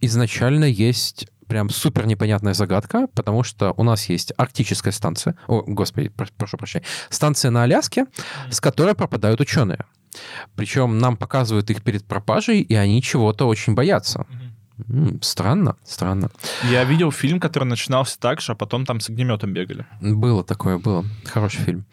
изначально 0.00 0.64
есть 0.64 1.26
прям 1.50 1.68
супер 1.68 2.06
непонятная 2.06 2.54
загадка, 2.54 3.08
потому 3.14 3.42
что 3.42 3.74
у 3.76 3.82
нас 3.82 4.08
есть 4.08 4.32
арктическая 4.36 4.92
станция, 4.92 5.34
о, 5.48 5.62
господи, 5.66 6.08
про- 6.08 6.28
прошу 6.36 6.56
прощения, 6.56 6.86
станция 7.10 7.50
на 7.50 7.64
Аляске, 7.64 8.06
с 8.50 8.60
которой 8.60 8.94
пропадают 8.94 9.40
ученые. 9.40 9.80
Причем 10.54 10.98
нам 10.98 11.16
показывают 11.16 11.68
их 11.70 11.82
перед 11.82 12.04
пропажей, 12.04 12.60
и 12.60 12.74
они 12.76 13.02
чего-то 13.02 13.48
очень 13.48 13.74
боятся. 13.74 14.26
М, 14.30 14.49
Странно, 15.22 15.76
странно. 15.84 16.30
Я 16.70 16.84
видел 16.84 17.12
фильм, 17.12 17.40
который 17.40 17.64
начинался 17.64 18.18
так 18.18 18.40
же, 18.40 18.52
а 18.52 18.54
потом 18.54 18.86
там 18.86 19.00
с 19.00 19.08
огнеметом 19.08 19.52
бегали. 19.52 19.86
Было 20.00 20.44
такое, 20.44 20.78
было. 20.78 21.04
Хороший 21.24 21.60
фильм. 21.60 21.84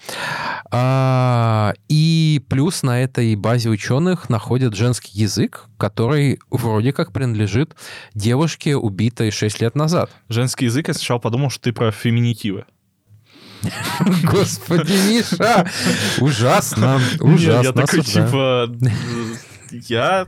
А, 0.71 1.73
и 1.87 2.43
плюс 2.49 2.83
на 2.83 3.01
этой 3.01 3.35
базе 3.35 3.69
ученых 3.69 4.29
находят 4.29 4.75
женский 4.75 5.19
язык, 5.19 5.65
который 5.77 6.39
вроде 6.49 6.93
как 6.93 7.11
принадлежит 7.11 7.75
девушке, 8.13 8.75
убитой 8.75 9.31
6 9.31 9.61
лет 9.61 9.75
назад. 9.75 10.11
Женский 10.29 10.65
язык, 10.65 10.87
я 10.87 10.93
сначала 10.93 11.19
подумал, 11.19 11.49
что 11.49 11.63
ты 11.63 11.73
про 11.73 11.91
феминитивы. 11.91 12.65
Господи, 14.23 14.93
Миша! 15.09 15.69
Ужасно, 16.19 17.01
ужасно. 17.19 17.61
я 17.63 17.71
такой, 17.73 18.01
типа... 18.01 18.69
Я 19.71 20.27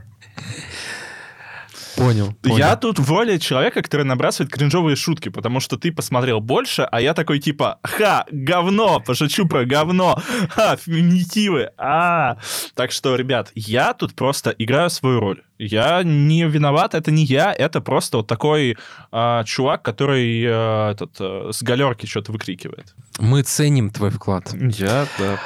Понял, 2.00 2.34
Я 2.44 2.50
понял. 2.50 2.76
тут 2.80 2.98
в 2.98 3.10
роли 3.10 3.36
человека, 3.36 3.82
который 3.82 4.06
набрасывает 4.06 4.50
кринжовые 4.50 4.96
шутки, 4.96 5.28
потому 5.28 5.60
что 5.60 5.76
ты 5.76 5.92
посмотрел 5.92 6.40
больше, 6.40 6.82
а 6.82 7.00
я 7.00 7.12
такой 7.12 7.38
типа, 7.40 7.78
ха, 7.82 8.24
говно, 8.30 9.00
пошучу 9.00 9.46
про 9.46 9.66
говно, 9.66 10.18
ха, 10.48 10.76
феминитивы, 10.76 11.70
а. 11.76 12.38
Так 12.74 12.92
что, 12.92 13.16
ребят, 13.16 13.52
я 13.54 13.92
тут 13.92 14.14
просто 14.14 14.50
играю 14.50 14.88
свою 14.88 15.20
роль. 15.20 15.42
Я 15.62 16.02
не 16.02 16.44
виноват, 16.44 16.94
это 16.94 17.10
не 17.10 17.22
я, 17.22 17.52
это 17.52 17.82
просто 17.82 18.16
вот 18.18 18.26
такой 18.26 18.78
а, 19.12 19.44
чувак, 19.44 19.82
который 19.82 20.42
а, 20.48 20.92
этот, 20.92 21.10
а, 21.20 21.50
с 21.52 21.62
галерки 21.62 22.06
что-то 22.06 22.32
выкрикивает. 22.32 22.94
Мы 23.18 23.42
ценим 23.42 23.90
твой 23.90 24.08
вклад. 24.10 24.54
Я, 24.54 25.06
да. 25.18 25.38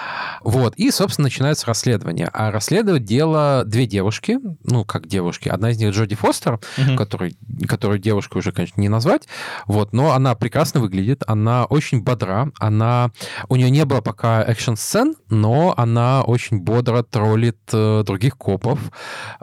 Вот, 0.42 0.76
и, 0.76 0.90
собственно, 0.92 1.24
начинается 1.26 1.66
расследование. 1.66 2.28
А 2.32 2.52
расследовать 2.52 3.04
дело 3.04 3.64
две 3.66 3.86
девушки, 3.86 4.38
ну, 4.62 4.84
как 4.84 5.08
девушки. 5.08 5.48
Одна 5.48 5.70
из 5.70 5.78
них 5.78 5.92
Джоди 5.92 6.14
Фостер, 6.14 6.60
Мгм. 6.76 6.96
который, 6.96 7.36
которую 7.66 7.98
девушкой 7.98 8.38
уже, 8.38 8.52
конечно, 8.52 8.80
не 8.80 8.88
назвать, 8.88 9.26
вот, 9.66 9.92
но 9.92 10.12
она 10.12 10.34
прекрасно 10.36 10.80
выглядит, 10.80 11.24
она 11.26 11.64
очень 11.64 12.02
бодра, 12.02 12.52
она... 12.60 13.10
У 13.48 13.56
нее 13.56 13.70
не 13.70 13.84
было 13.84 14.00
пока 14.00 14.44
экшн-сцен, 14.44 15.16
но 15.30 15.74
она 15.76 16.22
очень 16.22 16.58
бодро 16.58 17.02
троллит 17.02 17.58
э, 17.72 18.04
других 18.06 18.36
копов, 18.36 18.78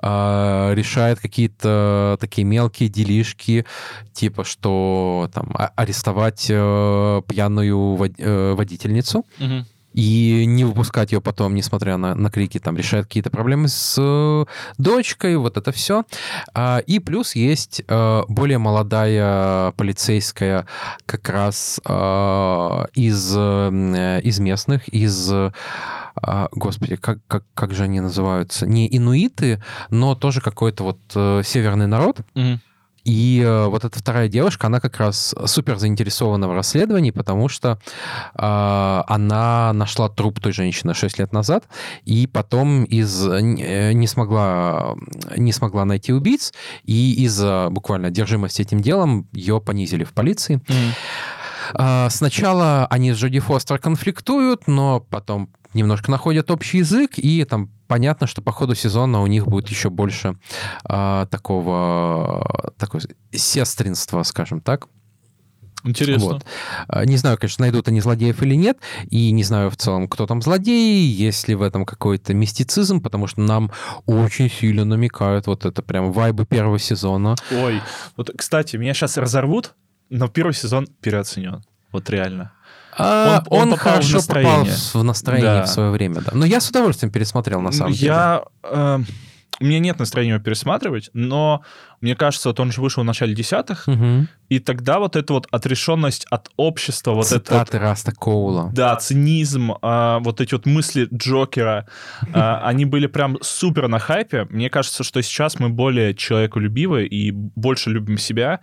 э, 0.02 0.61
решает 0.74 1.20
какие-то 1.20 2.18
такие 2.20 2.46
мелкие 2.46 2.90
делишки, 2.90 3.66
типа, 4.14 4.44
что 4.44 5.30
там 5.34 5.52
а- 5.54 5.72
арестовать 5.76 6.48
э, 6.50 7.22
пьяную 7.28 7.98
э, 8.18 8.54
водительницу, 8.54 9.26
Мгм. 9.40 9.66
И 9.94 10.46
не 10.46 10.64
выпускать 10.64 11.12
ее 11.12 11.22
потом, 11.22 11.56
несмотря 11.56 11.98
на, 11.98 12.16
на 12.16 12.30
крики, 12.32 12.60
там, 12.60 12.78
решает 12.78 13.06
какие-то 13.06 13.30
проблемы 13.30 13.68
с 13.68 13.96
э, 14.00 14.46
дочкой, 14.78 15.38
вот 15.38 15.58
это 15.58 15.72
все. 15.72 16.04
и 16.88 17.00
плюс 17.00 17.36
есть 17.36 17.84
э, 17.88 18.22
более 18.28 18.58
молодая 18.58 19.72
полицейская 19.72 20.66
как 21.06 21.30
раз 21.30 21.80
э, 21.86 22.86
из, 22.94 23.34
э, 23.36 24.22
из 24.24 24.40
местных, 24.40 24.88
из... 24.88 25.32
э, 25.32 25.52
а, 26.16 26.50
господи, 26.52 26.96
как, 26.98 27.20
как, 27.28 27.44
как 27.54 27.74
же 27.74 27.84
они 27.84 28.00
называются? 28.00 28.68
Не 28.68 28.88
инуиты, 28.96 29.64
но 29.90 30.16
тоже 30.16 30.42
какой-то 30.42 30.84
вот 30.84 31.00
э, 31.16 31.42
северный 31.44 31.88
народ. 31.88 32.20
Мгм. 32.36 32.62
И 33.04 33.42
э, 33.44 33.66
вот 33.68 33.84
эта 33.84 33.98
вторая 33.98 34.28
девушка, 34.28 34.68
она 34.68 34.80
как 34.80 34.98
раз 34.98 35.34
супер 35.46 35.78
заинтересована 35.78 36.48
в 36.48 36.54
расследовании, 36.54 37.12
потому 37.12 37.50
что 37.50 37.80
э, 38.36 39.04
она 39.08 39.74
нашла 39.74 40.10
труп 40.10 40.40
той 40.40 40.52
женщины 40.52 40.94
6 40.94 41.20
лет 41.20 41.34
назад, 41.34 41.66
и 42.04 42.28
потом 42.28 42.84
из, 42.84 43.28
э, 43.28 43.42
не, 43.42 44.08
смогла, 44.08 44.96
не 45.36 45.52
смогла 45.52 45.86
найти 45.86 46.14
убийц, 46.14 46.54
и 46.84 47.24
из-за 47.24 47.68
буквально 47.72 48.10
одержимости 48.10 48.62
этим 48.62 48.82
делом 48.82 49.28
ее 49.32 49.60
понизили 49.60 50.04
в 50.04 50.14
полиции. 50.14 50.62
Мгм. 50.68 50.94
А, 51.74 52.10
Сначала 52.10 52.86
они 52.88 53.14
с 53.14 53.18
Джоди 53.18 53.40
Фостер 53.40 53.80
конфликтуют, 53.80 54.68
но 54.68 55.00
потом 55.00 55.50
немножко 55.74 56.12
находят 56.12 56.52
общий 56.52 56.80
язык, 56.80 57.14
и 57.18 57.44
там 57.46 57.70
понятно, 57.92 58.26
что 58.26 58.42
по 58.42 58.54
ходу 58.54 58.74
сезона 58.74 59.22
у 59.22 59.28
них 59.28 59.48
будет 59.48 59.68
еще 59.68 59.90
больше 59.90 60.38
а, 60.86 61.26
такого 61.26 62.74
такое 62.78 63.02
сестринства, 63.34 64.24
скажем 64.24 64.62
так. 64.62 64.88
Интересно. 65.84 66.26
Вот. 66.26 66.46
А, 66.88 67.04
Не 67.04 67.18
знаю, 67.18 67.38
конечно, 67.38 67.64
найдут 67.64 67.90
они 67.90 68.00
злодеев 68.00 68.42
или 68.44 68.56
нет, 68.56 68.78
и 69.10 69.30
не 69.34 69.44
знаю 69.44 69.70
в 69.70 69.76
целом, 69.76 70.08
кто 70.08 70.26
там 70.26 70.42
злодей, 70.42 71.04
есть 71.06 71.50
ли 71.50 71.56
в 71.56 71.62
этом 71.62 71.86
какой-то 71.86 72.34
мистицизм, 72.34 73.02
потому 73.02 73.28
что 73.28 73.42
нам 73.42 73.74
очень 74.06 74.50
сильно 74.50 74.86
намекают 74.86 75.48
вот 75.48 75.66
это 75.66 75.82
прям 75.82 76.14
вайбы 76.14 76.46
первого 76.46 76.80
сезона. 76.80 77.36
Ой, 77.52 77.82
вот, 78.16 78.32
кстати, 78.38 78.78
меня 78.78 78.94
сейчас 78.94 79.18
разорвут, 79.18 79.74
но 80.10 80.30
первый 80.30 80.54
сезон 80.54 80.88
переоценен. 81.02 81.62
Вот 81.92 82.10
реально. 82.10 82.54
А, 82.98 83.44
Он- 83.48 83.62
он 83.62 83.62
он, 83.64 83.70
попал 83.72 83.78
в 83.78 83.80
хорошо 83.82 84.20
попал 84.28 84.44
настроение. 84.44 84.74
в, 84.74 84.96
в 84.96 85.04
настроение 85.04 85.54
Да. 85.60 85.64
в 85.64 85.68
свое 85.70 85.92
время, 85.92 86.22
да. 86.22 86.32
Но 86.34 86.46
я 86.46 86.60
с 86.60 86.70
удовольствием 86.70 87.12
пересмотрел, 87.12 87.62
на 87.62 87.72
самом 87.72 87.94
деле. 87.94 88.06
Я... 88.08 88.44
э, 88.64 89.00
у 89.60 89.64
меня 89.64 89.78
нет 89.80 90.00
настроения 90.00 90.34
его 90.34 90.44
пересматривать, 90.44 91.12
но 91.14 91.62
мне 92.02 92.16
кажется, 92.16 92.50
вот 92.50 92.60
он 92.60 92.72
же 92.72 92.82
вышел 92.82 93.04
в 93.04 93.06
начале 93.06 93.36
десятых, 93.36 93.86
Мгм. 93.86 94.28
и 94.50 94.58
тогда 94.58 94.98
вот 94.98 95.16
эта 95.16 95.34
вот 95.34 95.48
отрешенность 95.52 96.26
от 96.32 96.50
общества, 96.58 97.12
вот 97.12 97.28
это 97.28 97.36
вот 97.36 97.46
Цитаты 97.48 97.78
Раста 97.78 98.12
Коула. 98.12 98.72
Да, 98.74 98.96
цинизм, 98.96 99.74
а, 99.84 100.18
вот 100.20 100.42
эти 100.42 100.56
вот 100.56 100.66
мысли 100.66 101.08
Джокера, 101.14 101.86
а, 102.34 102.62
они 102.66 102.86
были 102.86 103.06
прям 103.06 103.38
супер 103.42 103.88
на 103.88 104.00
хайпе. 104.00 104.48
Мне 104.50 104.72
кажется, 104.72 105.04
что 105.04 105.22
сейчас 105.22 105.60
мы 105.60 105.70
более 105.70 106.16
человеколюбивы 106.16 107.06
и 107.06 107.30
больше 107.32 107.92
любим 107.92 108.18
себя, 108.18 108.62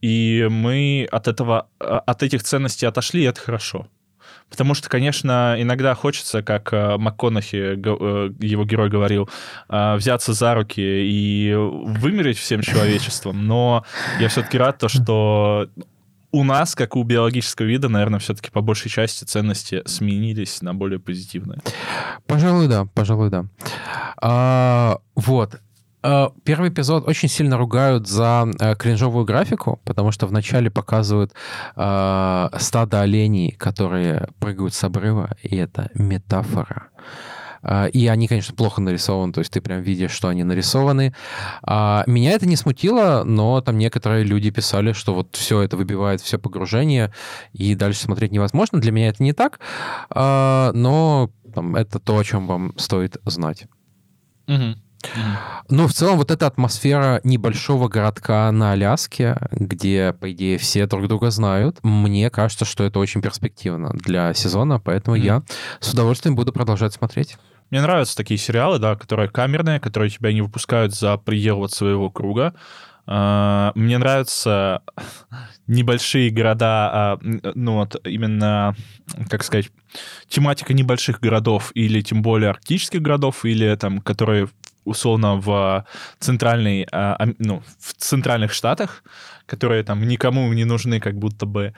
и 0.00 0.46
мы 0.50 1.08
от 1.10 1.28
этого, 1.28 1.68
а, 1.80 1.98
от 2.00 2.22
этих 2.22 2.42
ценностей 2.42 2.86
отошли, 2.86 3.22
и 3.22 3.26
это 3.26 3.40
хорошо. 3.40 3.88
Потому 4.50 4.74
что, 4.74 4.88
конечно, 4.88 5.56
иногда 5.58 5.94
хочется, 5.94 6.42
как 6.42 6.72
э, 6.72 6.96
МакКонахи, 6.96 7.56
э, 7.56 8.30
его 8.40 8.64
герой 8.64 8.88
говорил, 8.88 9.28
э, 9.68 9.96
взяться 9.96 10.32
за 10.32 10.54
руки 10.54 10.80
и 10.80 11.54
вымереть 11.54 12.38
всем 12.38 12.62
человечеством, 12.62 13.46
но 13.46 13.84
я 14.20 14.28
все-таки 14.28 14.56
рад 14.56 14.78
то, 14.78 14.88
что 14.88 15.68
у 16.30 16.44
нас, 16.44 16.74
как 16.74 16.96
у 16.96 17.02
биологического 17.02 17.66
вида, 17.66 17.88
наверное, 17.88 18.20
все-таки 18.20 18.50
по 18.50 18.60
большей 18.60 18.90
части 18.90 19.24
ценности 19.24 19.82
сменились 19.86 20.62
на 20.62 20.74
более 20.74 20.98
позитивные. 20.98 21.60
Пожалуй, 22.26 22.68
да, 22.68 22.86
пожалуй, 22.94 23.30
да. 23.30 23.46
А, 24.20 24.98
вот. 25.14 25.60
А, 26.00 26.32
первый 26.44 26.70
эпизод 26.70 27.08
очень 27.08 27.28
сильно 27.28 27.56
ругают 27.56 28.06
за 28.06 28.46
а, 28.60 28.74
кринжовую 28.76 29.24
графику, 29.24 29.80
потому 29.84 30.12
что 30.12 30.26
вначале 30.26 30.70
показывают 30.70 31.32
а, 31.74 32.50
стадо 32.58 33.00
оленей, 33.00 33.52
которые 33.52 34.28
прыгают 34.38 34.74
с 34.74 34.84
обрыва, 34.84 35.36
и 35.42 35.56
это 35.56 35.90
метафора. 35.94 36.88
А, 37.62 37.86
и 37.86 38.06
они, 38.06 38.28
конечно, 38.28 38.54
плохо 38.54 38.80
нарисованы, 38.80 39.32
то 39.32 39.40
есть 39.40 39.52
ты 39.52 39.60
прям 39.60 39.82
видишь, 39.82 40.12
что 40.12 40.28
они 40.28 40.44
нарисованы. 40.44 41.14
А, 41.62 42.04
меня 42.06 42.30
это 42.30 42.46
не 42.46 42.54
смутило, 42.54 43.24
но 43.24 43.60
там 43.60 43.76
некоторые 43.76 44.22
люди 44.22 44.50
писали, 44.50 44.92
что 44.92 45.14
вот 45.14 45.34
все 45.34 45.62
это 45.62 45.76
выбивает 45.76 46.20
все 46.20 46.38
погружение, 46.38 47.12
и 47.52 47.74
дальше 47.74 48.02
смотреть 48.02 48.30
невозможно. 48.30 48.80
Для 48.80 48.92
меня 48.92 49.08
это 49.08 49.22
не 49.24 49.32
так, 49.32 49.58
но 50.14 51.30
там, 51.52 51.74
это 51.74 51.98
то, 51.98 52.18
о 52.18 52.24
чем 52.24 52.46
вам 52.46 52.78
стоит 52.78 53.16
знать. 53.24 53.66
Угу. 54.46 54.76
Ну, 55.68 55.86
в 55.86 55.92
целом, 55.92 56.16
вот 56.16 56.30
эта 56.30 56.46
атмосфера 56.46 57.20
небольшого 57.24 57.88
городка 57.88 58.50
на 58.52 58.72
Аляске, 58.72 59.36
где, 59.52 60.12
по 60.12 60.32
идее, 60.32 60.58
все 60.58 60.86
друг 60.86 61.08
друга 61.08 61.30
знают, 61.30 61.78
мне 61.82 62.30
кажется, 62.30 62.64
что 62.64 62.84
это 62.84 62.98
очень 62.98 63.22
перспективно 63.22 63.90
для 63.92 64.34
сезона, 64.34 64.80
поэтому 64.80 65.16
mm. 65.16 65.20
я 65.20 65.42
с 65.80 65.92
удовольствием 65.92 66.34
буду 66.34 66.52
продолжать 66.52 66.94
смотреть. 66.94 67.36
Мне 67.70 67.82
нравятся 67.82 68.16
такие 68.16 68.38
сериалы, 68.38 68.78
да, 68.78 68.96
которые 68.96 69.28
камерные, 69.28 69.78
которые 69.78 70.10
тебя 70.10 70.32
не 70.32 70.40
выпускают 70.40 70.94
за 70.94 71.16
пределы 71.18 71.60
вот 71.60 71.72
своего 71.72 72.10
круга. 72.10 72.54
А, 73.06 73.72
мне 73.74 73.98
нравятся 73.98 74.82
небольшие 75.66 76.30
города, 76.30 76.90
а, 76.92 77.18
ну 77.22 77.76
вот 77.76 78.00
именно, 78.06 78.74
как 79.28 79.44
сказать, 79.44 79.70
тематика 80.28 80.72
небольших 80.72 81.20
городов 81.20 81.70
или 81.74 82.00
тем 82.00 82.22
более 82.22 82.50
арктических 82.50 83.02
городов, 83.02 83.44
или 83.44 83.74
там, 83.76 84.00
которые 84.00 84.48
условно 84.88 85.36
в 85.36 85.86
центральной, 86.18 86.86
а, 86.90 87.26
ну, 87.38 87.62
в 87.78 87.94
центральных 87.94 88.52
штатах, 88.52 89.04
которые 89.46 89.82
там 89.82 90.06
никому 90.06 90.52
не 90.52 90.64
нужны, 90.64 91.00
как 91.00 91.18
будто 91.18 91.46
бы 91.46 91.74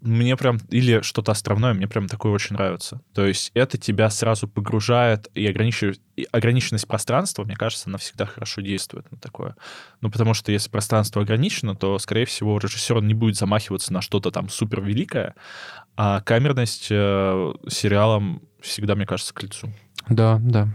мне 0.00 0.36
прям, 0.36 0.58
или 0.70 1.02
что-то 1.02 1.32
островное, 1.32 1.74
мне 1.74 1.86
прям 1.86 2.08
такое 2.08 2.32
очень 2.32 2.56
нравится. 2.56 3.00
То 3.14 3.26
есть 3.26 3.50
это 3.54 3.76
тебя 3.76 4.08
сразу 4.10 4.48
погружает, 4.48 5.28
и, 5.34 5.46
ограничивает, 5.46 6.00
и 6.16 6.26
ограниченность 6.32 6.86
пространства, 6.86 7.44
мне 7.44 7.54
кажется, 7.54 7.88
она 7.88 7.98
всегда 7.98 8.26
хорошо 8.26 8.62
действует 8.62 9.10
на 9.10 9.18
такое. 9.18 9.56
Ну, 10.00 10.10
потому 10.10 10.34
что 10.34 10.52
если 10.52 10.70
пространство 10.70 11.22
ограничено, 11.22 11.74
то, 11.74 11.98
скорее 11.98 12.24
всего, 12.24 12.58
режиссер 12.58 13.02
не 13.02 13.14
будет 13.14 13.36
замахиваться 13.36 13.92
на 13.92 14.00
что-то 14.00 14.30
там 14.30 14.48
супер 14.48 14.80
великое, 14.80 15.34
а 15.96 16.20
камерность 16.22 16.88
э, 16.90 17.52
сериалам 17.68 18.42
всегда, 18.60 18.94
мне 18.94 19.06
кажется, 19.06 19.34
к 19.34 19.42
лицу. 19.42 19.70
Да, 20.08 20.38
да. 20.42 20.68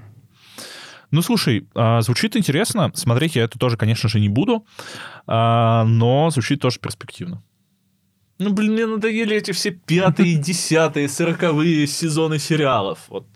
Ну, 1.16 1.22
слушай, 1.22 1.66
э, 1.74 2.02
звучит 2.02 2.36
интересно. 2.36 2.92
Смотреть 2.94 3.38
я 3.38 3.44
это 3.44 3.58
тоже, 3.58 3.78
конечно 3.78 4.10
же, 4.10 4.20
не 4.20 4.28
буду, 4.28 4.66
э, 5.28 5.84
но 5.86 6.30
звучит 6.30 6.60
тоже 6.60 6.78
перспективно. 6.78 7.42
Ну, 8.38 8.52
блин, 8.52 8.74
мне 8.74 8.86
надоели 8.86 9.34
эти 9.38 9.52
все 9.52 9.72
пятые, 9.72 10.36
десятые, 10.44 11.08
сороковые 11.08 11.88
сезоны 11.88 12.38
сериалов. 12.38 13.00
Вот 13.08 13.28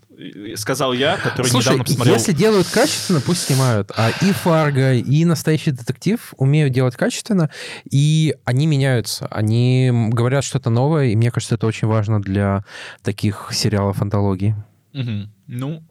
сказал 0.56 0.92
я, 0.92 1.16
который 1.16 1.46
Слушай, 1.46 1.68
недавно 1.68 1.84
посмотрел. 1.84 2.14
если 2.16 2.32
делают 2.32 2.68
качественно, 2.68 3.22
пусть 3.22 3.46
снимают. 3.46 3.90
А 3.96 4.10
и 4.10 4.32
Фарго, 4.32 4.92
и 4.92 5.24
Настоящий 5.24 5.70
детектив 5.70 6.34
умеют 6.36 6.74
делать 6.74 6.96
качественно, 6.96 7.48
и 7.90 8.34
они 8.44 8.66
меняются. 8.66 9.26
Они 9.28 9.90
говорят 10.10 10.44
что-то 10.44 10.68
новое, 10.68 11.06
и 11.06 11.16
мне 11.16 11.30
кажется, 11.30 11.54
это 11.54 11.66
очень 11.66 11.88
важно 11.88 12.20
для 12.20 12.62
таких 13.02 13.48
сериалов 13.52 14.02
антологии. 14.02 14.54
Угу. 14.92 15.30
Ну, 15.46 15.82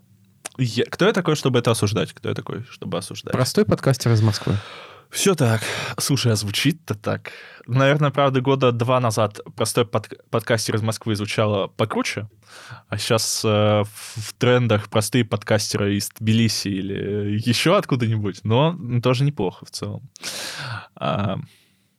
я... 0.60 0.86
кто 0.86 1.06
я 1.06 1.14
такой, 1.14 1.36
чтобы 1.36 1.60
это 1.60 1.72
осуждать? 1.72 2.14
Кто 2.14 2.30
я 2.30 2.36
такой, 2.36 2.64
чтобы 2.69 2.98
осуждать? 2.98 3.34
Простой 3.34 3.65
подкастер 3.65 4.11
из 4.11 4.22
Москвы. 4.22 4.56
Все 5.10 5.34
так. 5.34 5.61
Слушай, 5.98 6.34
а 6.34 6.36
звучит-то 6.36 6.94
так. 6.94 7.31
Наверное, 7.65 8.11
правда, 8.11 8.41
года 8.41 8.72
два 8.72 8.99
назад 8.99 9.40
простой 9.56 9.86
под, 9.86 10.07
подкастер 10.30 10.76
из 10.76 10.84
Москвы 10.84 11.15
звучало 11.15 11.68
покруче, 11.68 12.30
а 12.88 12.98
сейчас 12.98 13.41
э, 13.44 13.84
в 13.88 14.34
трендах 14.38 14.90
простые 14.90 15.26
подкастеры 15.26 15.95
из 15.95 16.10
Тбилиси 16.10 16.68
или 16.68 17.40
еще 17.44 17.76
откуда-нибудь, 17.76 18.41
но 18.44 18.77
тоже 19.02 19.23
неплохо 19.23 19.65
в 19.65 19.72
целом. 19.72 20.07
А, 20.95 21.40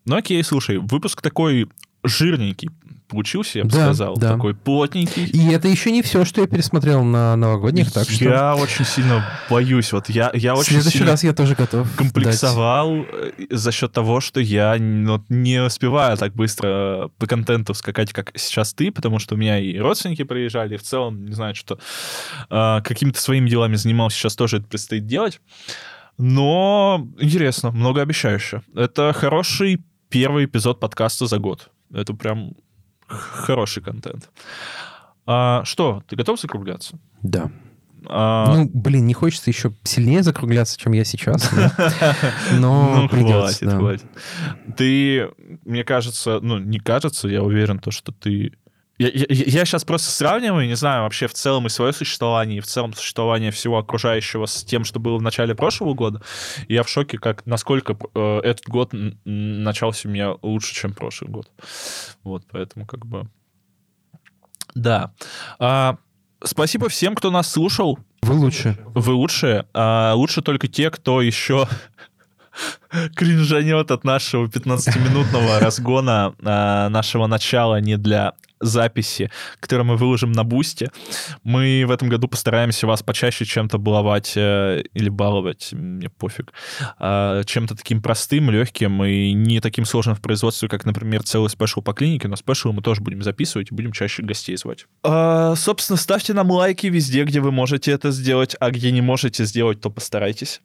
ну 0.05 0.16
окей, 0.16 0.43
слушай, 0.45 0.78
выпуск 0.78 1.20
такой 1.20 1.69
жирненький 2.05 2.70
получился, 3.11 3.59
я 3.59 3.65
бы 3.65 3.70
да, 3.70 3.85
сказал. 3.85 4.16
Да. 4.16 4.35
Такой 4.35 4.55
плотненький. 4.55 5.24
И 5.24 5.53
это 5.53 5.69
еще 5.69 5.91
не 5.91 6.03
все, 6.03 6.24
что 6.24 6.41
я 6.41 6.47
пересмотрел 6.47 7.03
на 7.03 7.37
новогодних, 7.37 7.93
так 7.93 8.09
что... 8.09 8.24
Я 8.24 8.55
очень 8.55 8.85
сильно 8.85 9.27
боюсь. 9.51 9.93
Вот 9.93 10.09
я, 10.09 10.31
я 10.35 10.55
очень 10.55 10.78
В 10.78 10.82
следующий 10.82 11.05
раз 11.05 11.24
я 11.24 11.35
тоже 11.35 11.55
готов 11.55 11.89
комплексовал 11.97 12.97
дать. 12.97 13.35
Э, 13.39 13.47
за 13.51 13.73
счет 13.73 13.93
того, 13.93 14.20
что 14.20 14.41
я 14.41 14.77
ну, 14.78 15.23
не 15.28 15.62
успеваю 15.62 16.16
так 16.16 16.35
быстро 16.35 17.11
по 17.19 17.27
контенту 17.27 17.74
скакать, 17.74 18.12
как 18.12 18.32
сейчас 18.37 18.73
ты, 18.73 18.91
потому 18.91 19.19
что 19.19 19.35
у 19.35 19.39
меня 19.39 19.59
и 19.59 19.77
родственники 19.78 20.23
приезжали, 20.23 20.74
и 20.74 20.78
в 20.78 20.82
целом, 20.82 21.27
не 21.27 21.35
знаю, 21.35 21.55
что 21.55 21.78
э, 22.49 22.81
какими-то 22.82 23.20
своими 23.20 23.49
делами 23.49 23.74
занимался, 23.74 24.16
сейчас 24.16 24.37
тоже 24.37 24.59
это 24.59 24.66
предстоит 24.66 25.07
делать. 25.07 25.41
Но 26.19 27.09
интересно, 27.19 27.70
многообещающе. 27.70 28.62
Это 28.74 29.12
хороший 29.15 29.82
первый 30.11 30.45
эпизод 30.45 30.78
подкаста 30.78 31.27
за 31.27 31.39
год. 31.39 31.70
Это 31.93 32.12
прям 32.12 32.53
хороший 33.11 33.82
контент. 33.82 34.31
А, 35.27 35.65
что, 35.65 36.03
ты 36.09 36.16
готов 36.16 36.41
закругляться? 36.41 36.99
Да. 37.23 37.51
А... 38.07 38.55
Ну, 38.55 38.70
блин, 38.73 39.07
не 39.07 39.15
хочется 39.15 39.51
еще 39.51 39.73
сильнее 39.85 40.23
закругляться, 40.23 40.78
чем 40.78 40.93
я 40.93 41.05
сейчас. 41.05 41.51
Но, 42.53 43.03
ну, 43.03 43.09
придется, 43.09 43.66
хватит, 43.66 43.78
хватит. 43.78 44.07
Ты, 44.77 45.31
мне 45.65 45.85
кажется, 45.85 46.41
ну, 46.41 46.59
не 46.59 46.78
кажется, 46.78 47.28
я 47.28 47.43
уверен, 47.43 47.78
то, 47.78 47.91
что 47.91 48.12
ты 48.12 48.55
я, 49.01 49.24
я, 49.28 49.44
я 49.47 49.64
сейчас 49.64 49.85
просто 49.85 50.10
сравниваю, 50.10 50.66
не 50.66 50.77
знаю, 50.77 51.05
вообще 51.05 51.27
в 51.27 51.32
целом 51.32 51.66
и 51.66 51.70
свое 51.70 51.94
существование, 51.94 52.59
и 52.59 52.60
в 52.60 52.66
целом 52.66 52.93
существование 52.93 53.51
всего 53.51 53.78
окружающего 53.78 54.44
с 54.44 54.62
тем, 54.62 54.85
что 54.85 55.01
было 55.01 55.16
в 55.16 55.22
начале 55.22 55.55
прошлого 55.55 55.94
года. 55.94 56.22
И 56.68 56.74
я 56.74 56.82
в 56.82 56.89
шоке, 56.89 57.16
как 57.16 57.47
насколько 57.47 57.97
э, 58.14 58.40
этот 58.44 58.66
год 58.66 58.90
начался 59.24 60.06
у 60.06 60.12
меня 60.12 60.35
лучше, 60.43 60.74
чем 60.74 60.93
прошлый 60.93 61.31
год. 61.31 61.51
Вот, 62.24 62.44
поэтому 62.51 62.86
как 62.86 63.06
бы... 63.06 63.27
Да. 64.74 65.14
А, 65.59 65.97
спасибо 66.44 66.90
всем, 66.90 67.14
кто 67.14 67.31
нас 67.31 67.51
слушал. 67.51 67.98
Вы 68.20 68.35
лучше. 68.35 68.77
Вы 68.94 69.14
лучше. 69.14 69.66
А, 69.72 70.12
лучше 70.14 70.43
только 70.43 70.68
те, 70.68 70.90
кто 70.90 71.22
еще 71.22 71.66
кринжанёт 73.16 73.90
от 73.90 74.04
нашего 74.04 74.46
15-минутного 74.46 75.58
разгона 75.60 76.34
а, 76.42 76.88
нашего 76.88 77.26
начала 77.26 77.80
не 77.80 77.96
для 77.96 78.34
записи, 78.60 79.30
которые 79.58 79.84
мы 79.84 79.96
выложим 79.96 80.32
на 80.32 80.44
Boosty. 80.44 80.90
Мы 81.42 81.84
в 81.86 81.90
этом 81.90 82.08
году 82.08 82.28
постараемся 82.28 82.86
вас 82.86 83.02
почаще 83.02 83.44
чем-то 83.44 83.78
баловать 83.78 84.34
э, 84.36 84.82
или 84.92 85.08
баловать, 85.08 85.72
мне 85.72 86.10
пофиг, 86.10 86.52
э, 86.98 87.42
чем-то 87.46 87.74
таким 87.74 88.02
простым, 88.02 88.50
легким 88.50 89.02
и 89.02 89.32
не 89.32 89.60
таким 89.60 89.86
сложным 89.86 90.14
в 90.14 90.20
производстве, 90.20 90.68
как, 90.68 90.84
например, 90.84 91.22
целый 91.22 91.48
спешл 91.48 91.80
по 91.80 91.94
«Клинике», 91.94 92.28
но 92.28 92.36
спешл 92.36 92.72
мы 92.72 92.82
тоже 92.82 93.00
будем 93.00 93.22
записывать 93.22 93.72
и 93.72 93.74
будем 93.74 93.92
чаще 93.92 94.22
гостей 94.22 94.56
звать. 94.56 94.86
Э, 95.04 95.54
собственно, 95.56 95.96
ставьте 95.96 96.34
нам 96.34 96.50
лайки 96.50 96.86
везде, 96.86 97.24
где 97.24 97.40
вы 97.40 97.52
можете 97.52 97.92
это 97.92 98.10
сделать, 98.10 98.54
а 98.60 98.70
где 98.70 98.90
не 98.90 99.00
можете 99.00 99.44
сделать, 99.46 99.80
то 99.80 99.90
постарайтесь. 99.90 100.60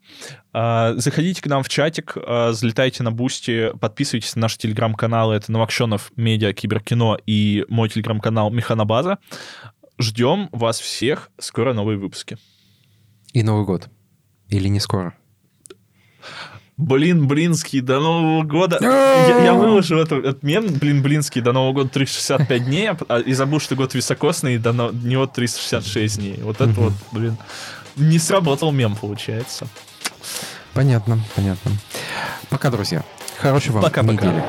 Э, 0.53 0.93
заходите 0.97 1.41
к 1.41 1.47
нам 1.47 1.63
в 1.63 1.69
чатик, 1.69 2.14
э, 2.17 2.51
залетайте 2.51 3.03
на 3.03 3.11
Boosty, 3.11 3.71
подписывайтесь 3.79 4.35
на 4.35 4.41
наши 4.41 4.57
телеграм-каналы, 4.57 5.35
это 5.35 5.51
Новокшенов 5.51 6.11
Медиа, 6.17 6.51
Киберкино 6.51 7.17
и 7.25 7.65
мой 7.69 7.85
мой 7.85 7.89
телеграм-канал 7.89 8.49
Механобаза. 8.49 9.19
Ждем 9.99 10.49
вас 10.51 10.79
всех. 10.79 11.29
Скоро 11.37 11.73
новые 11.73 11.97
выпуски. 11.97 12.37
И 13.33 13.43
Новый 13.43 13.65
год. 13.65 13.89
Или 14.49 14.67
не 14.69 14.79
скоро? 14.79 15.13
Блин, 16.77 17.27
Блинский, 17.27 17.81
до 17.81 17.99
Нового 17.99 18.43
года. 18.43 18.79
я, 18.81 19.43
я 19.45 19.53
выложил 19.53 19.99
этот, 19.99 20.25
этот 20.25 20.43
мем, 20.43 20.67
блин, 20.79 21.03
Блинский, 21.03 21.41
до 21.41 21.53
Нового 21.53 21.73
года 21.73 21.89
365 21.89 22.65
дней, 22.65 22.89
а, 23.07 23.19
и 23.19 23.33
забыл, 23.33 23.59
что 23.59 23.75
год 23.75 23.93
високосный, 23.93 24.55
и 24.55 24.57
до 24.57 24.71
него 24.73 25.27
366 25.27 26.17
дней. 26.17 26.39
Вот 26.41 26.59
это 26.59 26.73
вот, 26.81 26.93
блин, 27.11 27.37
не 27.95 28.19
сработал 28.19 28.71
мем, 28.71 28.95
получается. 28.95 29.67
Понятно, 30.75 31.17
понятно. 31.35 31.71
Пока, 32.49 32.69
друзья. 32.69 33.01
Хорошего 33.39 33.75
вам 33.75 33.83
Пока-пока. 33.83 34.11
недели. 34.13 34.43